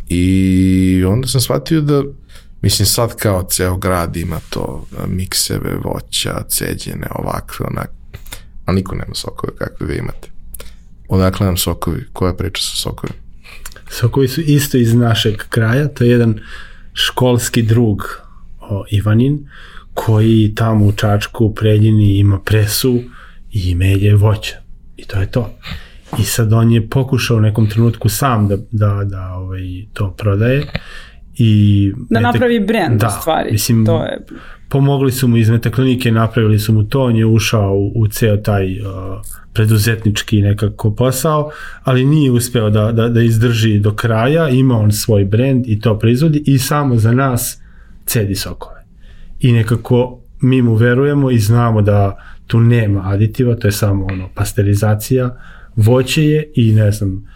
[0.09, 2.03] I onda sam shvatio da
[2.63, 7.91] Mislim, sad kao ceo grad ima to mikseve, voća, ceđene, ovakve, onak.
[8.71, 10.29] Ali niko nema sokove kakve vi imate.
[11.09, 12.05] Odakle nam sokovi?
[12.13, 13.19] Koja priča sa sokovima?
[13.89, 16.41] Sokovi su isto iz našeg kraja, to je jedan
[16.93, 18.03] školski drug
[18.61, 19.49] o, Ivanin,
[19.95, 23.01] koji tamo u Čačku, u Preljini ima presu
[23.53, 24.57] i melje voća.
[24.97, 25.59] I to je to.
[26.19, 30.67] I sad on je pokušao u nekom trenutku sam da, da, da ovaj, to prodaje
[31.43, 33.53] i Da napravi brand, da, u stvari.
[33.53, 34.19] Mislim, to je
[34.71, 38.37] pomogli su mu iz metaklinike, napravili su mu to, on je ušao u, u ceo
[38.37, 38.87] taj uh,
[39.53, 41.51] preduzetnički nekako posao,
[41.85, 45.99] ali nije uspeo da, da, da izdrži do kraja, ima on svoj brand i to
[45.99, 47.59] proizvodi i samo za nas
[48.07, 48.85] cedi sokove.
[49.41, 54.29] I nekako mi mu verujemo i znamo da tu nema aditiva, to je samo ono
[54.35, 55.37] pasterizacija,
[55.77, 57.27] voće je i ne znam,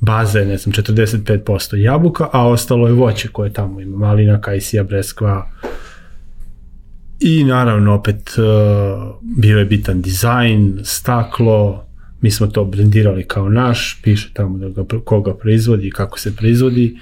[0.00, 4.82] baza je, ne znam, 45% jabuka, a ostalo je voće koje tamo ima, malina, kajsija,
[4.82, 5.50] breskva,
[7.20, 11.86] I naravno opet uh, bio je bitan dizajn, staklo,
[12.20, 16.98] mi smo to brendirali kao naš, piše tamo da ga, koga proizvodi kako se proizvodi.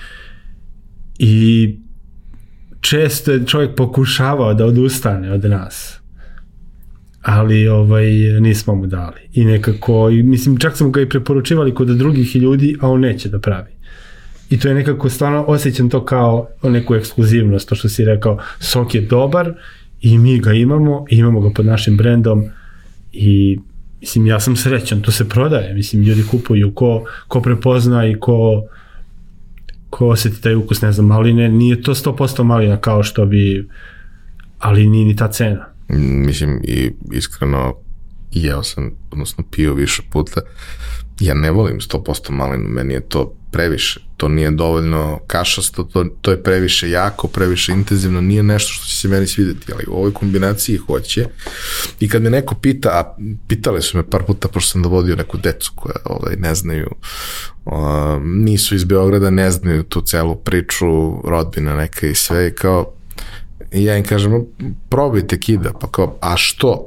[1.18, 1.74] I
[2.80, 6.00] često je čovjek pokušavao da odustane od nas
[7.24, 8.06] ali ovaj
[8.40, 9.20] nismo mu dali.
[9.32, 13.28] I nekako i mislim čak smo ga i preporučivali kod drugih ljudi a on neće
[13.28, 13.70] da pravi.
[14.50, 18.38] I to je nekako stvarno osjećam to kao neku ekskluzivnost to što si rekao.
[18.60, 19.52] Sok je dobar
[20.00, 22.44] i mi ga imamo i imamo ga pod našim brendom
[23.12, 23.58] i
[24.00, 25.74] mislim ja sam srećan to se prodaje.
[25.74, 28.62] Mislim ljudi kupuju ko, ko prepozna i ko
[29.90, 33.68] ko osjeti taj ukus ne znam maline nije to 100% malina kao što bi
[34.58, 37.74] ali nije ni ta cena Mislim, i iskreno,
[38.30, 40.40] jeo sam, odnosno pio više puta.
[41.20, 44.00] Ja ne volim 100% malinu, meni je to previše.
[44.16, 48.96] To nije dovoljno kašasto, to, to je previše jako, previše intenzivno, nije nešto što će
[48.96, 51.26] se meni svideti, ali u ovoj kombinaciji hoće.
[52.00, 53.16] I kad me neko pita, a
[53.48, 56.90] pitali su me par puta, pošto sam dovodio neku decu koja ovaj, ne znaju,
[57.64, 60.86] o, nisu iz Beograda, ne znaju tu celu priču,
[61.24, 62.92] rodbina neka i sve, i kao,
[63.74, 64.44] I ja im kažem,
[64.88, 66.86] probajte kida, pa kao, a što?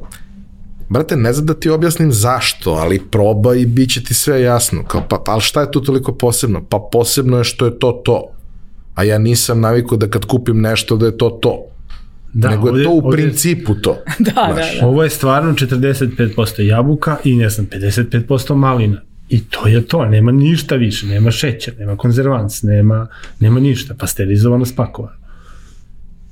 [0.89, 4.83] Brate, ne znam da ti objasnim zašto, ali probaj i bit će ti sve jasno.
[4.83, 6.63] Kao, pa, pa ali šta je tu toliko posebno?
[6.69, 8.23] Pa posebno je što je to to.
[8.95, 11.63] A ja nisam navikao da kad kupim nešto da je to to.
[12.33, 13.97] Da, nego ovdje, je to u ovdje, principu to.
[14.19, 14.87] da, da, da.
[14.87, 19.01] Ovo je stvarno 45% jabuka i ne znam, 55% malina.
[19.29, 23.07] I to je to, nema ništa više, nema šećer, nema konzervans, nema,
[23.39, 25.15] nema ništa, pasterizovano, spakovano.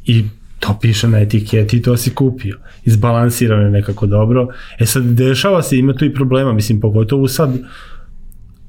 [0.06, 0.26] I
[0.68, 2.58] to piše na etiketi i to si kupio.
[2.84, 4.48] Izbalansirano je nekako dobro.
[4.80, 7.50] E sad, dešava se, ima tu i problema, mislim, pogotovo sad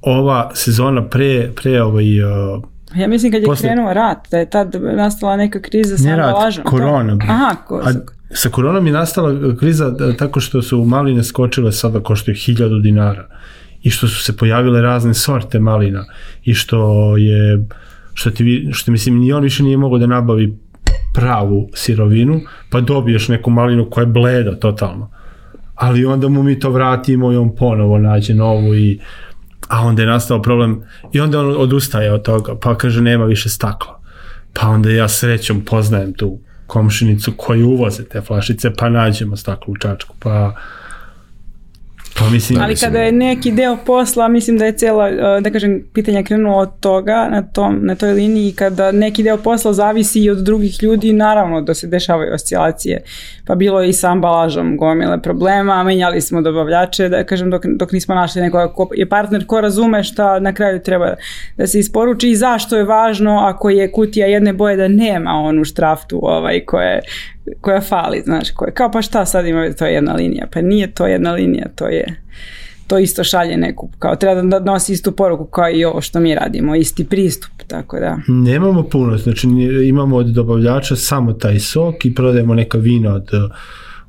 [0.02, 2.62] ova sezona pre, pre ovaj, uh,
[2.94, 3.68] Ja mislim kad je posle...
[3.68, 6.64] krenuo rat, da je tad nastala neka kriza sa ambalažom.
[6.64, 7.18] korona.
[7.18, 7.26] To...
[7.28, 7.82] Aha, ko...
[7.84, 7.92] A,
[8.30, 13.28] sa koronom je nastala kriza tako što su maline skočile sada koštaju hiljadu dinara
[13.82, 16.04] i što su se pojavile razne sorte malina
[16.44, 17.66] i što je
[18.14, 20.58] što ti što mislim ni on više nije mogao da nabavi
[21.16, 22.40] pravu sirovinu,
[22.70, 25.10] pa dobiješ neku malinu koja je bleda totalno.
[25.74, 29.00] Ali onda mu mi to vratimo i on ponovo nađe novu i
[29.68, 30.82] a onda je nastao problem
[31.12, 34.00] i onda on odustaje od toga, pa kaže nema više stakla.
[34.52, 39.76] Pa onda ja srećom poznajem tu komšinicu koji uvoze te flašice, pa nađemo staklu u
[39.76, 40.54] čačku, pa
[42.18, 45.82] Pa mislim, Ali kada je neki deo posla, mislim da je cijela, uh, da kažem,
[45.94, 50.30] pitanja krenulo od toga na, tom, na toj liniji, kada neki deo posla zavisi i
[50.30, 53.02] od drugih ljudi, naravno da se dešavaju oscilacije.
[53.46, 57.92] Pa bilo je i sa ambalažom gomile problema, menjali smo dobavljače, da kažem, dok, dok
[57.92, 61.14] nismo našli nekoga ko je partner ko razume šta na kraju treba
[61.56, 65.64] da se isporuči i zašto je važno ako je kutija jedne boje da nema onu
[65.64, 67.00] štraftu ovaj, koje,
[67.60, 70.90] koja fali, znaš, koja, kao pa šta sad ima, to je jedna linija, pa nije
[70.90, 72.22] to jedna linija, to je,
[72.86, 76.34] to isto šalje neku, kao treba da nosi istu poruku kao i ovo što mi
[76.34, 78.18] radimo, isti pristup, tako da.
[78.28, 79.48] Nemamo puno, znači
[79.88, 83.28] imamo od dobavljača samo taj sok i prodajemo neka vina od,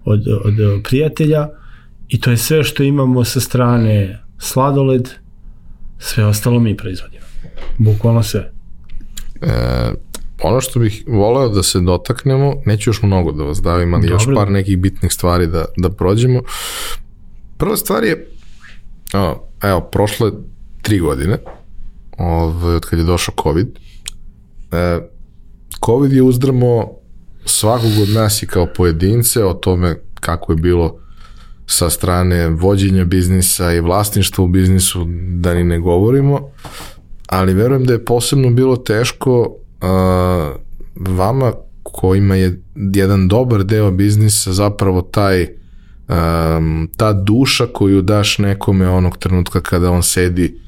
[0.06, 1.50] od, od prijatelja
[2.08, 5.10] i to je sve što imamo sa strane sladoled,
[6.00, 7.24] sve ostalo mi proizvodimo.
[7.78, 8.52] Bukvalno sve.
[9.42, 9.94] E,
[10.44, 14.14] ono što bih voleo da se dotaknemo, neću još mnogo da vas davim, ali Dobre.
[14.14, 16.42] još par nekih bitnih stvari da, da prođemo.
[17.58, 18.28] Prva stvar je,
[19.14, 20.32] o, evo, prošle
[20.82, 21.38] tri godine,
[22.18, 23.68] ovaj, od kad je došao COVID,
[24.72, 25.00] e,
[25.86, 26.92] COVID je uzdramo
[27.46, 31.00] svakog od nas i kao pojedince o tome kako je bilo
[31.66, 36.50] sa strane vođenja biznisa i vlasništva u biznisu, da ni ne govorimo,
[37.28, 40.56] ali verujem da je posebno bilo teško uh,
[40.96, 45.48] vama kojima je jedan dobar deo biznisa zapravo taj
[46.08, 50.60] um, ta duša koju daš nekome onog trenutka kada on sedi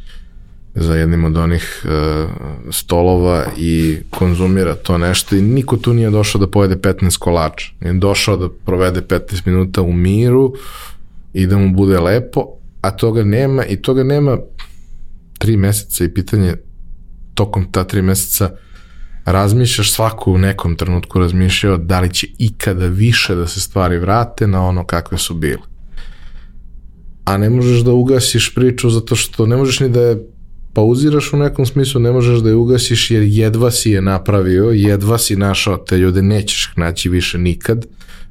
[0.76, 2.30] za jednim od onih uh,
[2.72, 7.72] stolova i konzumira to nešto i niko tu nije došao da pojede 15 kolača.
[7.82, 10.54] Je došao da provede 15 minuta u miru
[11.34, 12.46] i da mu bude lepo,
[12.82, 14.38] a toga nema i toga nema
[15.38, 16.56] tri meseca i pitanje
[17.34, 18.50] tokom ta tri meseca
[19.32, 24.48] razmišljaš svako u nekom trenutku razmišljao da li će ikada više da se stvari vrate
[24.48, 25.62] na ono kakve su bile.
[27.26, 30.28] A ne možeš da ugasiš priču zato što ne možeš ni da je
[30.74, 35.18] pauziraš u nekom smislu, ne možeš da je ugasiš jer jedva si je napravio, jedva
[35.18, 37.86] si našao te ljude, nećeš naći više nikad,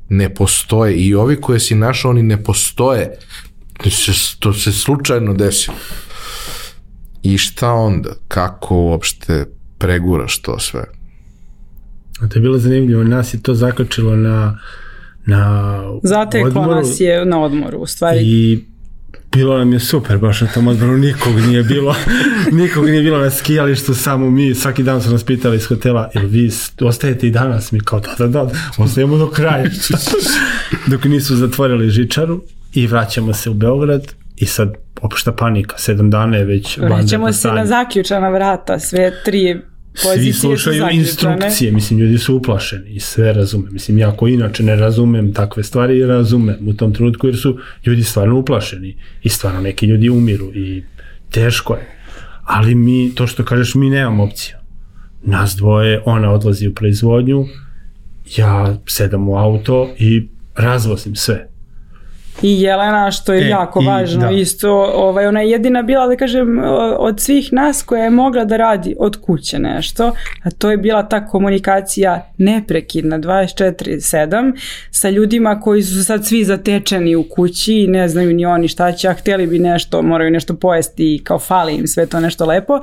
[0.08, 3.18] ne postoje i ovi koje si našao, oni ne postoje.
[3.82, 5.76] To se, to se slučajno desilo.
[7.22, 8.10] I šta onda?
[8.28, 10.84] Kako uopšte preguraš to sve.
[12.20, 14.58] A to je bilo zanimljivo, nas je to zakačilo na
[15.28, 18.20] na Zatekla odmoru nas je na odmoru, u stvari.
[18.22, 18.64] i
[19.32, 21.94] bilo nam je super, baš na tom odmoru nikog nije bilo,
[22.60, 26.26] nikog nije bilo na skijalištu, samo mi, svaki dan su nas pitali iz hotela, jel
[26.26, 26.50] vi
[26.80, 27.72] ostajete i danas?
[27.72, 29.64] Mi kao, da, da, da, ostajemo do kraja.
[30.90, 32.42] Dok nisu zatvorili žičaru
[32.74, 37.52] i vraćamo se u Beograd i sad opšta panika, sedam dana je već Vraćamo se
[37.52, 39.60] na zaključana vrata, sve tri
[39.98, 43.70] Svi slušaju instrukcije, mislim, ljudi su uplašeni i sve razume.
[43.70, 48.02] Mislim, ja ko inače ne razumem takve stvari, razumem u tom trenutku jer su ljudi
[48.02, 50.82] stvarno uplašeni i stvarno neki ljudi umiru i
[51.30, 51.86] teško je.
[52.44, 54.56] Ali mi, to što kažeš, mi nemamo opciju.
[55.22, 57.46] Nas dvoje, ona odlazi u proizvodnju,
[58.36, 61.48] ja sedam u auto i razvozim sve.
[62.42, 64.30] I Jelena, što je E, jako i važno, da.
[64.30, 66.60] isto, ovaj, ona je jedina bila, da kažem,
[66.98, 70.12] od svih nas koja je mogla da radi od kuće nešto,
[70.42, 74.58] a to je bila ta komunikacija neprekidna 24-7
[74.90, 78.92] sa ljudima koji su sad svi zatečeni u kući i ne znaju ni oni šta
[78.92, 82.46] će, a htjeli bi nešto, moraju nešto pojesti i kao fali im sve to nešto
[82.46, 82.80] lepo.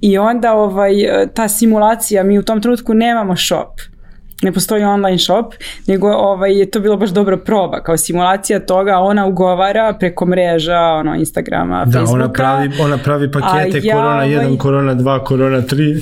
[0.00, 0.94] I onda ovaj,
[1.34, 3.93] ta simulacija, mi u tom trenutku nemamo shop
[4.42, 5.54] ne postoji online shop,
[5.86, 10.78] nego ovaj, je to bilo baš dobra proba, kao simulacija toga, ona ugovara preko mreža,
[10.78, 12.14] ono, Instagrama, Da, Facebooka.
[12.14, 16.00] ona pravi, ona pravi pakete ja, korona ovaj- 1, korona 2, korona 3.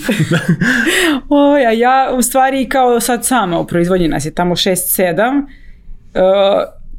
[1.53, 5.43] Oj, a ja u stvari kao sad sama u proizvodnji nas je tamo 6-7, uh,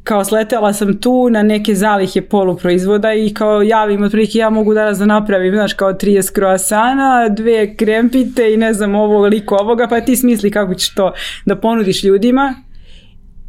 [0.04, 4.98] kao sletela sam tu na neke zalihe poluproizvoda i kao javim otprilike ja mogu danas
[4.98, 10.00] da napravim, znaš, kao 30 kroasana, dve krempite i ne znam ovo liko ovoga, pa
[10.00, 11.12] ti smisli kako ćeš to
[11.46, 12.54] da ponudiš ljudima.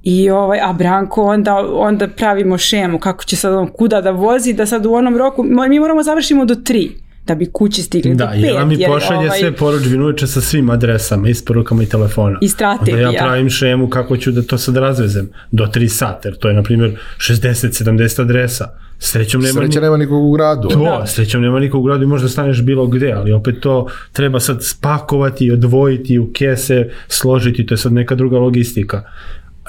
[0.03, 4.53] I ovaj, a Branko onda, onda pravimo šemu kako će sad on kuda da vozi,
[4.53, 8.26] da sad u onom roku, mi moramo završimo do 3 da bi kući stigli do
[8.26, 8.46] Da, 5.
[8.46, 12.38] Jela mi pošalje sve poručbine uveče sa svim adresama, isporukama i telefona.
[12.42, 13.08] I strategija.
[13.08, 16.48] Onda ja pravim šemu kako ću da to sad razvezem do 3 sata, jer to
[16.48, 18.70] je, na primjer, 60-70 adresa.
[19.00, 20.68] Srećom nema, Sreća nema nikog u gradu.
[20.68, 21.08] To, ono.
[21.08, 24.64] srećom nema nikog u gradu i možda staneš bilo gde, ali opet to treba sad
[24.64, 29.04] spakovati, odvojiti u kese, složiti, to je sad neka druga logistika.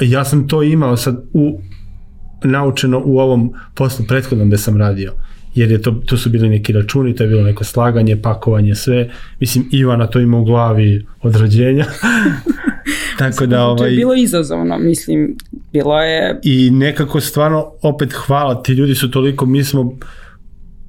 [0.00, 1.60] Ja sam to imao sad u,
[2.44, 5.12] naučeno u ovom poslu prethodnom gde sam radio
[5.56, 9.10] jer je to, tu su bili neki računi, to je bilo neko slaganje, pakovanje, sve.
[9.40, 11.84] Mislim, Ivana to ima u glavi od rođenja.
[13.18, 15.36] Tako da, To ovaj, je bilo izazovno, mislim,
[15.72, 16.40] bilo je...
[16.44, 19.98] i nekako stvarno opet hvala, ti ljudi su toliko, mi smo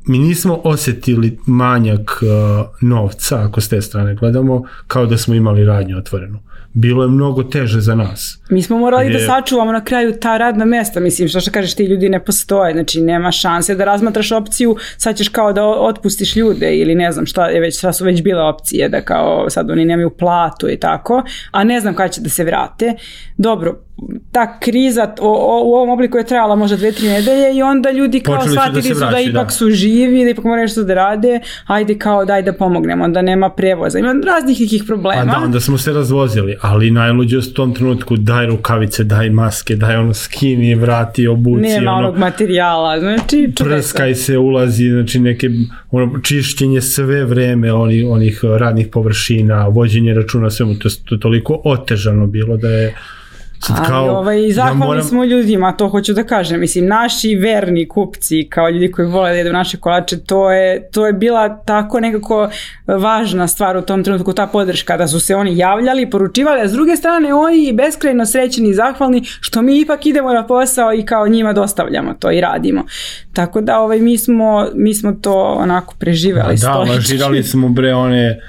[0.08, 5.66] mi nismo osjetili manjak uh, novca, ako s te strane gledamo, kao da smo imali
[5.66, 6.40] radnju otvorenu.
[6.80, 8.40] Bilo je mnogo teže za nas.
[8.50, 11.86] Mi smo morali da sačuvamo na kraju ta radna mesta, mislim, što što kažeš, ti
[11.86, 16.76] ljudi ne postoje, znači nema šanse da razmatraš opciju, sad ćeš kao da otpustiš ljude
[16.78, 19.86] ili ne znam šta je već, šta su već bile opcije, da kao sad oni
[19.86, 22.94] nemaju platu i tako, a ne znam kada će da se vrate.
[23.38, 23.87] Dobro,
[24.32, 27.92] ta kriza o, o, u ovom obliku je trajala možda dve, tri nedelje i onda
[27.92, 29.50] ljudi kao Počeli su da shvatili su da, vraćaju, ipak da.
[29.50, 33.50] su živi, da ipak moraju nešto da rade, ajde kao daj da pomognemo, onda nema
[33.50, 35.34] prevoza, ima raznih nekih problema.
[35.34, 39.76] Pa da, onda smo se razvozili, ali najluđe u tom trenutku daj rukavice, daj maske,
[39.76, 45.50] daj ono skini, vrati, obuci, Nema ono, onog materijala, znači prskaj se, ulazi, znači neke
[45.92, 52.28] ono, čišćenje sve vreme onih, onih radnih površina, vođenje računa, svemu, to, to toliko otežano
[52.28, 52.96] bilo da je
[53.60, 56.60] sad Ali kao, ovaj, zahvalni ja moram, smo ljudima, to hoću da kažem.
[56.60, 61.08] Mislim, naši verni kupci, kao ljudi koji vole da jedu naše kolače, to je, to
[61.08, 62.50] je bila tako nekako
[62.88, 66.72] važna stvar u tom trenutku, ta podrška, da su se oni javljali, poručivali, a s
[66.72, 71.28] druge strane oni beskrajno srećeni i zahvalni što mi ipak idemo na posao i kao
[71.28, 72.86] njima dostavljamo to i radimo.
[73.34, 76.52] Tako da ovaj, mi, smo, mi smo to onako preživeli.
[76.52, 76.96] da, stoički.
[76.96, 78.40] lažirali smo bre one,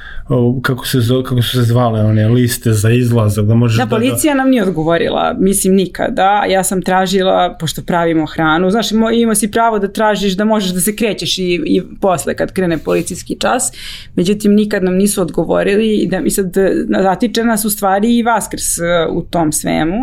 [0.63, 3.91] kako, se, zo- kako su se zvale, one liste za izlazak, da možeš Da, da...
[3.97, 6.45] policija nam nije odgovorila, mislim nikada.
[6.49, 10.81] Ja sam tražila, pošto pravimo hranu, znaš, imao si pravo da tražiš da možeš da
[10.81, 13.73] se krećeš i, i posle kad krene policijski čas.
[14.15, 16.73] Međutim, nikad nam nisu odgovorili i da mi sad e,
[17.03, 19.97] zatiče nas u stvari i Vaskrs e, u tom svemu.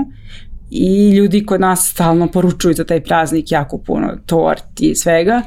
[0.71, 5.41] I ljudi kod nas stalno poručuju za taj praznik jako puno torti i svega.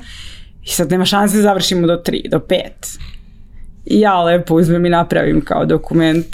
[0.65, 2.59] I sad nema šanse da završimo do 3, do 5.
[3.91, 6.27] Ja lepo uzmem i napravim kao dokument.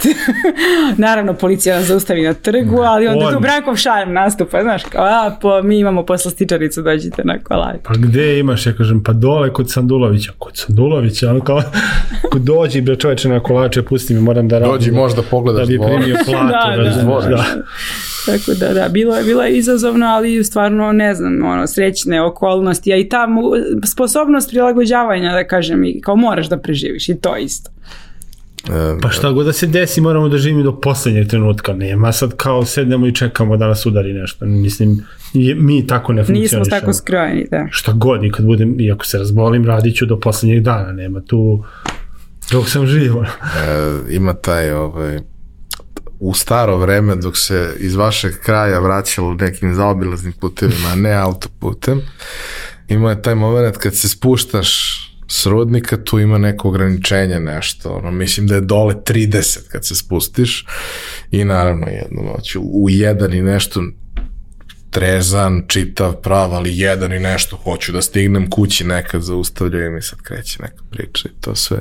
[0.97, 5.03] Naravno, policija nas zaustavi na trgu, ali onda On- tu Brankov šarm nastupa, znaš, kao,
[5.03, 7.75] a, po, mi imamo poslastičaricu, dođite na kolač.
[7.83, 11.61] Pa gde imaš, ja kažem, pa dole kod Sandulovića, kod Sandulovića, ono kao,
[12.31, 14.73] kod dođi bre čoveče na kolače, pusti mi, moram da radim.
[14.73, 17.29] Dođi, možda pogledaš da bi primio platu, Da, da, da.
[17.29, 17.43] da.
[18.25, 22.93] Tako da, da, bilo je, bilo je izazovno, ali stvarno, ne znam, ono, srećne okolnosti,
[22.93, 23.51] a i ta mu-
[23.85, 27.69] sposobnost prilagođavanja, da kažem, i kao moraš da preživiš i to isto.
[29.01, 31.73] Pa šta god da se desi, moramo da živimo do poslednjeg trenutka.
[31.73, 34.45] Nema sad kao sednemo i čekamo da nas udari nešto.
[34.45, 35.01] Mislim,
[35.33, 36.79] je- mi tako ne Nismo funkcionišemo.
[36.79, 37.67] tako skrojeni, da.
[37.71, 40.91] Šta god, i kad budem, i ako se razbolim, radit ću do poslednjeg dana.
[40.91, 41.63] Nema tu
[42.51, 43.23] dok sam živo.
[43.25, 43.27] e,
[44.09, 45.19] ima taj ovaj,
[46.19, 52.01] u staro vreme dok se iz vašeg kraja vraćalo nekim zaobilaznim putevima, ne autoputem,
[52.87, 58.11] ima je taj moment kad se spuštaš s rudnika, tu ima neko ograničenje nešto, ono,
[58.11, 60.65] mislim da je dole 30 kad se spustiš
[61.31, 63.81] i naravno jednu noć u, jedan i nešto
[64.89, 70.21] trezan, čitav, prav, ali jedan i nešto, hoću da stignem kući nekad zaustavljaju mi sad
[70.21, 71.79] kreće neka priča i to sve.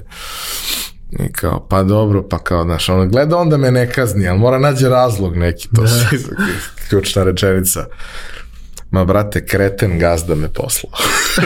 [1.18, 4.58] I kao, pa dobro, pa kao, znaš, ono, gleda onda me ne kazni, ali mora
[4.58, 5.88] nađe razlog neki, to da.
[6.88, 7.86] ključna rečenica.
[8.94, 10.92] Ma, brate, kreten gazda me poslao.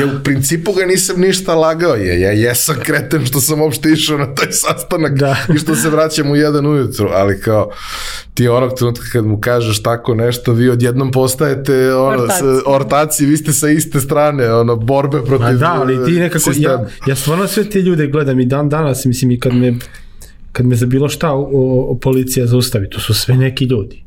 [0.00, 4.18] ja u principu ga nisam ništa lagao, je, ja jesam kreten što sam uopšte išao
[4.18, 5.36] na taj sastanak Da.
[5.54, 7.70] i što se vraćam u jedan ujutru, ali kao,
[8.34, 12.44] ti onog trenutka kad mu kažeš tako nešto, vi odjednom postajete ono, Ortaci.
[12.44, 12.62] ortaci.
[12.66, 16.72] ortaci, vi ste sa iste strane, ono, borbe protiv Ma da, ali ti nekako, sistema.
[16.72, 19.74] ja, ja stvarno sve te ljude gledam i dan danas, mislim i kad me,
[20.52, 21.42] kad me za bilo šta o,
[21.90, 24.04] o, policija zaustavi, to su sve neki ljudi.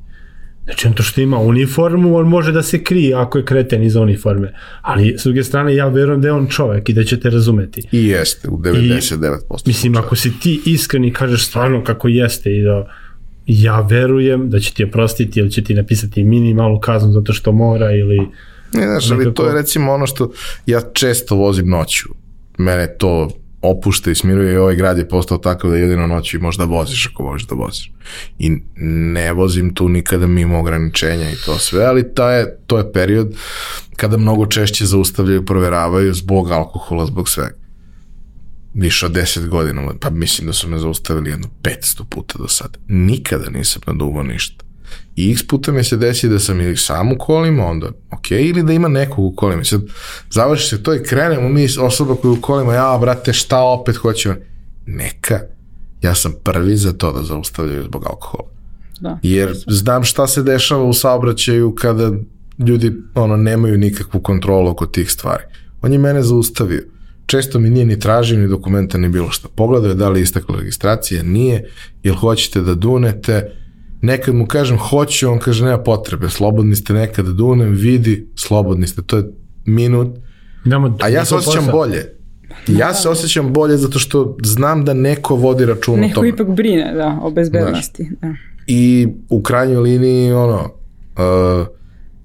[0.67, 4.01] Znači on to što ima uniformu, on može da se krije ako je kreten iza
[4.01, 4.53] uniforme.
[4.81, 7.81] Ali s druge strane ja verujem da je on čovek i da će te razumeti.
[7.91, 9.37] I jeste, u 99%.
[9.65, 12.87] Mislim, ako si ti iskren i kažeš stvarno kako jeste i da
[13.45, 17.91] ja verujem da će ti oprostiti ili će ti napisati minimalnu kaznu zato što mora
[17.91, 18.17] ili
[18.73, 20.31] Ne, znaš, ali nekako- to je recimo ono što
[20.65, 22.09] ja često vozim noću.
[22.57, 23.29] Mene to
[23.61, 27.07] opušta i smiruje i ovaj grad je postao takav da jedino noću i možda voziš
[27.07, 27.91] ako možeš da voziš.
[28.39, 28.51] I
[28.85, 33.35] ne vozim tu nikada mimo ograničenja i to sve, ali to je, to je period
[33.95, 37.55] kada mnogo češće zaustavljaju, proveravaju zbog alkohola, zbog svega.
[38.73, 42.79] Više od 10 godina, pa mislim da su me zaustavili jedno 500 puta do sada.
[42.87, 44.66] Nikada nisam naduvao ništa.
[45.15, 48.63] I x puta mi se desi da sam ili sam u kolima, onda ok, ili
[48.63, 49.63] da ima nekog u kolima.
[49.63, 49.81] Sad
[50.31, 53.95] završi se to i krenemo mi osoba koja je u kolima, ja brate šta opet
[53.95, 54.35] hoće on?
[54.85, 55.39] Neka,
[56.01, 58.49] ja sam prvi za to da zaustavljaju zbog alkohola.
[58.99, 59.19] Da.
[59.23, 62.11] Jer znam šta se dešava u saobraćaju kada
[62.67, 65.43] ljudi ono nemaju nikakvu kontrolu oko tih stvari.
[65.81, 66.83] On je mene zaustavio.
[67.25, 69.47] Često mi nije ni tražio ni dokumenta ni bilo šta.
[69.55, 71.69] Pogledao je da li je istakla registracija, nije,
[72.03, 73.51] jel hoćete da dunete,
[74.01, 78.87] nekad mu kažem hoću, on kaže nema potrebe, slobodni ste nekad da dunem, vidi, slobodni
[78.87, 79.23] ste, to je
[79.65, 80.07] minut,
[80.65, 81.75] Nemo, a ja se osjećam posao.
[81.75, 82.05] bolje.
[82.67, 86.29] Ja se osjećam bolje zato što znam da neko vodi račun o Neko tome.
[86.29, 88.09] ipak brine, da, o bezbednosti.
[88.21, 88.33] Da.
[88.67, 91.67] I u krajnjoj liniji, ono, uh,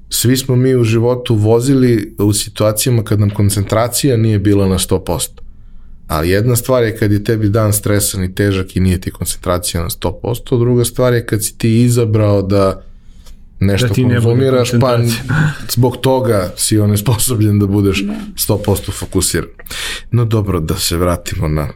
[0.09, 5.29] svi smo mi u životu vozili u situacijama kad nam koncentracija nije bila na 100%.
[6.13, 9.83] Ali jedna stvar je kad je tebi dan stresan i težak i nije ti koncentracija
[9.83, 12.83] na 100%, druga stvar je kad si ti izabrao da
[13.61, 14.99] nešto Da ti ne konzumiraš, pa
[15.75, 18.05] zbog toga si onesposobljen da budeš
[18.49, 19.49] 100% fokusiran.
[20.11, 21.69] No dobro, da se vratimo na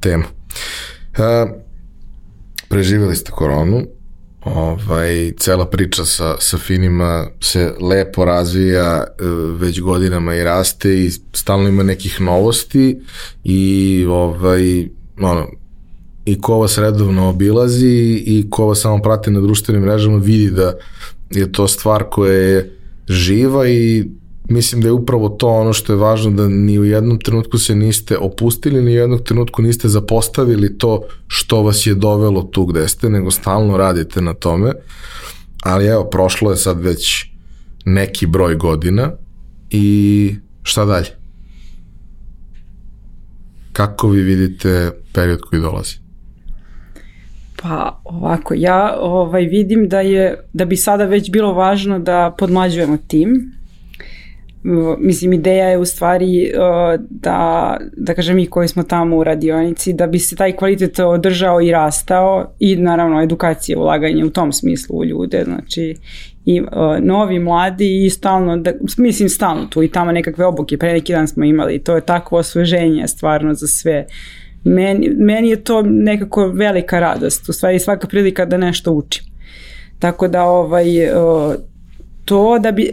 [0.00, 0.24] temu.
[0.24, 1.50] Uh,
[2.68, 3.86] preživjeli ste koronu,
[4.44, 9.24] ovaj, cela priča sa, sa Finima se lepo razvija e,
[9.58, 13.00] već godinama i raste i stalno ima nekih novosti
[13.44, 14.88] i ovaj,
[15.20, 15.48] ono,
[16.24, 20.74] i ko vas redovno obilazi i ko vas samo prati na društvenim mrežama vidi da
[21.30, 24.04] je to stvar koja je živa i
[24.48, 27.74] mislim da je upravo to ono što je važno da ni u jednom trenutku se
[27.74, 32.88] niste opustili, ni u jednom trenutku niste zapostavili to što vas je dovelo tu gde
[32.88, 34.72] ste, nego stalno radite na tome.
[35.62, 37.26] Ali evo, prošlo je sad već
[37.84, 39.12] neki broj godina
[39.70, 41.08] i šta dalje?
[43.72, 45.96] Kako vi vidite period koji dolazi?
[47.62, 52.98] Pa ovako, ja ovaj, vidim da je, da bi sada već bilo važno da podmlađujemo
[53.08, 53.52] tim.
[54.98, 59.92] Mislim, ideja je u stvari uh, da, da kažem mi koji smo tamo u radionici,
[59.92, 64.98] da bi se taj kvalitet održao i rastao i naravno edukacija, ulaganje u tom smislu
[64.98, 65.96] u ljude, znači
[66.44, 66.68] i uh,
[67.00, 71.28] novi, mladi i stalno, da, mislim stalno tu i tamo nekakve obuke, pre neki dan
[71.28, 74.06] smo imali, to je takvo osveženje stvarno za sve.
[74.64, 79.24] Meni, meni je to nekako velika radost, u stvari svaka prilika da nešto učim.
[79.98, 81.54] Tako da ovaj, uh,
[82.24, 82.90] to da bi,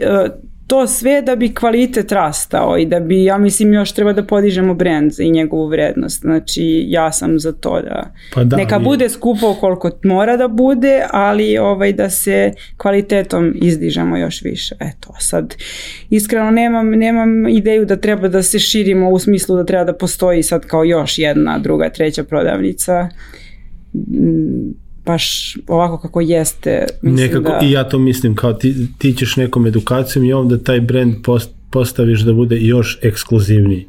[0.72, 4.74] to sve da bi kvalitet rastao i da bi, ja mislim, još treba da podižemo
[4.74, 6.20] brand i njegovu vrednost.
[6.20, 10.48] Znači, ja sam za to da, Pa da, neka mi- bude skupo koliko mora da
[10.48, 14.74] bude, ali ovaj da se kvalitetom izdižemo još više.
[14.80, 15.54] Eto, sad
[16.10, 20.42] iskreno nemam, nemam ideju da treba da se širimo u smislu da treba da postoji
[20.42, 23.08] sad kao još jedna, druga, treća prodavnica.
[25.06, 26.86] Baš ovako kako jeste.
[27.02, 27.66] Mislim Nekako, da...
[27.66, 31.50] i ja to mislim, kao ti, ti ćeš nekom edukacijom i onda taj brand post,
[31.70, 33.86] postaviš da bude još ekskluzivniji.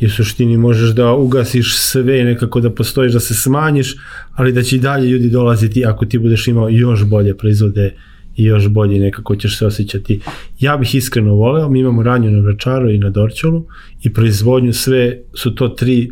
[0.00, 3.96] I u suštini možeš da ugasiš sve nekako da postojiš, da se smanjiš,
[4.34, 7.94] ali da će i dalje ljudi dolaziti ako ti budeš imao još bolje proizvode
[8.36, 10.20] i još bolje nekako ćeš se osjećati.
[10.60, 13.66] Ja bih iskreno voleo, mi imamo ranju na Vračaru i na Dorčolu
[14.02, 16.10] i proizvodnju sve su to tri,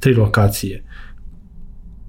[0.00, 0.87] tri lokacije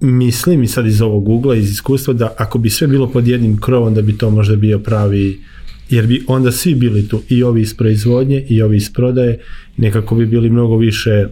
[0.00, 3.60] mislim i sad iz ovog ugla, iz iskustva, da ako bi sve bilo pod jednim
[3.60, 5.40] krovom, da bi to možda bio pravi,
[5.90, 9.38] jer bi onda svi bili tu, i ovi iz proizvodnje, i ovi iz prodaje,
[9.76, 11.26] nekako bi bili mnogo više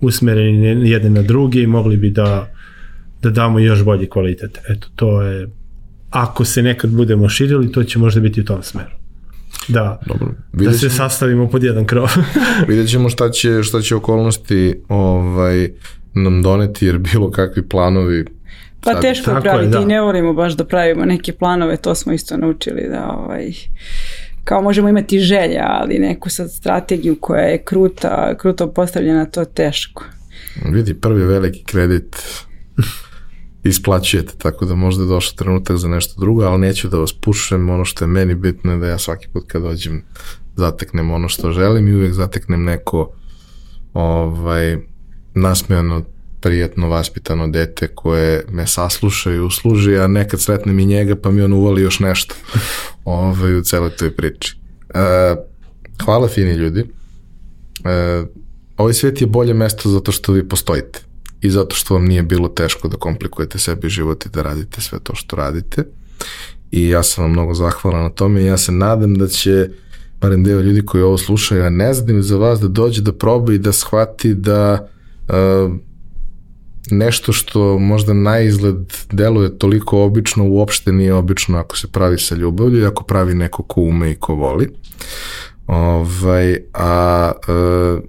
[0.00, 2.52] usmereni jedne na druge i mogli bi da,
[3.22, 4.58] da damo još bolji kvalitet.
[4.68, 5.48] Eto, to je,
[6.10, 9.00] ako se nekad budemo širili, to će možda biti u tom smeru.
[9.68, 12.08] Da, Dobro, da se sastavimo pod jedan krov.
[12.68, 15.70] vidjet ćemo šta će, šta će okolnosti ovaj,
[16.14, 18.24] nam doneti, jer bilo kakvi planovi
[18.80, 19.78] Pa sad- teško je praviti da.
[19.78, 23.52] i ne volimo baš da pravimo neke planove, to smo isto naučili da ovaj,
[24.44, 29.46] kao možemo imati želja, ali neku sad strategiju koja je kruta, kruto postavljena, to je
[29.54, 30.04] teško.
[30.64, 32.16] Vidi, prvi veliki kredit
[33.64, 37.70] isplaćujete, tako da možda je došao trenutak za nešto drugo, ali neću da vas pušem,
[37.70, 40.02] ono što je meni bitno je da ja svaki put kad dođem
[40.56, 43.12] zateknem ono što želim i uvijek zateknem neko
[43.94, 44.78] ovaj,
[45.34, 46.04] nasmejano,
[46.40, 51.42] prijatno, vaspitano dete koje me sasluša i usluži, a nekad sretnem i njega pa mi
[51.42, 52.34] on uvali još nešto
[53.04, 54.56] ovaj, u celoj toj priči.
[54.94, 55.34] E,
[56.04, 56.80] hvala fini ljudi.
[57.84, 58.24] E,
[58.76, 61.00] ovaj svijet je bolje mesto zato što vi postojite
[61.40, 64.98] i zato što vam nije bilo teško da komplikujete sebi život i da radite sve
[64.98, 65.84] to što radite.
[66.70, 69.68] I ja sam vam mnogo zahvalan na tome i ja se nadam da će
[70.20, 73.52] barem deo ljudi koji ovo slušaju, a ne znam za vas da dođe da proba
[73.52, 74.88] i da shvati da
[76.90, 82.34] nešto što možda na izgled deluje toliko obično, uopšte nije obično ako se pravi sa
[82.34, 84.68] ljubavlju i ako pravi neko ko ume i ko voli.
[85.66, 88.02] Ovaj, a uh,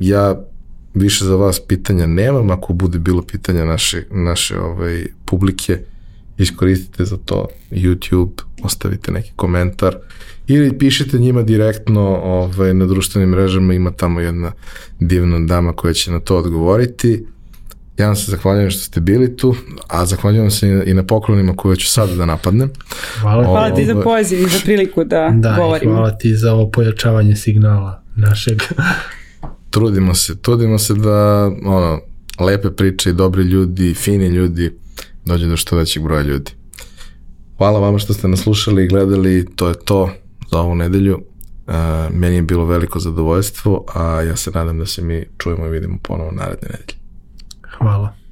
[0.00, 0.36] ja
[0.94, 5.78] više za vas pitanja nemam, ako bude bilo pitanja naše, naše ovaj, publike,
[6.38, 9.96] iskoristite za to YouTube, ostavite neki komentar
[10.46, 14.52] ili pišite njima direktno ovaj, na društvenim mrežama, ima tamo jedna
[15.00, 17.26] divna dama koja će na to odgovoriti.
[17.98, 19.54] Ja vam se zahvaljujem što ste bili tu,
[19.88, 22.70] a zahvaljujem se i na- poklonima koje ću sada da napadnem.
[23.20, 23.44] Hvala.
[23.44, 25.92] Hvala ti za Ovo- poziv i za priliku da, Da, i govorimo.
[25.92, 28.58] hvala ti za ovo pojačavanje signala našeg.
[29.70, 31.18] trudimo se, trudimo se da
[31.64, 32.00] ono,
[32.40, 34.72] lepe priče i dobri ljudi, fini ljudi
[35.24, 36.50] dođe do što većeg broja ljudi.
[37.56, 40.10] Hvala vama što ste nas slušali i gledali, to je to
[40.50, 41.18] za ovu nedelju.
[41.66, 41.74] Uh,
[42.10, 45.98] meni je bilo veliko zadovoljstvo, a ja se nadam da se mi čujemo i vidimo
[46.02, 46.94] ponovo naredne nedelje.
[47.78, 48.25] Hvala.